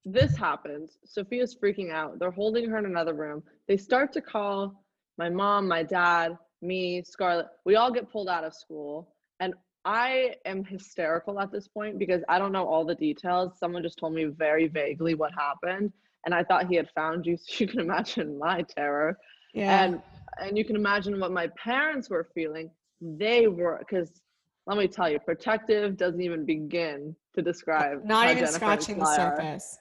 this 0.06 0.36
happens. 0.36 0.98
Sophia's 1.06 1.56
freaking 1.56 1.90
out. 1.90 2.20
They're 2.20 2.30
holding 2.30 2.70
her 2.70 2.78
in 2.78 2.86
another 2.86 3.14
room. 3.14 3.42
They 3.70 3.78
start 3.78 4.12
to 4.14 4.22
call 4.22 4.84
my 5.18 5.30
mom, 5.30 5.66
my 5.66 5.82
dad, 5.82 6.38
me, 6.63 7.04
Scarlett. 7.06 7.47
We 7.65 7.76
all 7.76 7.91
get 7.91 8.12
pulled 8.12 8.30
out 8.30 8.43
of 8.43 8.54
school. 8.54 9.13
And 9.39 9.54
I 9.86 10.36
am 10.45 10.63
hysterical 10.63 11.39
at 11.39 11.52
this 11.52 11.67
point 11.67 11.99
because 11.99 12.23
I 12.30 12.39
don't 12.39 12.52
know 12.52 12.65
all 12.65 12.86
the 12.86 12.95
details. 12.95 13.54
Someone 13.60 13.84
just 13.84 13.97
told 13.97 14.13
me 14.13 14.26
very 14.26 14.67
vaguely 14.67 15.13
what 15.13 15.32
happened. 15.34 15.91
And 16.26 16.34
I 16.34 16.43
thought 16.43 16.67
he 16.67 16.76
had 16.76 16.89
found 16.95 17.26
you. 17.26 17.38
So 17.45 17.56
you 17.60 17.67
can 17.67 17.80
imagine 17.82 18.38
my 18.38 18.62
terror. 18.62 19.17
yeah 19.54 19.84
And 19.84 20.02
and 20.39 20.58
you 20.58 20.65
can 20.65 20.76
imagine 20.76 21.19
what 21.19 21.32
my 21.32 21.47
parents 21.58 22.10
were 22.10 22.28
feeling. 22.34 22.71
They 23.02 23.47
were 23.47 23.78
because 23.80 24.21
let 24.65 24.78
me 24.78 24.88
tell 24.88 25.10
you, 25.10 25.19
protective 25.19 25.97
doesn't 25.97 26.21
even 26.21 26.45
begin 26.45 27.15
to 27.36 27.41
describe. 27.41 28.06
not 28.06 28.26
even 28.28 28.38
Jennifer 28.38 28.56
scratching 28.56 28.97
the 28.97 29.15
surface 29.15 29.78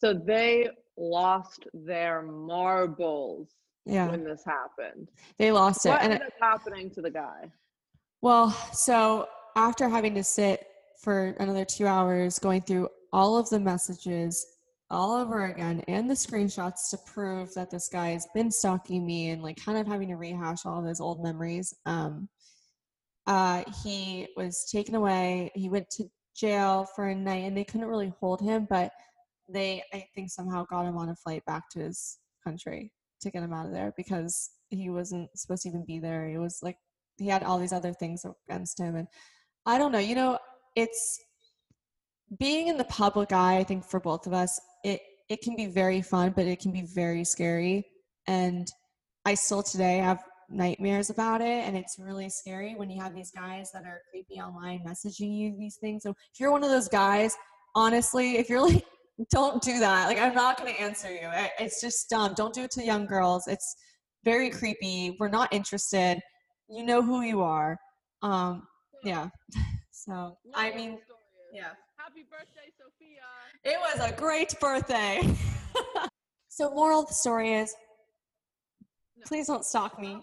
So 0.00 0.14
they 0.14 0.70
lost 0.96 1.66
their 1.74 2.22
marbles 2.22 3.50
yeah 3.84 4.08
when 4.08 4.24
this 4.24 4.44
happened. 4.44 5.10
they 5.38 5.52
lost 5.52 5.86
it 5.86 5.90
What 5.90 6.02
and 6.02 6.12
it, 6.12 6.16
ended 6.16 6.28
up 6.28 6.34
happening 6.40 6.90
to 6.90 7.02
the 7.02 7.10
guy? 7.10 7.50
Well, 8.20 8.50
so 8.72 9.28
after 9.56 9.88
having 9.88 10.14
to 10.14 10.24
sit 10.24 10.66
for 11.00 11.36
another 11.38 11.64
two 11.64 11.86
hours 11.86 12.38
going 12.38 12.62
through 12.62 12.88
all 13.12 13.36
of 13.38 13.48
the 13.48 13.60
messages 13.60 14.44
all 14.90 15.14
over 15.14 15.46
again 15.46 15.82
and 15.86 16.08
the 16.08 16.14
screenshots 16.14 16.90
to 16.90 16.98
prove 17.06 17.52
that 17.54 17.70
this 17.70 17.88
guy 17.88 18.10
has 18.10 18.26
been 18.34 18.50
stalking 18.50 19.06
me 19.06 19.30
and 19.30 19.42
like 19.42 19.62
kind 19.62 19.78
of 19.78 19.86
having 19.86 20.08
to 20.08 20.16
rehash 20.16 20.64
all 20.64 20.80
of 20.80 20.86
his 20.86 21.00
old 21.00 21.22
memories, 21.22 21.74
um, 21.86 22.28
uh, 23.26 23.62
he 23.84 24.26
was 24.36 24.68
taken 24.72 24.94
away. 24.94 25.50
He 25.54 25.68
went 25.68 25.90
to 25.90 26.04
jail 26.34 26.88
for 26.96 27.08
a 27.08 27.14
night 27.14 27.44
and 27.44 27.56
they 27.56 27.64
couldn't 27.64 27.86
really 27.86 28.12
hold 28.20 28.40
him, 28.40 28.66
but 28.68 28.90
they, 29.48 29.82
I 29.92 30.06
think, 30.14 30.30
somehow 30.30 30.64
got 30.64 30.86
him 30.86 30.96
on 30.96 31.10
a 31.10 31.16
flight 31.16 31.44
back 31.46 31.68
to 31.70 31.80
his 31.80 32.18
country 32.42 32.90
to 33.20 33.30
get 33.30 33.42
him 33.42 33.52
out 33.52 33.66
of 33.66 33.72
there 33.72 33.92
because 33.96 34.50
he 34.70 34.90
wasn't 34.90 35.28
supposed 35.36 35.62
to 35.62 35.68
even 35.68 35.84
be 35.84 35.98
there. 35.98 36.28
He 36.28 36.38
was 36.38 36.60
like 36.62 36.76
he 37.18 37.26
had 37.26 37.42
all 37.42 37.58
these 37.58 37.72
other 37.72 37.92
things 37.92 38.24
against 38.48 38.78
him 38.78 38.96
and 38.96 39.08
i 39.66 39.76
don't 39.76 39.92
know 39.92 39.98
you 39.98 40.14
know 40.14 40.38
it's 40.76 41.20
being 42.38 42.68
in 42.68 42.78
the 42.78 42.84
public 42.84 43.32
eye 43.32 43.58
i 43.58 43.64
think 43.64 43.84
for 43.84 44.00
both 44.00 44.26
of 44.26 44.32
us 44.32 44.60
it 44.84 45.00
it 45.28 45.42
can 45.42 45.56
be 45.56 45.66
very 45.66 46.00
fun 46.00 46.32
but 46.34 46.46
it 46.46 46.60
can 46.60 46.72
be 46.72 46.86
very 46.94 47.24
scary 47.24 47.84
and 48.26 48.68
i 49.24 49.34
still 49.34 49.62
today 49.62 49.98
have 49.98 50.22
nightmares 50.50 51.10
about 51.10 51.42
it 51.42 51.64
and 51.66 51.76
it's 51.76 51.98
really 51.98 52.28
scary 52.30 52.74
when 52.74 52.88
you 52.88 53.00
have 53.00 53.14
these 53.14 53.30
guys 53.30 53.70
that 53.72 53.84
are 53.84 54.00
creepy 54.10 54.40
online 54.40 54.82
messaging 54.86 55.36
you 55.36 55.54
these 55.58 55.76
things 55.76 56.02
so 56.02 56.10
if 56.10 56.40
you're 56.40 56.50
one 56.50 56.64
of 56.64 56.70
those 56.70 56.88
guys 56.88 57.36
honestly 57.74 58.38
if 58.38 58.48
you're 58.48 58.62
like 58.62 58.84
don't 59.30 59.62
do 59.62 59.78
that. 59.80 60.06
Like 60.06 60.18
i'm 60.18 60.34
not 60.34 60.58
going 60.58 60.74
to 60.74 60.80
answer 60.80 61.10
you. 61.10 61.28
It's 61.58 61.80
just 61.80 62.08
dumb. 62.08 62.34
Don't 62.34 62.54
do 62.54 62.62
it 62.64 62.70
to 62.72 62.84
young 62.84 63.06
girls. 63.06 63.46
It's 63.46 63.76
very 64.24 64.50
creepy. 64.50 65.16
We're 65.18 65.28
not 65.28 65.52
interested. 65.52 66.20
You 66.68 66.84
know 66.84 67.02
who 67.02 67.22
you 67.22 67.42
are. 67.42 67.76
Um 68.22 68.62
yeah. 69.04 69.28
So 69.90 70.38
i 70.54 70.70
mean 70.74 70.98
yeah. 71.52 71.70
Happy 71.96 72.24
birthday, 72.30 72.70
Sophia. 72.78 73.20
it 73.64 73.78
was 73.80 74.08
a 74.08 74.14
great 74.14 74.58
birthday. 74.60 75.20
So 76.58 76.70
moral 76.70 77.02
of 77.02 77.06
the 77.06 77.14
story 77.14 77.52
is 77.54 77.72
please 79.24 79.46
don't 79.46 79.64
stalk 79.64 80.00
me. 80.00 80.20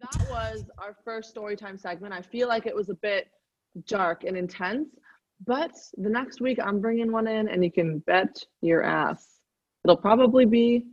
That 0.00 0.30
was 0.30 0.64
our 0.78 0.96
first 1.04 1.28
story 1.28 1.56
time 1.56 1.76
segment. 1.76 2.14
I 2.14 2.22
feel 2.22 2.48
like 2.48 2.64
it 2.64 2.74
was 2.74 2.88
a 2.88 2.94
bit 2.94 3.28
dark 3.86 4.24
and 4.24 4.34
intense, 4.34 4.88
but 5.44 5.72
the 5.96 6.08
next 6.08 6.40
week 6.40 6.58
I'm 6.62 6.80
bringing 6.80 7.12
one 7.12 7.26
in 7.26 7.48
and 7.48 7.64
you 7.64 7.70
can 7.70 7.98
bet 8.00 8.42
your 8.62 8.82
ass. 8.82 9.40
It'll 9.84 9.96
probably 9.96 10.44
be 10.44 10.84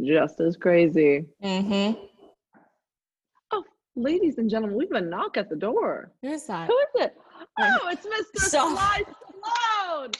just 0.00 0.40
as 0.40 0.56
crazy. 0.56 1.26
mm-hmm 1.42 2.06
Ladies 3.96 4.38
and 4.38 4.48
gentlemen, 4.48 4.78
we 4.78 4.86
have 4.86 5.02
a 5.02 5.06
knock 5.06 5.36
at 5.36 5.50
the 5.50 5.56
door. 5.56 6.12
who's 6.22 6.44
that 6.44 6.68
Who 6.68 6.78
is 6.78 7.06
it? 7.06 7.16
Oh, 7.58 7.88
it's 7.90 8.06
Mr. 8.06 8.46
Stop. 8.48 8.72
Sly 8.72 9.02
Stallone. 9.02 10.16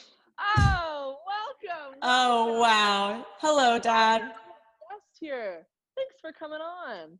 Oh, 0.57 1.17
welcome. 1.25 1.97
oh 2.01 2.59
wow 2.59 3.25
hello 3.39 3.77
dad 3.77 4.21
Guest 4.21 5.19
here. 5.19 5.67
Thanks 5.95 6.15
for 6.19 6.31
coming 6.31 6.59
on. 6.59 7.17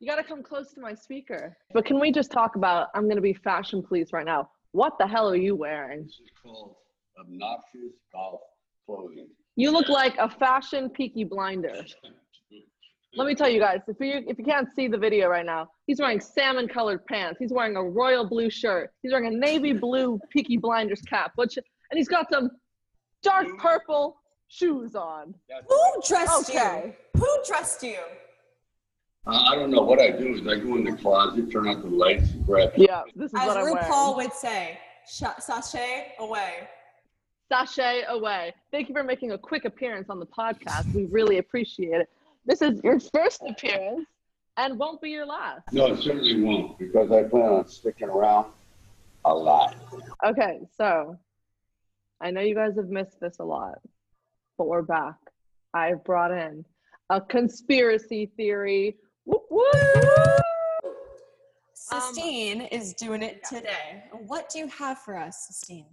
You 0.00 0.08
got 0.08 0.16
to 0.16 0.24
come 0.24 0.42
close 0.42 0.72
to 0.74 0.80
my 0.80 0.94
speaker. 0.94 1.56
But 1.72 1.84
can 1.84 2.00
we 2.00 2.10
just 2.12 2.30
talk 2.30 2.56
about? 2.56 2.88
I'm 2.94 3.04
going 3.04 3.16
to 3.16 3.22
be 3.22 3.34
fashion 3.34 3.82
police 3.82 4.12
right 4.12 4.26
now. 4.26 4.50
What 4.72 4.94
the 4.98 5.06
hell 5.06 5.28
are 5.30 5.36
you 5.36 5.56
wearing? 5.56 6.02
This 6.04 6.12
is 6.20 6.30
called 6.42 6.76
obnoxious 7.18 7.94
golf 8.12 8.40
clothing. 8.86 9.28
You 9.56 9.70
look 9.72 9.88
like 9.88 10.16
a 10.18 10.28
fashion 10.28 10.88
peaky 10.90 11.24
blinder. 11.24 11.84
Let 13.14 13.26
me 13.26 13.34
tell 13.34 13.48
you 13.48 13.58
guys, 13.58 13.80
if 13.88 13.96
you 14.00 14.22
if 14.28 14.38
you 14.38 14.44
can't 14.44 14.68
see 14.76 14.86
the 14.86 14.98
video 14.98 15.28
right 15.28 15.44
now, 15.46 15.68
he's 15.86 15.98
wearing 15.98 16.20
salmon 16.20 16.68
colored 16.68 17.04
pants. 17.06 17.38
He's 17.40 17.52
wearing 17.52 17.74
a 17.76 17.82
royal 17.82 18.28
blue 18.28 18.50
shirt. 18.50 18.90
He's 19.02 19.12
wearing 19.12 19.32
a 19.34 19.36
navy 19.36 19.72
blue 19.72 20.20
peaky 20.30 20.58
blinders 20.58 21.00
cap, 21.02 21.32
which 21.36 21.56
and 21.56 21.96
he's 21.96 22.08
got 22.08 22.30
some 22.30 22.50
dark 23.22 23.46
purple 23.58 24.16
shoes 24.48 24.94
on. 24.94 25.34
Who 25.68 26.02
dressed 26.06 26.50
Okay. 26.50 26.94
you? 27.14 27.20
Who 27.20 27.36
dressed 27.46 27.82
you? 27.82 27.96
I, 29.28 29.52
I 29.52 29.54
don't 29.54 29.70
know 29.70 29.82
what 29.82 30.00
I 30.00 30.10
do 30.10 30.34
is 30.34 30.40
I 30.40 30.58
go 30.58 30.76
in 30.76 30.84
the 30.84 30.92
closet, 30.92 31.50
turn 31.50 31.68
out 31.68 31.82
the 31.82 31.88
lights, 31.88 32.30
and 32.32 32.44
grab. 32.46 32.72
Yeah, 32.76 33.02
this 33.14 33.32
is 33.32 33.38
As 33.40 33.46
what 33.46 33.56
I'm 33.56 33.66
RuPaul 33.66 34.16
wearing. 34.16 34.28
would 34.30 34.32
say, 34.36 34.78
"Sh- 35.06 35.24
sachet 35.40 36.14
away. 36.18 36.68
Sashay 37.50 38.02
away. 38.08 38.54
Thank 38.70 38.88
you 38.88 38.94
for 38.94 39.02
making 39.02 39.32
a 39.32 39.38
quick 39.38 39.64
appearance 39.64 40.10
on 40.10 40.18
the 40.18 40.26
podcast. 40.26 40.92
We 40.94 41.06
really 41.06 41.38
appreciate 41.38 42.00
it. 42.00 42.10
This 42.44 42.60
is 42.62 42.80
your 42.84 43.00
first 43.00 43.42
appearance 43.46 44.06
and 44.58 44.78
won't 44.78 45.00
be 45.00 45.10
your 45.10 45.24
last. 45.24 45.72
No, 45.72 45.86
it 45.86 45.98
certainly 46.02 46.42
won't 46.42 46.78
because 46.78 47.10
I 47.10 47.22
plan 47.22 47.52
on 47.52 47.68
sticking 47.68 48.08
around 48.08 48.46
a 49.24 49.34
lot. 49.34 49.76
Okay, 50.24 50.60
so 50.76 51.18
I 52.20 52.30
know 52.30 52.40
you 52.42 52.54
guys 52.54 52.76
have 52.76 52.88
missed 52.88 53.18
this 53.20 53.38
a 53.38 53.44
lot, 53.44 53.78
but 54.58 54.66
we're 54.68 54.82
back. 54.82 55.16
I've 55.72 56.04
brought 56.04 56.32
in 56.32 56.64
a 57.10 57.20
conspiracy 57.20 58.26
theory. 58.36 58.96
Whoop. 59.28 59.42
Um, 61.90 62.00
Sistine 62.00 62.62
is 62.62 62.94
doing 62.94 63.22
it 63.22 63.44
today. 63.44 64.04
What 64.26 64.48
do 64.48 64.58
you 64.58 64.68
have 64.68 64.98
for 65.00 65.16
us, 65.16 65.46
Sistine? 65.48 65.86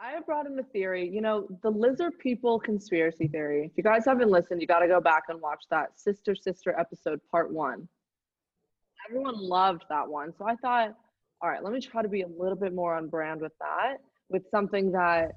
I 0.00 0.10
have 0.10 0.26
brought 0.26 0.46
in 0.46 0.58
a 0.58 0.62
theory. 0.62 1.08
You 1.08 1.20
know, 1.20 1.46
the 1.62 1.70
lizard 1.70 2.18
people 2.18 2.58
conspiracy 2.58 3.28
theory. 3.28 3.66
If 3.66 3.72
you 3.76 3.82
guys 3.82 4.04
haven't 4.06 4.30
listened, 4.30 4.60
you 4.60 4.66
got 4.66 4.80
to 4.80 4.88
go 4.88 5.00
back 5.00 5.24
and 5.28 5.40
watch 5.40 5.64
that 5.70 5.98
sister 5.98 6.34
sister 6.34 6.78
episode 6.78 7.20
part 7.30 7.52
one. 7.52 7.88
Everyone 9.08 9.38
loved 9.38 9.84
that 9.90 10.08
one. 10.08 10.32
So 10.36 10.46
I 10.46 10.56
thought, 10.56 10.96
all 11.42 11.50
right, 11.50 11.62
let 11.62 11.72
me 11.72 11.80
try 11.80 12.02
to 12.02 12.08
be 12.08 12.22
a 12.22 12.28
little 12.28 12.56
bit 12.56 12.74
more 12.74 12.94
on 12.94 13.08
brand 13.08 13.40
with 13.40 13.52
that, 13.60 13.98
with 14.30 14.48
something 14.50 14.90
that 14.92 15.32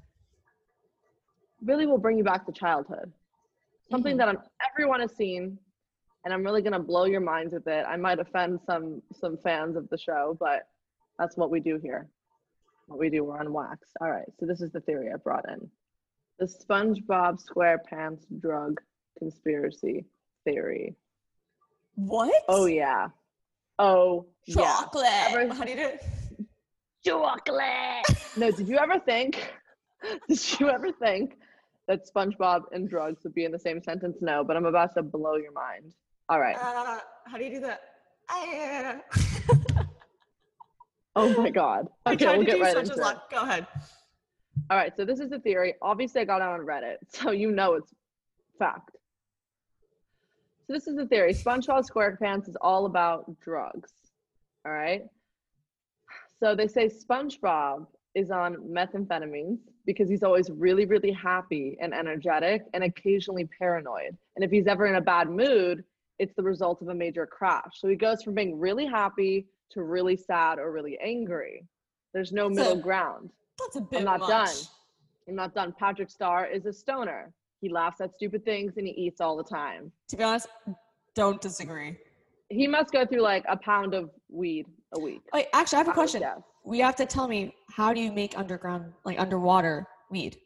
really 1.62 1.86
will 1.86 1.98
bring 1.98 2.16
you 2.16 2.24
back 2.24 2.46
to 2.46 2.52
childhood. 2.52 3.12
Something 3.90 4.16
that 4.18 4.28
I'm, 4.28 4.38
everyone 4.72 5.00
has 5.00 5.14
seen, 5.16 5.58
and 6.28 6.34
I'm 6.34 6.44
really 6.44 6.60
gonna 6.60 6.78
blow 6.78 7.04
your 7.06 7.22
minds 7.22 7.54
with 7.54 7.66
it. 7.66 7.86
I 7.88 7.96
might 7.96 8.18
offend 8.18 8.60
some 8.66 9.00
some 9.18 9.38
fans 9.38 9.76
of 9.76 9.88
the 9.88 9.96
show, 9.96 10.36
but 10.38 10.68
that's 11.18 11.38
what 11.38 11.50
we 11.50 11.60
do 11.60 11.78
here 11.82 12.08
what 12.88 12.98
we 12.98 13.10
do, 13.10 13.22
we're 13.22 13.38
on 13.38 13.52
wax. 13.52 13.86
All 14.00 14.10
right, 14.10 14.26
so 14.40 14.46
this 14.46 14.60
is 14.60 14.72
the 14.72 14.80
theory 14.80 15.10
I 15.12 15.16
brought 15.16 15.44
in. 15.48 15.70
The 16.38 16.46
SpongeBob 16.46 17.38
SquarePants 17.44 18.24
drug 18.40 18.80
conspiracy 19.18 20.06
theory. 20.44 20.96
What? 21.94 22.32
Oh 22.48 22.66
yeah. 22.66 23.08
Oh 23.78 24.26
chocolate. 24.48 25.04
Ever- 25.30 25.54
How 25.54 25.64
do 25.64 25.70
you 25.70 25.76
do 25.76 25.82
it? 25.82 26.04
Chocolate. 27.04 28.36
no, 28.36 28.50
did 28.50 28.68
you 28.68 28.78
ever 28.78 28.98
think 28.98 29.52
did 30.28 30.60
you 30.60 30.70
ever 30.70 30.92
think 30.92 31.36
that 31.88 32.08
SpongeBob 32.12 32.62
and 32.72 32.88
drugs 32.88 33.22
would 33.24 33.34
be 33.34 33.44
in 33.44 33.52
the 33.52 33.58
same 33.58 33.82
sentence? 33.82 34.18
No, 34.20 34.44
but 34.44 34.56
I'm 34.56 34.66
about 34.66 34.94
to 34.94 35.02
blow 35.02 35.36
your 35.36 35.52
mind. 35.52 35.92
All 36.28 36.40
right. 36.40 36.56
Uh, 36.56 36.98
how 37.24 37.38
do 37.38 37.44
you 37.44 37.50
do 37.50 37.60
that? 37.60 39.04
Oh 41.18 41.42
my 41.42 41.50
god. 41.50 41.88
Okay, 42.06 42.26
we'll 42.36 42.46
get 42.46 42.60
right 42.60 42.76
into 42.76 42.92
it. 42.92 42.98
luck. 42.98 43.28
Go 43.30 43.42
ahead. 43.42 43.66
All 44.70 44.76
right, 44.76 44.96
so 44.96 45.04
this 45.04 45.18
is 45.18 45.30
the 45.30 45.40
theory. 45.40 45.74
Obviously, 45.82 46.20
I 46.20 46.24
got 46.24 46.36
it 46.36 46.42
on 46.42 46.60
Reddit, 46.60 46.96
so 47.08 47.32
you 47.32 47.50
know 47.50 47.74
it's 47.74 47.92
fact. 48.58 48.92
So 50.66 50.74
this 50.74 50.86
is 50.86 50.96
the 50.96 51.06
theory. 51.06 51.34
SpongeBob 51.34 51.88
SquarePants 51.90 52.48
is 52.48 52.56
all 52.60 52.86
about 52.86 53.38
drugs. 53.40 53.92
All 54.64 54.72
right. 54.72 55.02
So 56.40 56.54
they 56.54 56.68
say 56.68 56.88
SpongeBob 56.88 57.86
is 58.14 58.30
on 58.30 58.56
methamphetamines 58.56 59.58
because 59.86 60.08
he's 60.08 60.22
always 60.22 60.50
really, 60.50 60.84
really 60.84 61.12
happy 61.12 61.76
and 61.80 61.92
energetic 61.92 62.62
and 62.74 62.84
occasionally 62.84 63.48
paranoid. 63.58 64.16
And 64.36 64.44
if 64.44 64.50
he's 64.50 64.66
ever 64.66 64.86
in 64.86 64.96
a 64.96 65.00
bad 65.00 65.30
mood, 65.30 65.82
it's 66.18 66.34
the 66.34 66.42
result 66.42 66.82
of 66.82 66.88
a 66.88 66.94
major 66.94 67.26
crash. 67.26 67.72
So 67.74 67.88
he 67.88 67.96
goes 67.96 68.22
from 68.22 68.34
being 68.34 68.58
really 68.58 68.86
happy 68.86 69.46
to 69.70 69.82
really 69.82 70.16
sad 70.16 70.58
or 70.58 70.72
really 70.72 70.98
angry. 71.02 71.64
There's 72.12 72.32
no 72.32 72.48
middle 72.48 72.76
ground. 72.76 73.30
That's 73.58 73.76
a 73.76 73.80
bit 73.80 74.00
I'm 74.00 74.04
not 74.04 74.20
much. 74.20 74.28
done. 74.28 74.54
I'm 75.28 75.34
not 75.34 75.54
done. 75.54 75.74
Patrick 75.78 76.10
Star 76.10 76.46
is 76.46 76.66
a 76.66 76.72
stoner. 76.72 77.32
He 77.60 77.68
laughs 77.68 78.00
at 78.00 78.14
stupid 78.14 78.44
things 78.44 78.76
and 78.76 78.86
he 78.86 78.92
eats 78.92 79.20
all 79.20 79.36
the 79.36 79.44
time. 79.44 79.92
To 80.08 80.16
be 80.16 80.22
honest, 80.22 80.48
don't 81.14 81.40
disagree. 81.40 81.98
He 82.48 82.66
must 82.66 82.92
go 82.92 83.04
through 83.04 83.20
like 83.20 83.44
a 83.48 83.56
pound 83.56 83.94
of 83.94 84.10
weed 84.30 84.66
a 84.94 85.00
week. 85.00 85.20
Wait, 85.34 85.48
actually, 85.52 85.76
I 85.76 85.80
have 85.80 85.88
a 85.88 85.92
question. 85.92 86.20
guess. 86.20 86.40
We 86.64 86.78
have 86.78 86.96
to 86.96 87.06
tell 87.06 87.28
me 87.28 87.54
how 87.70 87.92
do 87.92 88.00
you 88.00 88.12
make 88.12 88.38
underground, 88.38 88.92
like 89.04 89.20
underwater 89.20 89.86
weed? 90.10 90.38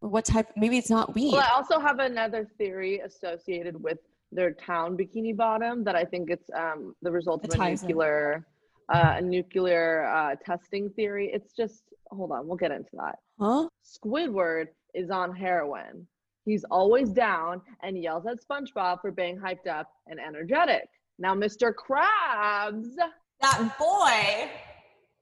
What 0.00 0.24
type? 0.24 0.48
Maybe 0.56 0.78
it's 0.78 0.90
not 0.90 1.14
weed. 1.14 1.32
Well, 1.32 1.42
I 1.42 1.54
also 1.54 1.78
have 1.78 1.98
another 1.98 2.48
theory 2.56 3.00
associated 3.00 3.80
with 3.80 3.98
their 4.32 4.52
town 4.52 4.96
Bikini 4.96 5.36
Bottom 5.36 5.84
that 5.84 5.96
I 5.96 6.04
think 6.04 6.30
it's 6.30 6.48
um, 6.56 6.94
the 7.02 7.10
result 7.10 7.44
of 7.44 7.50
a 7.54 7.56
nuclear, 7.88 8.46
uh, 8.92 9.14
a 9.16 9.20
nuclear 9.20 10.06
uh, 10.06 10.34
testing 10.44 10.90
theory. 10.90 11.30
It's 11.32 11.52
just 11.52 11.82
hold 12.10 12.32
on, 12.32 12.46
we'll 12.46 12.56
get 12.56 12.70
into 12.72 12.90
that. 12.94 13.16
huh? 13.38 13.68
Squidward 13.84 14.66
is 14.94 15.10
on 15.10 15.34
heroin. 15.34 16.06
He's 16.44 16.64
always 16.70 17.10
down 17.10 17.60
and 17.82 17.96
yells 18.02 18.24
at 18.26 18.38
SpongeBob 18.44 19.00
for 19.00 19.12
being 19.12 19.38
hyped 19.38 19.68
up 19.68 19.88
and 20.08 20.18
energetic. 20.18 20.88
Now, 21.18 21.34
Mr. 21.34 21.72
Krabs 21.74 22.88
That 23.40 23.78
boy. 23.78 24.50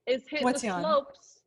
is 0.07 0.23
hitting 0.29 0.45
What's 0.45 0.61
the 0.63 0.69
he 0.69 0.71
on? 0.71 0.81
slopes 0.83 1.41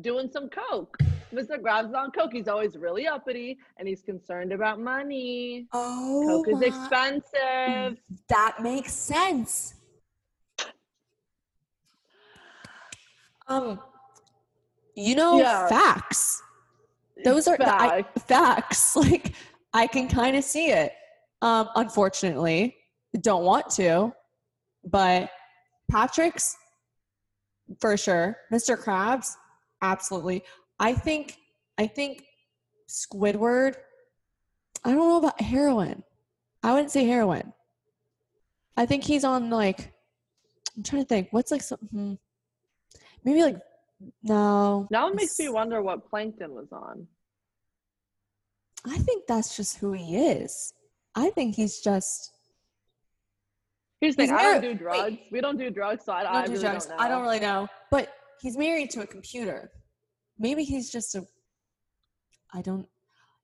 doing 0.00 0.28
some 0.30 0.48
coke. 0.48 0.96
Mr. 1.34 1.60
Krabs 1.60 1.94
on 1.94 2.10
coke. 2.10 2.32
He's 2.32 2.48
always 2.48 2.76
really 2.76 3.06
uppity 3.06 3.58
and 3.78 3.88
he's 3.88 4.02
concerned 4.02 4.52
about 4.52 4.80
money. 4.80 5.66
Oh, 5.72 6.24
Coke 6.44 6.48
is 6.56 6.62
expensive. 6.62 7.98
That 8.28 8.56
makes 8.62 8.92
sense. 8.92 9.74
Um, 13.46 13.80
you 14.94 15.14
know, 15.16 15.38
Yeah. 15.38 15.68
facts. 15.68 16.42
Those 17.24 17.46
are 17.48 17.56
I, 17.60 18.04
facts. 18.26 18.96
Like 19.04 19.34
I 19.72 19.86
can 19.86 20.08
kind 20.08 20.36
of 20.36 20.44
see 20.44 20.70
it. 20.70 20.92
Um, 21.42 21.68
unfortunately, 21.74 22.76
don't 23.20 23.44
want 23.44 23.68
to, 23.70 24.14
but 24.84 25.30
Patrick's 25.90 26.56
for 27.80 27.96
sure. 27.96 28.36
Mr. 28.52 28.76
Krabs, 28.82 29.32
absolutely. 29.82 30.42
I 30.78 30.92
think. 30.94 31.38
I 31.78 31.86
think 31.86 32.24
Squidward. 32.88 33.76
I 34.84 34.90
don't 34.90 34.98
know 34.98 35.18
about 35.18 35.40
heroin. 35.40 36.02
I 36.62 36.72
wouldn't 36.72 36.90
say 36.90 37.04
heroin. 37.04 37.52
I 38.76 38.86
think 38.86 39.04
he's 39.04 39.24
on 39.24 39.50
like. 39.50 39.92
I'm 40.76 40.82
trying 40.82 41.02
to 41.02 41.08
think. 41.08 41.28
What's 41.30 41.50
like 41.50 41.62
something? 41.62 41.88
Hmm. 41.88 42.14
Maybe 43.24 43.42
like 43.42 43.58
no. 44.22 44.86
Now 44.90 45.08
it 45.08 45.14
makes 45.14 45.38
me 45.38 45.48
wonder 45.48 45.82
what 45.82 46.08
Plankton 46.08 46.54
was 46.54 46.72
on. 46.72 47.06
I 48.86 48.98
think 48.98 49.26
that's 49.26 49.56
just 49.56 49.78
who 49.78 49.92
he 49.92 50.16
is. 50.16 50.74
I 51.14 51.30
think 51.30 51.54
he's 51.54 51.80
just 51.80 52.34
Here's 54.04 54.16
the 54.16 54.26
thing. 54.26 54.34
I 54.34 54.42
don't 54.42 54.60
do 54.60 54.74
drugs. 54.74 55.16
We 55.30 55.40
don't 55.40 55.56
do 55.56 55.70
drugs, 55.70 56.04
so 56.04 56.12
I, 56.12 56.20
I 56.20 56.22
don't 56.22 56.44
do 56.44 56.50
really 56.52 56.62
drugs. 56.62 56.86
don't 56.86 56.98
know. 56.98 57.02
I 57.02 57.08
don't 57.08 57.22
really 57.22 57.40
know, 57.40 57.68
but 57.90 58.12
he's 58.38 58.56
married 58.58 58.90
to 58.90 59.00
a 59.00 59.06
computer. 59.06 59.70
Maybe 60.38 60.64
he's 60.64 60.90
just 60.90 61.14
a. 61.14 61.26
I 62.52 62.62
don't. 62.62 62.86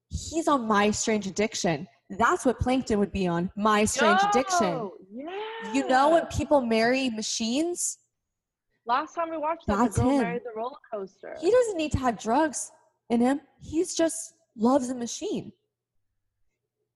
He's 0.08 0.48
on 0.48 0.66
My 0.66 0.90
Strange 0.90 1.26
Addiction. 1.26 1.86
That's 2.10 2.44
what 2.44 2.58
Plankton 2.58 2.98
would 2.98 3.12
be 3.12 3.26
on. 3.26 3.50
My 3.56 3.84
Strange 3.84 4.20
Addiction. 4.28 4.66
Oh, 4.66 4.94
yeah. 5.12 5.72
You 5.72 5.86
know 5.86 6.10
when 6.10 6.26
people 6.26 6.60
marry 6.60 7.08
machines? 7.10 7.98
Last 8.86 9.14
time 9.14 9.30
we 9.30 9.36
watched 9.36 9.66
that, 9.68 9.76
That's 9.78 9.96
the 9.96 10.02
girl 10.02 10.10
him. 10.10 10.22
married 10.22 10.42
the 10.44 10.58
roller 10.58 10.76
coaster. 10.92 11.36
He 11.40 11.50
doesn't 11.50 11.76
need 11.76 11.92
to 11.92 11.98
have 11.98 12.18
drugs 12.18 12.72
in 13.10 13.20
him. 13.20 13.40
He's 13.60 13.94
just 13.94 14.34
loves 14.56 14.90
a 14.90 14.94
machine. 14.94 15.52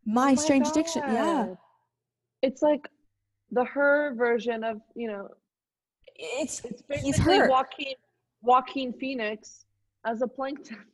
My, 0.05 0.23
Oh 0.23 0.25
my 0.31 0.35
Strange 0.35 0.67
Addiction. 0.69 1.03
Yeah. 1.07 1.55
It's 2.43 2.63
like 2.63 2.89
the 3.53 3.65
her 3.65 4.15
version 4.17 4.65
of 4.65 4.81
you 4.97 5.09
know. 5.09 5.29
It's 6.17 6.65
It's 6.65 6.83
He's 6.89 7.03
basically 7.03 7.39
her. 7.39 7.49
Joaquin 7.49 7.95
Joaquin 8.43 8.93
Phoenix 8.93 9.65
as 10.05 10.23
a 10.23 10.27
plankton. 10.29 10.79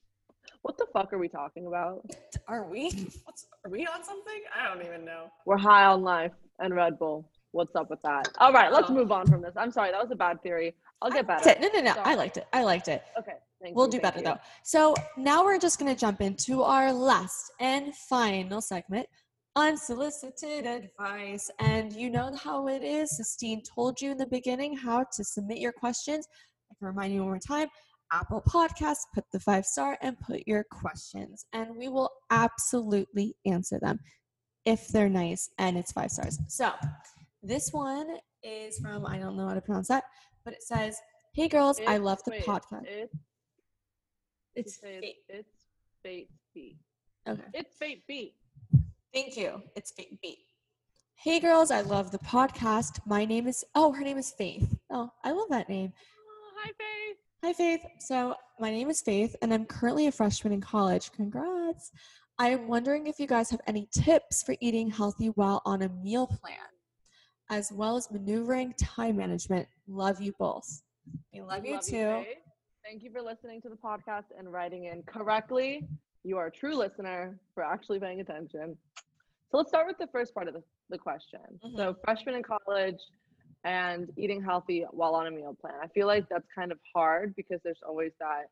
What 0.62 0.76
the 0.76 0.86
fuck 0.92 1.12
are 1.14 1.18
we 1.18 1.28
talking 1.28 1.66
about? 1.66 2.04
are 2.46 2.68
we? 2.68 2.90
What's, 3.24 3.46
are 3.64 3.70
we 3.70 3.86
on 3.86 4.04
something? 4.04 4.40
I 4.54 4.68
don't 4.68 4.84
even 4.84 5.06
know. 5.06 5.30
We're 5.46 5.56
high 5.56 5.84
on 5.86 6.02
life 6.02 6.32
and 6.58 6.74
Red 6.74 6.98
Bull. 6.98 7.30
What's 7.52 7.74
up 7.76 7.88
with 7.88 8.00
that? 8.02 8.28
All 8.38 8.52
right, 8.52 8.70
let's 8.70 8.90
Oh. 8.90 8.94
move 8.94 9.10
on 9.10 9.26
from 9.26 9.40
this. 9.40 9.54
I'm 9.56 9.70
sorry, 9.70 9.90
that 9.90 10.02
was 10.02 10.10
a 10.10 10.16
bad 10.16 10.42
theory. 10.42 10.74
I'll 11.00 11.10
get 11.10 11.26
better. 11.26 11.48
it. 11.48 11.60
No, 11.62 11.68
no, 11.72 11.80
no. 11.80 12.00
I 12.02 12.14
liked 12.14 12.36
it. 12.36 12.46
I 12.52 12.62
liked 12.64 12.88
it. 12.88 13.02
Okay, 13.18 13.32
thank 13.62 13.74
We'll 13.74 13.86
you, 13.86 13.92
do 13.92 14.00
better 14.00 14.18
you. 14.18 14.24
though. 14.24 14.38
So 14.62 14.94
now 15.16 15.44
we're 15.44 15.58
just 15.58 15.78
going 15.78 15.94
to 15.94 15.98
jump 15.98 16.20
into 16.20 16.62
our 16.62 16.92
last 16.92 17.52
and 17.58 17.94
final 17.94 18.60
segment 18.60 19.06
unsolicited 19.56 20.66
advice. 20.66 21.50
And 21.58 21.92
you 21.92 22.10
know 22.10 22.34
how 22.34 22.68
it 22.68 22.82
is. 22.82 23.16
Sistine 23.16 23.62
told 23.62 24.00
you 24.00 24.10
in 24.12 24.18
the 24.18 24.26
beginning 24.26 24.76
how 24.76 25.04
to 25.12 25.24
submit 25.24 25.58
your 25.58 25.72
questions. 25.72 26.26
I 26.70 26.74
can 26.78 26.86
remind 26.88 27.12
you 27.14 27.20
one 27.20 27.28
more 27.30 27.38
time 27.38 27.68
Apple 28.12 28.42
Podcasts, 28.48 29.04
put 29.14 29.24
the 29.32 29.40
five 29.40 29.64
star 29.64 29.96
and 30.02 30.18
put 30.20 30.46
your 30.46 30.64
questions, 30.64 31.46
and 31.52 31.76
we 31.76 31.88
will 31.88 32.10
absolutely 32.30 33.36
answer 33.46 33.78
them 33.80 33.98
if 34.64 34.88
they're 34.88 35.08
nice 35.08 35.50
and 35.58 35.78
it's 35.78 35.92
five 35.92 36.10
stars. 36.10 36.38
So, 36.48 36.72
this 37.42 37.72
one 37.72 38.06
is 38.42 38.78
from, 38.78 39.06
I 39.06 39.18
don't 39.18 39.36
know 39.36 39.48
how 39.48 39.54
to 39.54 39.60
pronounce 39.60 39.88
that, 39.88 40.04
but 40.44 40.54
it 40.54 40.62
says, 40.62 40.98
Hey 41.32 41.48
girls, 41.48 41.80
I 41.86 41.98
love 41.98 42.18
the 42.24 42.32
wait, 42.32 42.44
podcast. 42.44 42.84
It's 42.86 43.14
It's 44.56 44.76
fate. 44.78 45.04
it's, 45.04 45.18
it's 45.28 45.66
Fate 46.02 46.28
B. 46.54 46.76
Okay. 47.28 47.42
It's 47.54 47.76
Fate 47.76 48.02
B. 48.08 48.34
Thank 49.14 49.36
you. 49.36 49.62
It's 49.76 49.92
Faith 49.92 50.18
B. 50.20 50.38
Hey 51.14 51.38
girls, 51.38 51.70
I 51.70 51.82
love 51.82 52.10
the 52.10 52.18
podcast. 52.18 52.98
My 53.06 53.24
name 53.24 53.46
is 53.46 53.64
oh, 53.74 53.92
her 53.92 54.02
name 54.02 54.18
is 54.18 54.32
Faith. 54.32 54.76
Oh, 54.90 55.10
I 55.22 55.30
love 55.30 55.48
that 55.50 55.68
name. 55.68 55.92
Oh, 55.94 56.50
hi 56.56 56.72
Faith. 56.76 57.16
Hi 57.42 57.54
Faith. 57.54 57.80
So 57.98 58.34
my 58.58 58.70
name 58.70 58.90
is 58.90 59.00
Faith 59.00 59.34
and 59.40 59.54
I'm 59.54 59.64
currently 59.64 60.06
a 60.06 60.12
freshman 60.12 60.52
in 60.52 60.60
college. 60.60 61.10
Congrats. 61.12 61.90
I'm 62.38 62.68
wondering 62.68 63.06
if 63.06 63.18
you 63.18 63.26
guys 63.26 63.48
have 63.48 63.62
any 63.66 63.88
tips 63.92 64.42
for 64.42 64.54
eating 64.60 64.90
healthy 64.90 65.28
while 65.28 65.62
on 65.64 65.80
a 65.80 65.88
meal 65.88 66.26
plan, 66.26 66.58
as 67.48 67.72
well 67.72 67.96
as 67.96 68.10
maneuvering 68.10 68.74
time 68.78 69.16
management. 69.16 69.66
Love 69.88 70.20
you 70.20 70.34
both. 70.38 70.82
We 71.32 71.40
love 71.40 71.64
you 71.64 71.80
too. 71.80 72.24
Faith. 72.24 72.26
Thank 72.84 73.02
you 73.02 73.10
for 73.10 73.22
listening 73.22 73.62
to 73.62 73.70
the 73.70 73.76
podcast 73.76 74.26
and 74.38 74.52
writing 74.52 74.84
in 74.84 75.02
correctly. 75.04 75.88
You 76.24 76.36
are 76.36 76.48
a 76.48 76.52
true 76.52 76.74
listener 76.74 77.40
for 77.54 77.64
actually 77.64 78.00
paying 78.00 78.20
attention. 78.20 78.76
So 79.50 79.56
let's 79.56 79.70
start 79.70 79.86
with 79.86 79.96
the 79.96 80.08
first 80.08 80.34
part 80.34 80.46
of 80.46 80.52
the, 80.52 80.62
the 80.90 80.98
question. 80.98 81.40
So 81.62 81.68
mm-hmm. 81.68 82.00
freshman 82.04 82.34
in 82.34 82.42
college 82.42 83.00
and 83.64 84.10
eating 84.16 84.42
healthy 84.42 84.84
while 84.90 85.14
on 85.14 85.26
a 85.26 85.30
meal 85.30 85.56
plan. 85.60 85.74
I 85.82 85.88
feel 85.88 86.06
like 86.06 86.28
that's 86.28 86.46
kind 86.54 86.72
of 86.72 86.78
hard 86.94 87.34
because 87.36 87.60
there's 87.62 87.80
always 87.86 88.12
that, 88.20 88.44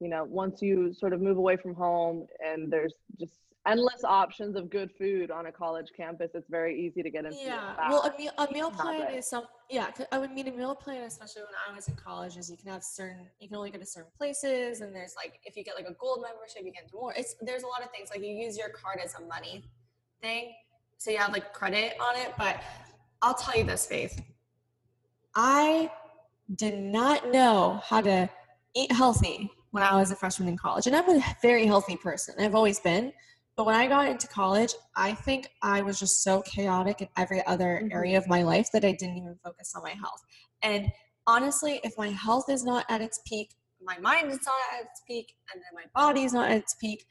you 0.00 0.08
know, 0.08 0.24
once 0.24 0.60
you 0.62 0.92
sort 0.92 1.12
of 1.12 1.20
move 1.20 1.36
away 1.36 1.56
from 1.56 1.74
home 1.74 2.26
and 2.44 2.72
there's 2.72 2.94
just 3.18 3.32
endless 3.66 4.02
options 4.04 4.56
of 4.56 4.70
good 4.70 4.90
food 4.98 5.30
on 5.30 5.46
a 5.46 5.52
college 5.52 5.88
campus, 5.96 6.30
it's 6.34 6.48
very 6.48 6.80
easy 6.80 7.02
to 7.02 7.10
get 7.10 7.26
into 7.26 7.38
Yeah, 7.44 7.74
well, 7.88 8.02
a 8.02 8.18
meal, 8.18 8.32
a 8.38 8.48
meal 8.52 8.70
plan 8.70 8.98
habit. 8.98 9.14
is 9.14 9.26
some. 9.28 9.44
Yeah, 9.68 9.90
I 10.10 10.18
would 10.18 10.32
mean 10.32 10.48
a 10.48 10.52
meal 10.52 10.74
plan, 10.74 11.02
especially 11.02 11.42
when 11.42 11.54
I 11.68 11.76
was 11.76 11.86
in 11.86 11.94
college, 11.94 12.36
is 12.36 12.50
you 12.50 12.56
can 12.56 12.70
have 12.70 12.82
certain. 12.82 13.26
You 13.38 13.46
can 13.48 13.56
only 13.56 13.70
go 13.70 13.78
to 13.78 13.86
certain 13.86 14.10
places, 14.16 14.80
and 14.80 14.92
there's 14.94 15.14
like 15.14 15.38
if 15.44 15.56
you 15.56 15.62
get 15.62 15.76
like 15.76 15.86
a 15.86 15.94
gold 15.94 16.22
membership, 16.22 16.62
you 16.64 16.72
get 16.72 16.90
more. 16.92 17.14
It's 17.16 17.36
there's 17.40 17.62
a 17.62 17.68
lot 17.68 17.82
of 17.84 17.90
things 17.92 18.08
like 18.10 18.20
you 18.20 18.34
use 18.34 18.58
your 18.58 18.70
card 18.70 18.98
as 19.04 19.14
a 19.14 19.20
money 19.20 19.64
thing, 20.20 20.54
so 20.96 21.10
you 21.10 21.18
have 21.18 21.32
like 21.32 21.52
credit 21.52 21.94
on 22.00 22.16
it. 22.16 22.32
But 22.36 22.62
I'll 23.22 23.34
tell 23.34 23.56
you 23.56 23.64
this, 23.64 23.86
Faith. 23.86 24.20
I 25.34 25.90
did 26.54 26.78
not 26.78 27.30
know 27.30 27.80
how 27.84 28.00
to 28.00 28.28
eat 28.74 28.92
healthy 28.92 29.50
when 29.70 29.82
I 29.82 29.96
was 29.96 30.10
a 30.10 30.16
freshman 30.16 30.48
in 30.48 30.56
college, 30.56 30.86
and 30.86 30.96
I'm 30.96 31.08
a 31.08 31.36
very 31.42 31.66
healthy 31.66 31.96
person. 31.96 32.34
I've 32.38 32.54
always 32.54 32.80
been. 32.80 33.12
But 33.56 33.66
when 33.66 33.74
I 33.74 33.88
got 33.88 34.08
into 34.08 34.26
college, 34.26 34.72
I 34.96 35.12
think 35.12 35.48
I 35.62 35.82
was 35.82 35.98
just 35.98 36.22
so 36.22 36.40
chaotic 36.42 37.02
in 37.02 37.08
every 37.16 37.44
other 37.46 37.82
Mhm. 37.84 37.92
area 37.92 38.18
of 38.18 38.26
my 38.26 38.42
life 38.42 38.70
that 38.72 38.84
I 38.84 38.92
didn't 38.92 39.18
even 39.18 39.38
focus 39.44 39.74
on 39.74 39.82
my 39.82 39.90
health. 39.90 40.22
And 40.62 40.90
honestly, 41.26 41.80
if 41.84 41.96
my 41.98 42.08
health 42.08 42.48
is 42.48 42.64
not 42.64 42.86
at 42.88 43.02
its 43.02 43.20
peak, 43.26 43.54
my 43.82 43.98
mind 43.98 44.30
is 44.30 44.40
not 44.46 44.54
at 44.72 44.86
its 44.86 45.02
peak, 45.06 45.36
and 45.52 45.62
then 45.62 45.74
my 45.74 45.84
body 45.94 46.24
is 46.24 46.32
not 46.32 46.50
at 46.50 46.56
its 46.56 46.74
peak, 46.74 47.06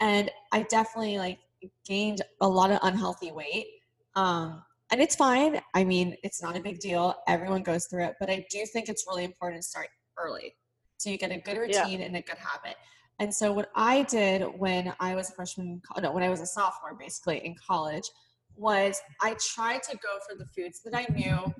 and 0.00 0.30
I 0.52 0.62
definitely 0.62 1.18
like 1.18 1.38
gained 1.84 2.22
a 2.40 2.48
lot 2.48 2.70
of 2.70 2.80
unhealthy 2.82 3.32
weight. 3.32 3.66
Um, 4.14 4.62
and 4.90 5.00
it's 5.00 5.16
fine. 5.16 5.60
I 5.74 5.84
mean, 5.84 6.16
it's 6.22 6.42
not 6.42 6.56
a 6.56 6.60
big 6.60 6.78
deal. 6.80 7.14
Everyone 7.26 7.62
goes 7.62 7.86
through 7.86 8.04
it, 8.04 8.14
but 8.20 8.30
I 8.30 8.46
do 8.50 8.64
think 8.66 8.88
it's 8.88 9.04
really 9.08 9.24
important 9.24 9.62
to 9.62 9.68
start 9.68 9.88
early 10.18 10.54
so 10.98 11.10
you 11.10 11.18
get 11.18 11.32
a 11.32 11.38
good 11.38 11.56
Yeah. 11.70 11.82
routine 11.82 12.02
and 12.02 12.16
a 12.16 12.22
good 12.22 12.38
habit. 12.38 12.76
And 13.20 13.32
so 13.34 13.52
what 13.52 13.70
I 13.74 14.02
did 14.02 14.42
when 14.58 14.92
I 15.00 15.14
was 15.14 15.30
a 15.30 15.32
freshman, 15.34 15.80
no, 16.00 16.12
when 16.12 16.22
I 16.22 16.28
was 16.28 16.40
a 16.40 16.46
sophomore, 16.46 16.94
basically 16.94 17.44
in 17.44 17.54
college, 17.54 18.08
was 18.56 19.00
I 19.20 19.34
tried 19.34 19.82
to 19.84 19.96
go 19.96 20.18
for 20.28 20.36
the 20.36 20.46
foods 20.46 20.80
that 20.82 20.94
I 20.94 21.06
knew 21.12 21.52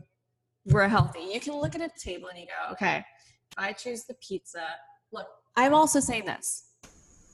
were 0.67 0.89
healthy. 0.89 1.21
You 1.33 1.41
can 1.41 1.55
look 1.55 1.75
at 1.75 1.81
a 1.81 1.91
table 1.99 2.29
and 2.29 2.39
you 2.39 2.47
go, 2.47 2.73
okay, 2.73 3.05
I 3.57 3.73
choose 3.73 4.05
the 4.05 4.15
pizza. 4.15 4.65
Look, 5.13 5.27
I'm 5.57 5.75
also 5.75 6.01
saying 6.01 6.25
this. 6.25 6.71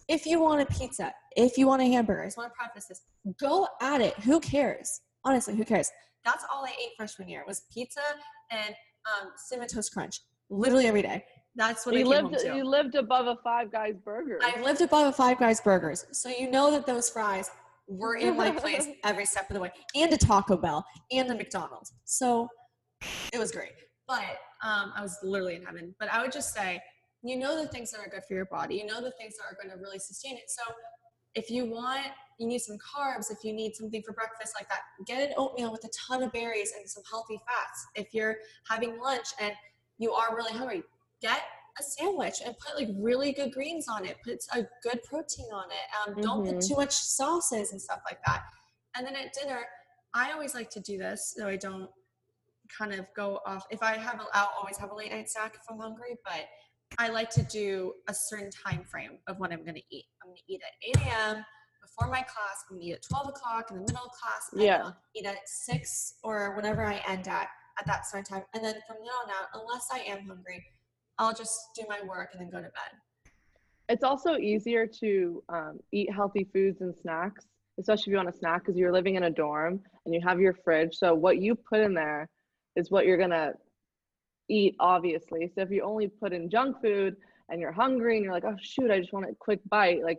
If 0.09 0.26
you 0.26 0.41
want 0.41 0.61
a 0.61 0.66
pizza, 0.66 1.14
if 1.36 1.57
you 1.57 1.66
want 1.66 1.82
a 1.82 1.86
hamburger, 1.86 2.22
I 2.22 2.26
just 2.26 2.36
want 2.36 2.51
to 2.53 2.57
preface 2.57 2.86
this. 2.86 3.03
Go 3.38 3.68
at 3.80 4.01
it. 4.01 4.14
Who 4.20 4.41
cares? 4.41 5.01
Honestly, 5.24 5.54
who 5.56 5.64
cares? 5.64 5.90
That's 6.24 6.44
all 6.52 6.64
I 6.64 6.70
ate 6.70 6.90
freshman 6.96 7.28
year 7.28 7.44
was 7.46 7.62
pizza 7.72 8.00
and 8.50 8.74
um, 9.06 9.30
cinnamon 9.36 9.68
toast 9.68 9.92
crunch, 9.92 10.20
literally 10.50 10.86
every 10.86 11.02
day. 11.02 11.24
That's 11.56 11.84
what 11.84 11.94
I 11.94 11.98
you 11.98 12.04
lived 12.04 12.36
you 12.42 12.64
lived 12.64 12.94
above 12.94 13.26
a 13.26 13.36
Five 13.42 13.72
Guys 13.72 13.94
burger. 14.04 14.38
I 14.42 14.60
lived 14.60 14.80
above 14.80 15.08
a 15.08 15.12
Five 15.12 15.38
Guys 15.38 15.60
Burgers, 15.60 16.06
so 16.12 16.28
you 16.28 16.50
know 16.50 16.70
that 16.70 16.86
those 16.86 17.10
fries 17.10 17.50
were 17.88 18.16
in 18.16 18.36
my 18.36 18.50
place 18.52 18.86
every 19.04 19.26
step 19.26 19.50
of 19.50 19.54
the 19.54 19.60
way, 19.60 19.72
and 19.94 20.12
a 20.12 20.16
Taco 20.16 20.56
Bell, 20.56 20.84
and 21.10 21.28
a 21.30 21.34
McDonald's. 21.34 21.92
So 22.04 22.48
it 23.32 23.38
was 23.38 23.50
great. 23.50 23.72
But 24.06 24.38
um, 24.62 24.92
I 24.96 25.02
was 25.02 25.18
literally 25.22 25.56
in 25.56 25.64
heaven. 25.64 25.94
But 25.98 26.12
I 26.12 26.22
would 26.22 26.32
just 26.32 26.54
say, 26.54 26.80
you 27.22 27.36
know 27.36 27.60
the 27.60 27.68
things 27.68 27.90
that 27.90 27.98
are 28.00 28.08
good 28.08 28.22
for 28.26 28.34
your 28.34 28.46
body. 28.46 28.76
You 28.76 28.86
know 28.86 29.00
the 29.00 29.12
things 29.18 29.34
that 29.36 29.44
are 29.44 29.56
going 29.60 29.76
to 29.76 29.82
really 29.82 29.98
sustain 29.98 30.36
it. 30.36 30.48
So 30.48 30.62
if 31.34 31.50
you 31.50 31.66
want, 31.66 32.06
you 32.38 32.46
need 32.46 32.60
some 32.60 32.78
carbs. 32.78 33.30
If 33.30 33.44
you 33.44 33.52
need 33.52 33.74
something 33.76 34.02
for 34.02 34.12
breakfast 34.12 34.54
like 34.58 34.68
that, 34.68 34.80
get 35.06 35.22
an 35.28 35.34
oatmeal 35.36 35.70
with 35.72 35.84
a 35.84 35.90
ton 35.90 36.22
of 36.22 36.32
berries 36.32 36.72
and 36.76 36.88
some 36.88 37.02
healthy 37.10 37.38
fats. 37.46 37.86
If 37.94 38.14
you're 38.14 38.36
having 38.68 38.98
lunch 39.00 39.28
and 39.40 39.52
you 39.98 40.12
are 40.12 40.34
really 40.34 40.52
hungry, 40.52 40.82
get 41.20 41.42
a 41.78 41.82
sandwich 41.82 42.36
and 42.44 42.54
put 42.58 42.76
like 42.76 42.88
really 42.98 43.32
good 43.32 43.52
greens 43.52 43.86
on 43.88 44.04
it. 44.06 44.16
Put 44.24 44.38
a 44.54 44.66
good 44.82 45.02
protein 45.04 45.46
on 45.52 45.66
it. 45.70 46.08
Um, 46.08 46.20
Don't 46.22 46.46
put 46.46 46.56
Mhm. 46.56 46.66
too 46.68 46.76
much 46.76 46.92
sauces 46.94 47.72
and 47.72 47.80
stuff 47.80 48.00
like 48.06 48.20
that. 48.24 48.44
And 48.94 49.06
then 49.06 49.14
at 49.14 49.32
dinner, 49.34 49.66
I 50.14 50.32
always 50.32 50.54
like 50.54 50.70
to 50.70 50.80
do 50.80 50.98
this 50.98 51.34
so 51.36 51.46
I 51.46 51.56
don't 51.56 51.90
kind 52.76 52.92
of 52.94 53.06
go 53.14 53.40
off. 53.46 53.66
If 53.70 53.82
I 53.82 53.96
have, 53.96 54.20
a, 54.20 54.26
I'll 54.32 54.52
always 54.58 54.76
have 54.78 54.90
a 54.90 54.94
late 54.94 55.12
night 55.12 55.28
snack 55.28 55.54
if 55.54 55.62
I'm 55.70 55.78
hungry, 55.78 56.16
but 56.24 56.48
I 56.99 57.09
like 57.09 57.30
to 57.30 57.43
do 57.43 57.95
a 58.09 58.14
certain 58.14 58.51
time 58.51 58.84
frame 58.84 59.18
of 59.26 59.38
when 59.38 59.53
I'm 59.53 59.62
going 59.64 59.76
to 59.76 59.82
eat. 59.91 60.07
I'm 60.22 60.28
going 60.28 60.38
to 60.47 60.53
eat 60.53 60.61
at 60.95 61.01
8 61.01 61.07
a.m. 61.07 61.45
before 61.82 62.11
my 62.11 62.22
class. 62.22 62.64
I'm 62.68 62.76
going 62.76 62.82
to 62.82 62.86
eat 62.88 62.95
at 62.95 63.03
12 63.03 63.28
o'clock 63.28 63.70
in 63.70 63.76
the 63.76 63.82
middle 63.82 64.05
of 64.05 64.12
class. 64.12 64.51
Yeah. 64.55 64.91
eat 65.14 65.26
at 65.26 65.36
6 65.47 66.14
or 66.22 66.55
whenever 66.57 66.84
I 66.84 67.03
end 67.09 67.28
at 67.28 67.49
at 67.78 67.86
that 67.86 68.07
certain 68.07 68.24
time. 68.24 68.43
And 68.55 68.64
then 68.64 68.74
from 68.86 68.97
then 68.99 69.09
on 69.09 69.30
out, 69.30 69.49
unless 69.55 69.88
I 69.93 70.01
am 70.01 70.26
hungry, 70.26 70.64
I'll 71.18 71.34
just 71.34 71.59
do 71.76 71.82
my 71.88 72.01
work 72.07 72.30
and 72.32 72.41
then 72.41 72.51
go 72.51 72.59
to 72.59 72.64
bed. 72.64 73.41
it's 73.88 74.05
also 74.05 74.36
easier 74.36 74.86
to 74.86 75.43
um, 75.49 75.78
eat 75.93 76.12
healthy 76.12 76.49
foods 76.53 76.80
and 76.80 76.95
snacks, 76.95 77.47
especially 77.78 78.03
if 78.03 78.07
you 78.09 78.16
want 78.16 78.28
a 78.28 78.32
snack 78.32 78.62
because 78.62 78.76
you're 78.76 78.93
living 78.93 79.16
in 79.16 79.24
a 79.24 79.30
dorm 79.30 79.80
and 80.05 80.14
you 80.14 80.20
have 80.22 80.41
your 80.41 80.55
fridge. 80.55 80.95
So 80.95 81.14
what 81.14 81.38
you 81.38 81.55
put 81.55 81.80
in 81.80 81.95
there 81.95 82.28
is 82.76 82.91
what 82.91 83.07
you're 83.07 83.18
gonna 83.18 83.53
eat, 84.51 84.76
obviously. 84.80 85.51
So 85.55 85.62
if 85.62 85.70
you 85.70 85.82
only 85.82 86.09
put 86.09 86.32
in 86.32 86.51
junk 86.51 86.76
food 86.82 87.16
and 87.48 87.61
you're 87.61 87.72
hungry 87.72 88.16
and 88.16 88.24
you're 88.24 88.32
like, 88.34 88.44
oh 88.44 88.57
shoot, 88.61 88.90
I 88.90 88.98
just 89.01 89.12
want 89.12 89.26
a 89.26 89.34
quick 89.38 89.61
bite, 89.68 90.03
like 90.03 90.18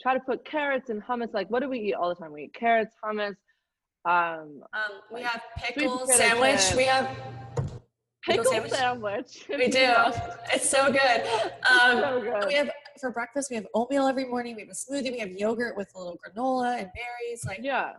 try 0.00 0.14
to 0.14 0.20
put 0.20 0.44
carrots 0.44 0.90
and 0.90 1.02
hummus. 1.02 1.32
Like 1.34 1.50
what 1.50 1.60
do 1.62 1.68
we 1.68 1.78
eat 1.80 1.94
all 1.94 2.08
the 2.08 2.14
time? 2.14 2.32
We 2.32 2.44
eat 2.44 2.54
carrots, 2.54 2.94
hummus, 3.04 3.36
um, 4.04 4.62
Um, 4.72 5.00
we 5.12 5.22
Like, 5.22 5.26
have 5.26 5.42
pickle 5.56 6.06
sandwich. 6.06 6.50
chips. 6.68 6.76
We 6.76 6.84
have 6.84 7.06
Pickle 8.24 8.44
pickle 8.52 8.68
sandwich? 8.70 9.28
sandwich. 9.28 9.46
we 9.48 9.68
do. 9.68 9.94
It's 10.54 10.68
so 10.68 10.90
good. 10.92 11.22
Um, 11.70 11.98
so 12.00 12.20
good. 12.22 12.46
we 12.46 12.54
have 12.54 12.70
for 13.00 13.10
breakfast. 13.10 13.50
We 13.50 13.56
have 13.56 13.66
oatmeal 13.74 14.06
every 14.06 14.24
morning. 14.24 14.54
We 14.56 14.62
have 14.62 14.70
a 14.70 14.72
smoothie. 14.72 15.12
We 15.12 15.18
have 15.18 15.30
yogurt 15.30 15.76
with 15.76 15.90
a 15.94 15.98
little 15.98 16.18
granola 16.22 16.78
and 16.80 16.88
berries. 16.94 17.44
Like 17.44 17.60
yeah. 17.62 17.92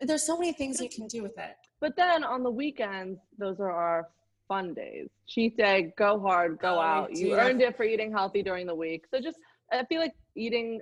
there's 0.00 0.22
so 0.24 0.38
many 0.38 0.52
things 0.52 0.80
you 0.80 0.88
can 0.88 1.06
do 1.06 1.22
with 1.22 1.36
it. 1.38 1.54
But 1.80 1.96
then 1.96 2.24
on 2.24 2.42
the 2.42 2.50
weekends, 2.50 3.18
those 3.38 3.58
are 3.60 3.70
our 3.70 4.08
fun 4.48 4.74
days. 4.74 5.08
Cheat 5.26 5.56
day, 5.56 5.92
go 5.96 6.20
hard, 6.20 6.58
go 6.58 6.76
Oh, 6.76 6.80
out. 6.80 7.16
You 7.16 7.34
earned 7.34 7.62
it 7.62 7.76
for 7.76 7.84
eating 7.84 8.10
healthy 8.12 8.42
during 8.42 8.66
the 8.66 8.74
week. 8.74 9.04
So 9.10 9.20
just, 9.20 9.38
I 9.72 9.84
feel 9.84 10.00
like 10.00 10.12
eating 10.36 10.80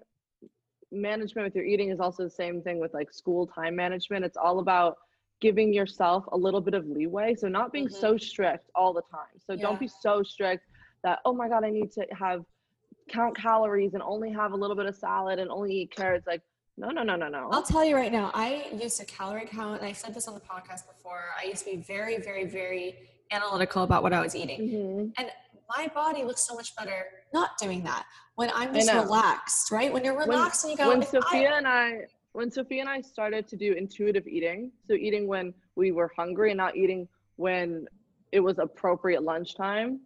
management 0.91 1.47
with 1.47 1.55
your 1.55 1.65
eating 1.65 1.91
is 1.91 2.01
also 2.01 2.23
the 2.25 2.31
same 2.31 2.63
thing 2.63 2.79
with 2.79 2.93
like 2.93 3.13
school 3.13 3.47
time 3.47 3.75
management. 3.77 4.25
It's 4.25 4.37
all 4.37 4.59
about 4.59 4.97
giving 5.41 5.73
yourself 5.73 6.25
a 6.33 6.37
little 6.37 6.61
bit 6.61 6.75
of 6.75 6.87
leeway. 6.87 7.35
So 7.35 7.49
not 7.49 7.73
being 7.73 7.89
Mhm. 7.89 7.93
so 7.93 8.17
strict 8.17 8.71
all 8.75 8.93
the 8.93 9.03
time. 9.03 9.39
So 9.39 9.55
Yeah. 9.55 9.63
don't 9.63 9.81
be 9.81 9.89
so 9.89 10.23
strict 10.23 10.67
that, 11.03 11.21
oh 11.25 11.33
my 11.33 11.49
God, 11.49 11.65
I 11.65 11.71
need 11.71 11.91
to 11.93 12.07
have 12.13 12.45
count 13.09 13.37
calories 13.37 13.95
and 13.95 14.03
only 14.03 14.31
have 14.31 14.53
a 14.53 14.57
little 14.57 14.77
bit 14.77 14.87
of 14.87 14.95
salad 14.95 15.39
and 15.39 15.51
only 15.51 15.75
eat 15.75 15.91
carrots. 15.91 16.27
Like, 16.27 16.43
no, 16.77 16.91
no, 16.91 17.03
no, 17.03 17.17
no, 17.17 17.29
no. 17.29 17.49
I'll 17.51 17.63
tell 17.63 17.85
you 17.85 17.97
right 17.97 18.13
now, 18.13 18.31
I 18.35 18.69
used 18.73 18.99
to 19.01 19.05
calorie 19.07 19.47
count, 19.47 19.81
and 19.81 19.89
I 19.89 19.93
said 19.93 20.15
this 20.15 20.29
on 20.29 20.35
the 20.35 20.41
podcast 20.41 20.87
before. 20.87 21.25
I 21.39 21.45
used 21.45 21.65
to 21.65 21.71
be 21.73 21.77
very, 21.79 22.19
very, 22.19 22.45
very 22.45 23.09
analytical 23.33 23.83
about 23.83 24.03
what 24.03 24.13
I 24.13 24.21
was 24.21 24.35
eating. 24.37 24.61
Mhm. 24.61 25.13
And 25.19 25.31
my 25.77 25.89
body 25.89 26.23
looks 26.25 26.43
so 26.43 26.55
much 26.55 26.77
better 26.77 27.07
not 27.33 27.57
doing 27.59 27.83
that. 27.85 28.05
When 28.35 28.51
I'm 28.55 28.73
just 28.75 28.93
relaxed, 28.93 29.71
right? 29.71 29.93
When 29.93 30.05
you're 30.05 30.15
When- 30.15 30.29
relaxed 30.29 30.65
and 30.65 30.71
you 30.73 30.77
go, 30.77 30.89
when 30.89 31.03
Sophia 31.03 31.51
I, 31.51 31.59
and 31.59 31.67
I 31.69 32.07
when 32.33 32.51
Sophia 32.51 32.81
and 32.81 32.89
I 32.89 33.01
started 33.03 33.47
to 33.49 33.57
do 33.57 33.73
intuitive 33.75 34.27
eating, 34.27 34.73
so 34.87 34.95
eating 34.95 35.27
when 35.27 35.53
we 35.77 35.93
were 35.93 36.11
hungry 36.17 36.51
and 36.51 36.57
not 36.57 36.77
eating 36.77 37.07
when 37.37 37.87
it 38.33 38.41
was 38.41 38.59
appropriate 38.59 39.23
lunchtime, 39.23 40.01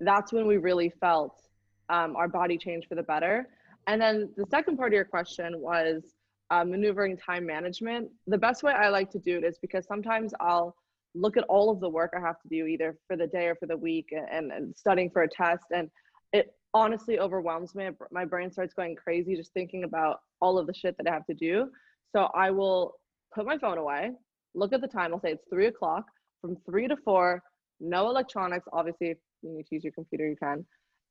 that's 0.00 0.32
when 0.32 0.46
we 0.48 0.56
really 0.56 0.88
felt 0.90 1.42
um, 1.88 2.16
our 2.16 2.26
body 2.26 2.58
change 2.58 2.88
for 2.88 2.96
the 2.96 3.02
better. 3.04 3.48
And 3.86 4.02
then 4.02 4.32
the 4.36 4.44
second 4.50 4.76
part 4.76 4.92
of 4.92 4.94
your 4.96 5.04
question 5.04 5.60
was 5.60 6.02
uh, 6.50 6.64
maneuvering 6.64 7.16
time 7.16 7.46
management. 7.46 8.10
The 8.26 8.38
best 8.38 8.62
way 8.64 8.72
I 8.72 8.88
like 8.88 9.10
to 9.12 9.18
do 9.20 9.38
it 9.38 9.44
is 9.44 9.56
because 9.58 9.86
sometimes 9.86 10.34
I'll 10.40 10.74
look 11.18 11.36
at 11.36 11.44
all 11.44 11.70
of 11.70 11.80
the 11.80 11.88
work 11.88 12.12
I 12.16 12.20
have 12.20 12.40
to 12.42 12.48
do 12.48 12.66
either 12.66 12.96
for 13.06 13.16
the 13.16 13.26
day 13.26 13.46
or 13.46 13.56
for 13.56 13.66
the 13.66 13.76
week 13.76 14.12
and, 14.12 14.52
and 14.52 14.76
studying 14.76 15.10
for 15.10 15.22
a 15.22 15.28
test. 15.28 15.64
And 15.74 15.90
it 16.32 16.54
honestly 16.74 17.18
overwhelms 17.18 17.74
me. 17.74 17.88
My 18.10 18.24
brain 18.24 18.50
starts 18.52 18.74
going 18.74 18.96
crazy 18.96 19.36
just 19.36 19.52
thinking 19.52 19.84
about 19.84 20.20
all 20.40 20.58
of 20.58 20.66
the 20.66 20.74
shit 20.74 20.96
that 20.98 21.08
I 21.08 21.12
have 21.12 21.26
to 21.26 21.34
do. 21.34 21.68
So 22.14 22.28
I 22.34 22.50
will 22.50 22.94
put 23.34 23.46
my 23.46 23.58
phone 23.58 23.78
away, 23.78 24.10
look 24.54 24.72
at 24.72 24.80
the 24.80 24.88
time. 24.88 25.12
I'll 25.12 25.20
say 25.20 25.32
it's 25.32 25.44
three 25.50 25.66
o'clock 25.66 26.04
from 26.40 26.56
three 26.64 26.88
to 26.88 26.96
four, 26.96 27.42
no 27.80 28.08
electronics. 28.08 28.66
Obviously, 28.72 29.08
if 29.10 29.18
you 29.42 29.50
need 29.50 29.66
to 29.66 29.74
use 29.74 29.84
your 29.84 29.92
computer, 29.92 30.28
you 30.28 30.36
can, 30.36 30.64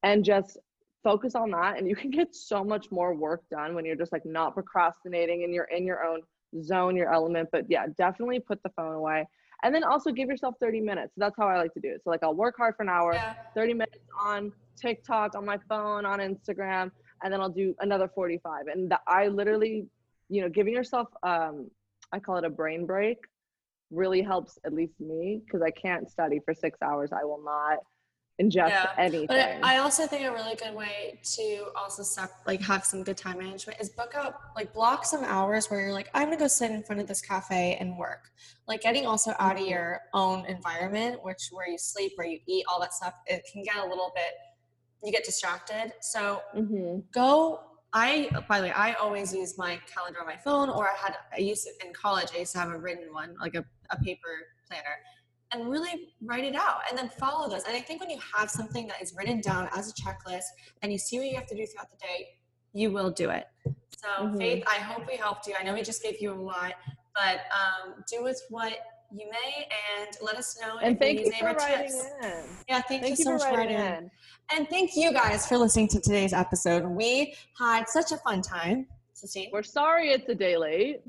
and 0.04 0.24
just 0.24 0.58
focus 1.04 1.36
on 1.36 1.52
that. 1.52 1.78
And 1.78 1.88
you 1.88 1.96
can 1.96 2.10
get 2.10 2.36
so 2.36 2.64
much 2.64 2.88
more 2.92 3.14
work 3.14 3.44
done 3.52 3.76
when 3.76 3.86
you're 3.86 3.96
just 3.96 4.12
like 4.12 4.26
not 4.26 4.54
procrastinating 4.54 5.44
and 5.44 5.54
you're 5.54 5.66
in 5.76 5.86
your 5.86 6.04
own 6.04 6.22
zone, 6.64 6.96
your 6.96 7.14
element. 7.14 7.50
But 7.52 7.66
yeah, 7.70 7.86
definitely 7.98 8.40
put 8.40 8.62
the 8.64 8.70
phone 8.76 8.96
away. 8.96 9.28
And 9.64 9.74
then 9.74 9.84
also 9.84 10.12
give 10.12 10.30
yourself 10.30 10.56
30 10.62 10.82
minutes. 10.82 11.14
That's 11.18 11.36
how 11.38 11.48
I 11.48 11.58
like 11.58 11.74
to 11.74 11.80
do 11.80 11.90
it. 11.90 12.02
So 12.04 12.10
like 12.10 12.24
I'll 12.24 12.36
work 12.36 12.56
hard 12.58 12.76
for 12.76 12.84
an 12.84 12.90
hour, 12.90 13.14
Yeah. 13.14 13.34
30 13.56 13.74
minutes 13.74 13.98
on 14.24 14.52
TikTok, 14.80 15.36
on 15.36 15.46
my 15.46 15.58
phone, 15.68 16.06
on 16.06 16.20
Instagram, 16.20 16.92
and 17.24 17.34
then 17.34 17.42
I'll 17.42 17.50
do 17.50 17.76
another 17.80 18.08
45. 18.08 18.68
And 18.68 18.92
the, 18.92 19.00
I 19.08 19.28
literally, 19.28 19.88
you 20.30 20.42
know, 20.42 20.50
giving 20.50 20.74
yourself, 20.74 21.08
um, 21.24 21.70
I 22.12 22.20
call 22.20 22.38
it 22.38 22.46
a 22.46 22.50
brain 22.50 22.86
break, 22.86 23.18
really 23.90 24.22
helps 24.22 24.60
at 24.66 24.74
least 24.74 25.00
me 25.00 25.42
because 25.44 25.62
I 25.62 25.72
can't 25.72 26.10
study 26.10 26.40
for 26.46 26.54
six 26.54 26.80
hours. 26.82 27.12
I 27.12 27.24
will 27.24 27.44
not 27.44 27.80
ingest 28.42 28.70
Yeah, 28.70 28.90
anything. 28.98 29.28
But 29.28 29.58
I 29.64 29.78
also 29.78 30.06
think 30.08 30.26
a 30.26 30.32
really 30.32 30.56
good 30.56 30.76
way 30.76 31.20
to 31.36 31.66
also 31.76 32.04
step 32.04 32.32
like 32.46 32.62
have 32.62 32.86
some 32.86 33.04
good 33.04 33.18
time 33.18 33.40
management 33.40 33.80
is 33.80 33.90
book 33.90 34.14
out 34.16 34.36
like 34.56 34.74
block 34.74 35.06
some 35.06 35.24
hours 35.24 35.70
where 35.70 35.82
you're 35.82 35.94
like 35.94 36.10
I'm 36.14 36.26
gonna 36.26 36.38
go 36.38 36.48
sit 36.48 36.72
in 36.72 36.84
front 36.84 37.02
of 37.02 37.08
this 37.08 37.22
cafe 37.22 37.78
and 37.80 37.98
work. 37.98 38.30
Like 38.68 38.82
getting 38.82 39.06
also 39.06 39.34
out 39.40 39.60
of 39.60 39.66
your 39.66 40.02
own 40.14 40.46
environment, 40.46 41.24
which 41.24 41.50
where 41.52 41.70
you 41.70 41.78
sleep, 41.78 42.14
where 42.16 42.28
you 42.28 42.40
eat, 42.48 42.66
all 42.70 42.80
that 42.82 42.94
stuff, 42.94 43.14
it 43.26 43.44
can 43.52 43.64
get 43.64 43.78
a 43.78 43.86
little 43.86 44.12
bit. 44.16 44.34
You 45.04 45.12
get 45.12 45.24
distracted. 45.26 45.94
So 46.02 46.42
hmm 46.54 47.00
go. 47.14 47.62
I 47.94 48.30
by 48.50 48.60
the 48.60 48.68
way, 48.68 48.74
I 48.74 48.94
always 48.94 49.34
use 49.34 49.58
my 49.58 49.80
calendar 49.92 50.20
on 50.20 50.28
my 50.28 50.36
phone, 50.36 50.70
or 50.70 50.88
I 50.88 50.96
had 50.98 51.16
I 51.34 51.40
used 51.40 51.68
it 51.68 51.76
in 51.86 51.94
college. 51.94 52.30
I 52.36 52.40
used 52.40 52.52
to 52.52 52.60
have 52.60 52.70
a 52.70 52.78
written 52.78 53.14
one, 53.14 53.36
like 53.40 53.56
a, 53.56 53.64
a 53.92 53.98
paper 54.04 54.28
planner, 54.68 54.98
and 55.54 55.70
really 55.70 56.10
write 56.22 56.44
it 56.44 56.56
out, 56.56 56.82
and 56.90 56.98
then 56.98 57.10
follow 57.10 57.50
those. 57.50 57.64
And 57.64 57.76
I 57.76 57.80
think 57.80 58.02
when 58.02 58.10
you 58.10 58.20
have 58.36 58.50
something 58.50 58.88
that 58.88 59.02
is 59.02 59.14
written 59.18 59.40
down 59.42 59.70
as 59.76 59.90
a 59.90 59.94
checklist, 59.94 60.44
and 60.82 60.92
you 60.92 60.98
see 60.98 61.18
what 61.20 61.28
you 61.28 61.36
have 61.36 61.48
to 61.48 61.56
do 61.56 61.66
throughout 61.66 61.90
the 61.90 61.98
day, 61.98 62.30
you 62.74 62.92
will 62.92 63.10
do 63.12 63.30
it. 63.30 63.48
So 63.98 64.08
Mhm. 64.26 64.38
Faith, 64.38 64.64
I 64.68 64.76
hope 64.80 65.08
we 65.08 65.16
helped 65.16 65.48
you. 65.48 65.56
I 65.60 65.64
know 65.64 65.74
we 65.74 65.82
just 65.82 66.04
gave 66.04 66.22
you 66.22 66.34
a 66.34 66.36
lot, 66.40 66.74
but 67.16 67.42
um, 67.52 68.04
do 68.12 68.24
with 68.24 68.42
what 68.50 68.74
you 69.12 69.30
may, 69.32 69.68
and 69.98 70.10
let 70.22 70.36
us 70.36 70.60
know 70.62 70.78
And 70.80 71.00
thank 71.00 71.20
you 71.22 71.32
for 71.32 71.46
any 71.48 71.56
of 71.56 71.62
our 71.62 71.70
writing 71.70 71.92
tips. 71.94 72.06
in. 72.22 72.44
Yeah, 72.68 72.82
thank, 72.82 72.88
Thank 72.88 73.04
you 73.06 73.10
you 73.12 73.16
so 73.16 73.24
for 73.24 73.38
much 73.38 73.44
for 73.50 73.58
writing 73.58 73.78
in. 73.78 73.86
in. 73.94 74.12
And 74.54 74.70
thank 74.70 74.96
you 74.98 75.14
guys 75.14 75.48
for 75.48 75.58
listening 75.58 75.88
to 75.90 76.02
today's 76.02 76.34
episode. 76.34 76.86
We 76.86 77.36
had 77.58 77.88
such 77.88 78.12
a 78.12 78.18
fun 78.18 78.42
time. 78.42 78.88
We're 79.52 79.64
sorry 79.64 80.12
it's 80.12 80.28
a 80.30 80.36
day 80.36 80.58
late. 80.58 81.02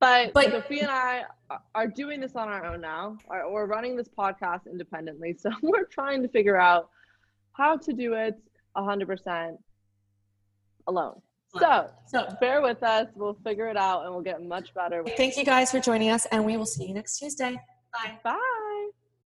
But, 0.00 0.32
But- 0.32 0.50
Sophie 0.50 0.80
and 0.80 0.90
I 0.90 1.24
are- 1.74 1.86
doing 1.86 2.20
this 2.20 2.34
on 2.34 2.48
our 2.48 2.64
own 2.64 2.80
now. 2.80 3.18
We're 3.28 3.66
running 3.66 3.96
this 3.96 4.08
podcast 4.08 4.62
independently. 4.66 5.34
So 5.38 5.50
we're 5.62 5.84
trying 5.84 6.22
to 6.22 6.28
figure 6.28 6.58
out 6.58 6.88
how 7.52 7.76
to 7.76 7.92
do 7.92 8.14
it 8.14 8.34
100% 8.76 9.56
alone. 10.86 11.20
So 11.58 11.90
So 12.06 12.28
bear 12.40 12.62
with 12.62 12.82
us. 12.82 13.08
We'll 13.14 13.36
figure 13.44 13.68
it 13.68 13.76
out 13.76 14.04
and 14.04 14.12
we'll 14.14 14.22
get 14.22 14.42
much 14.42 14.72
better. 14.72 15.04
thank 15.16 15.36
you 15.36 15.44
guys 15.44 15.70
for 15.70 15.80
joining 15.80 16.10
us, 16.10 16.24
and 16.26 16.44
we 16.46 16.56
will 16.56 16.64
see 16.66 16.86
you 16.86 16.94
next 16.94 17.18
Tuesday. 17.18 17.60
Bye. 17.92 18.18
Bye. 18.24 18.56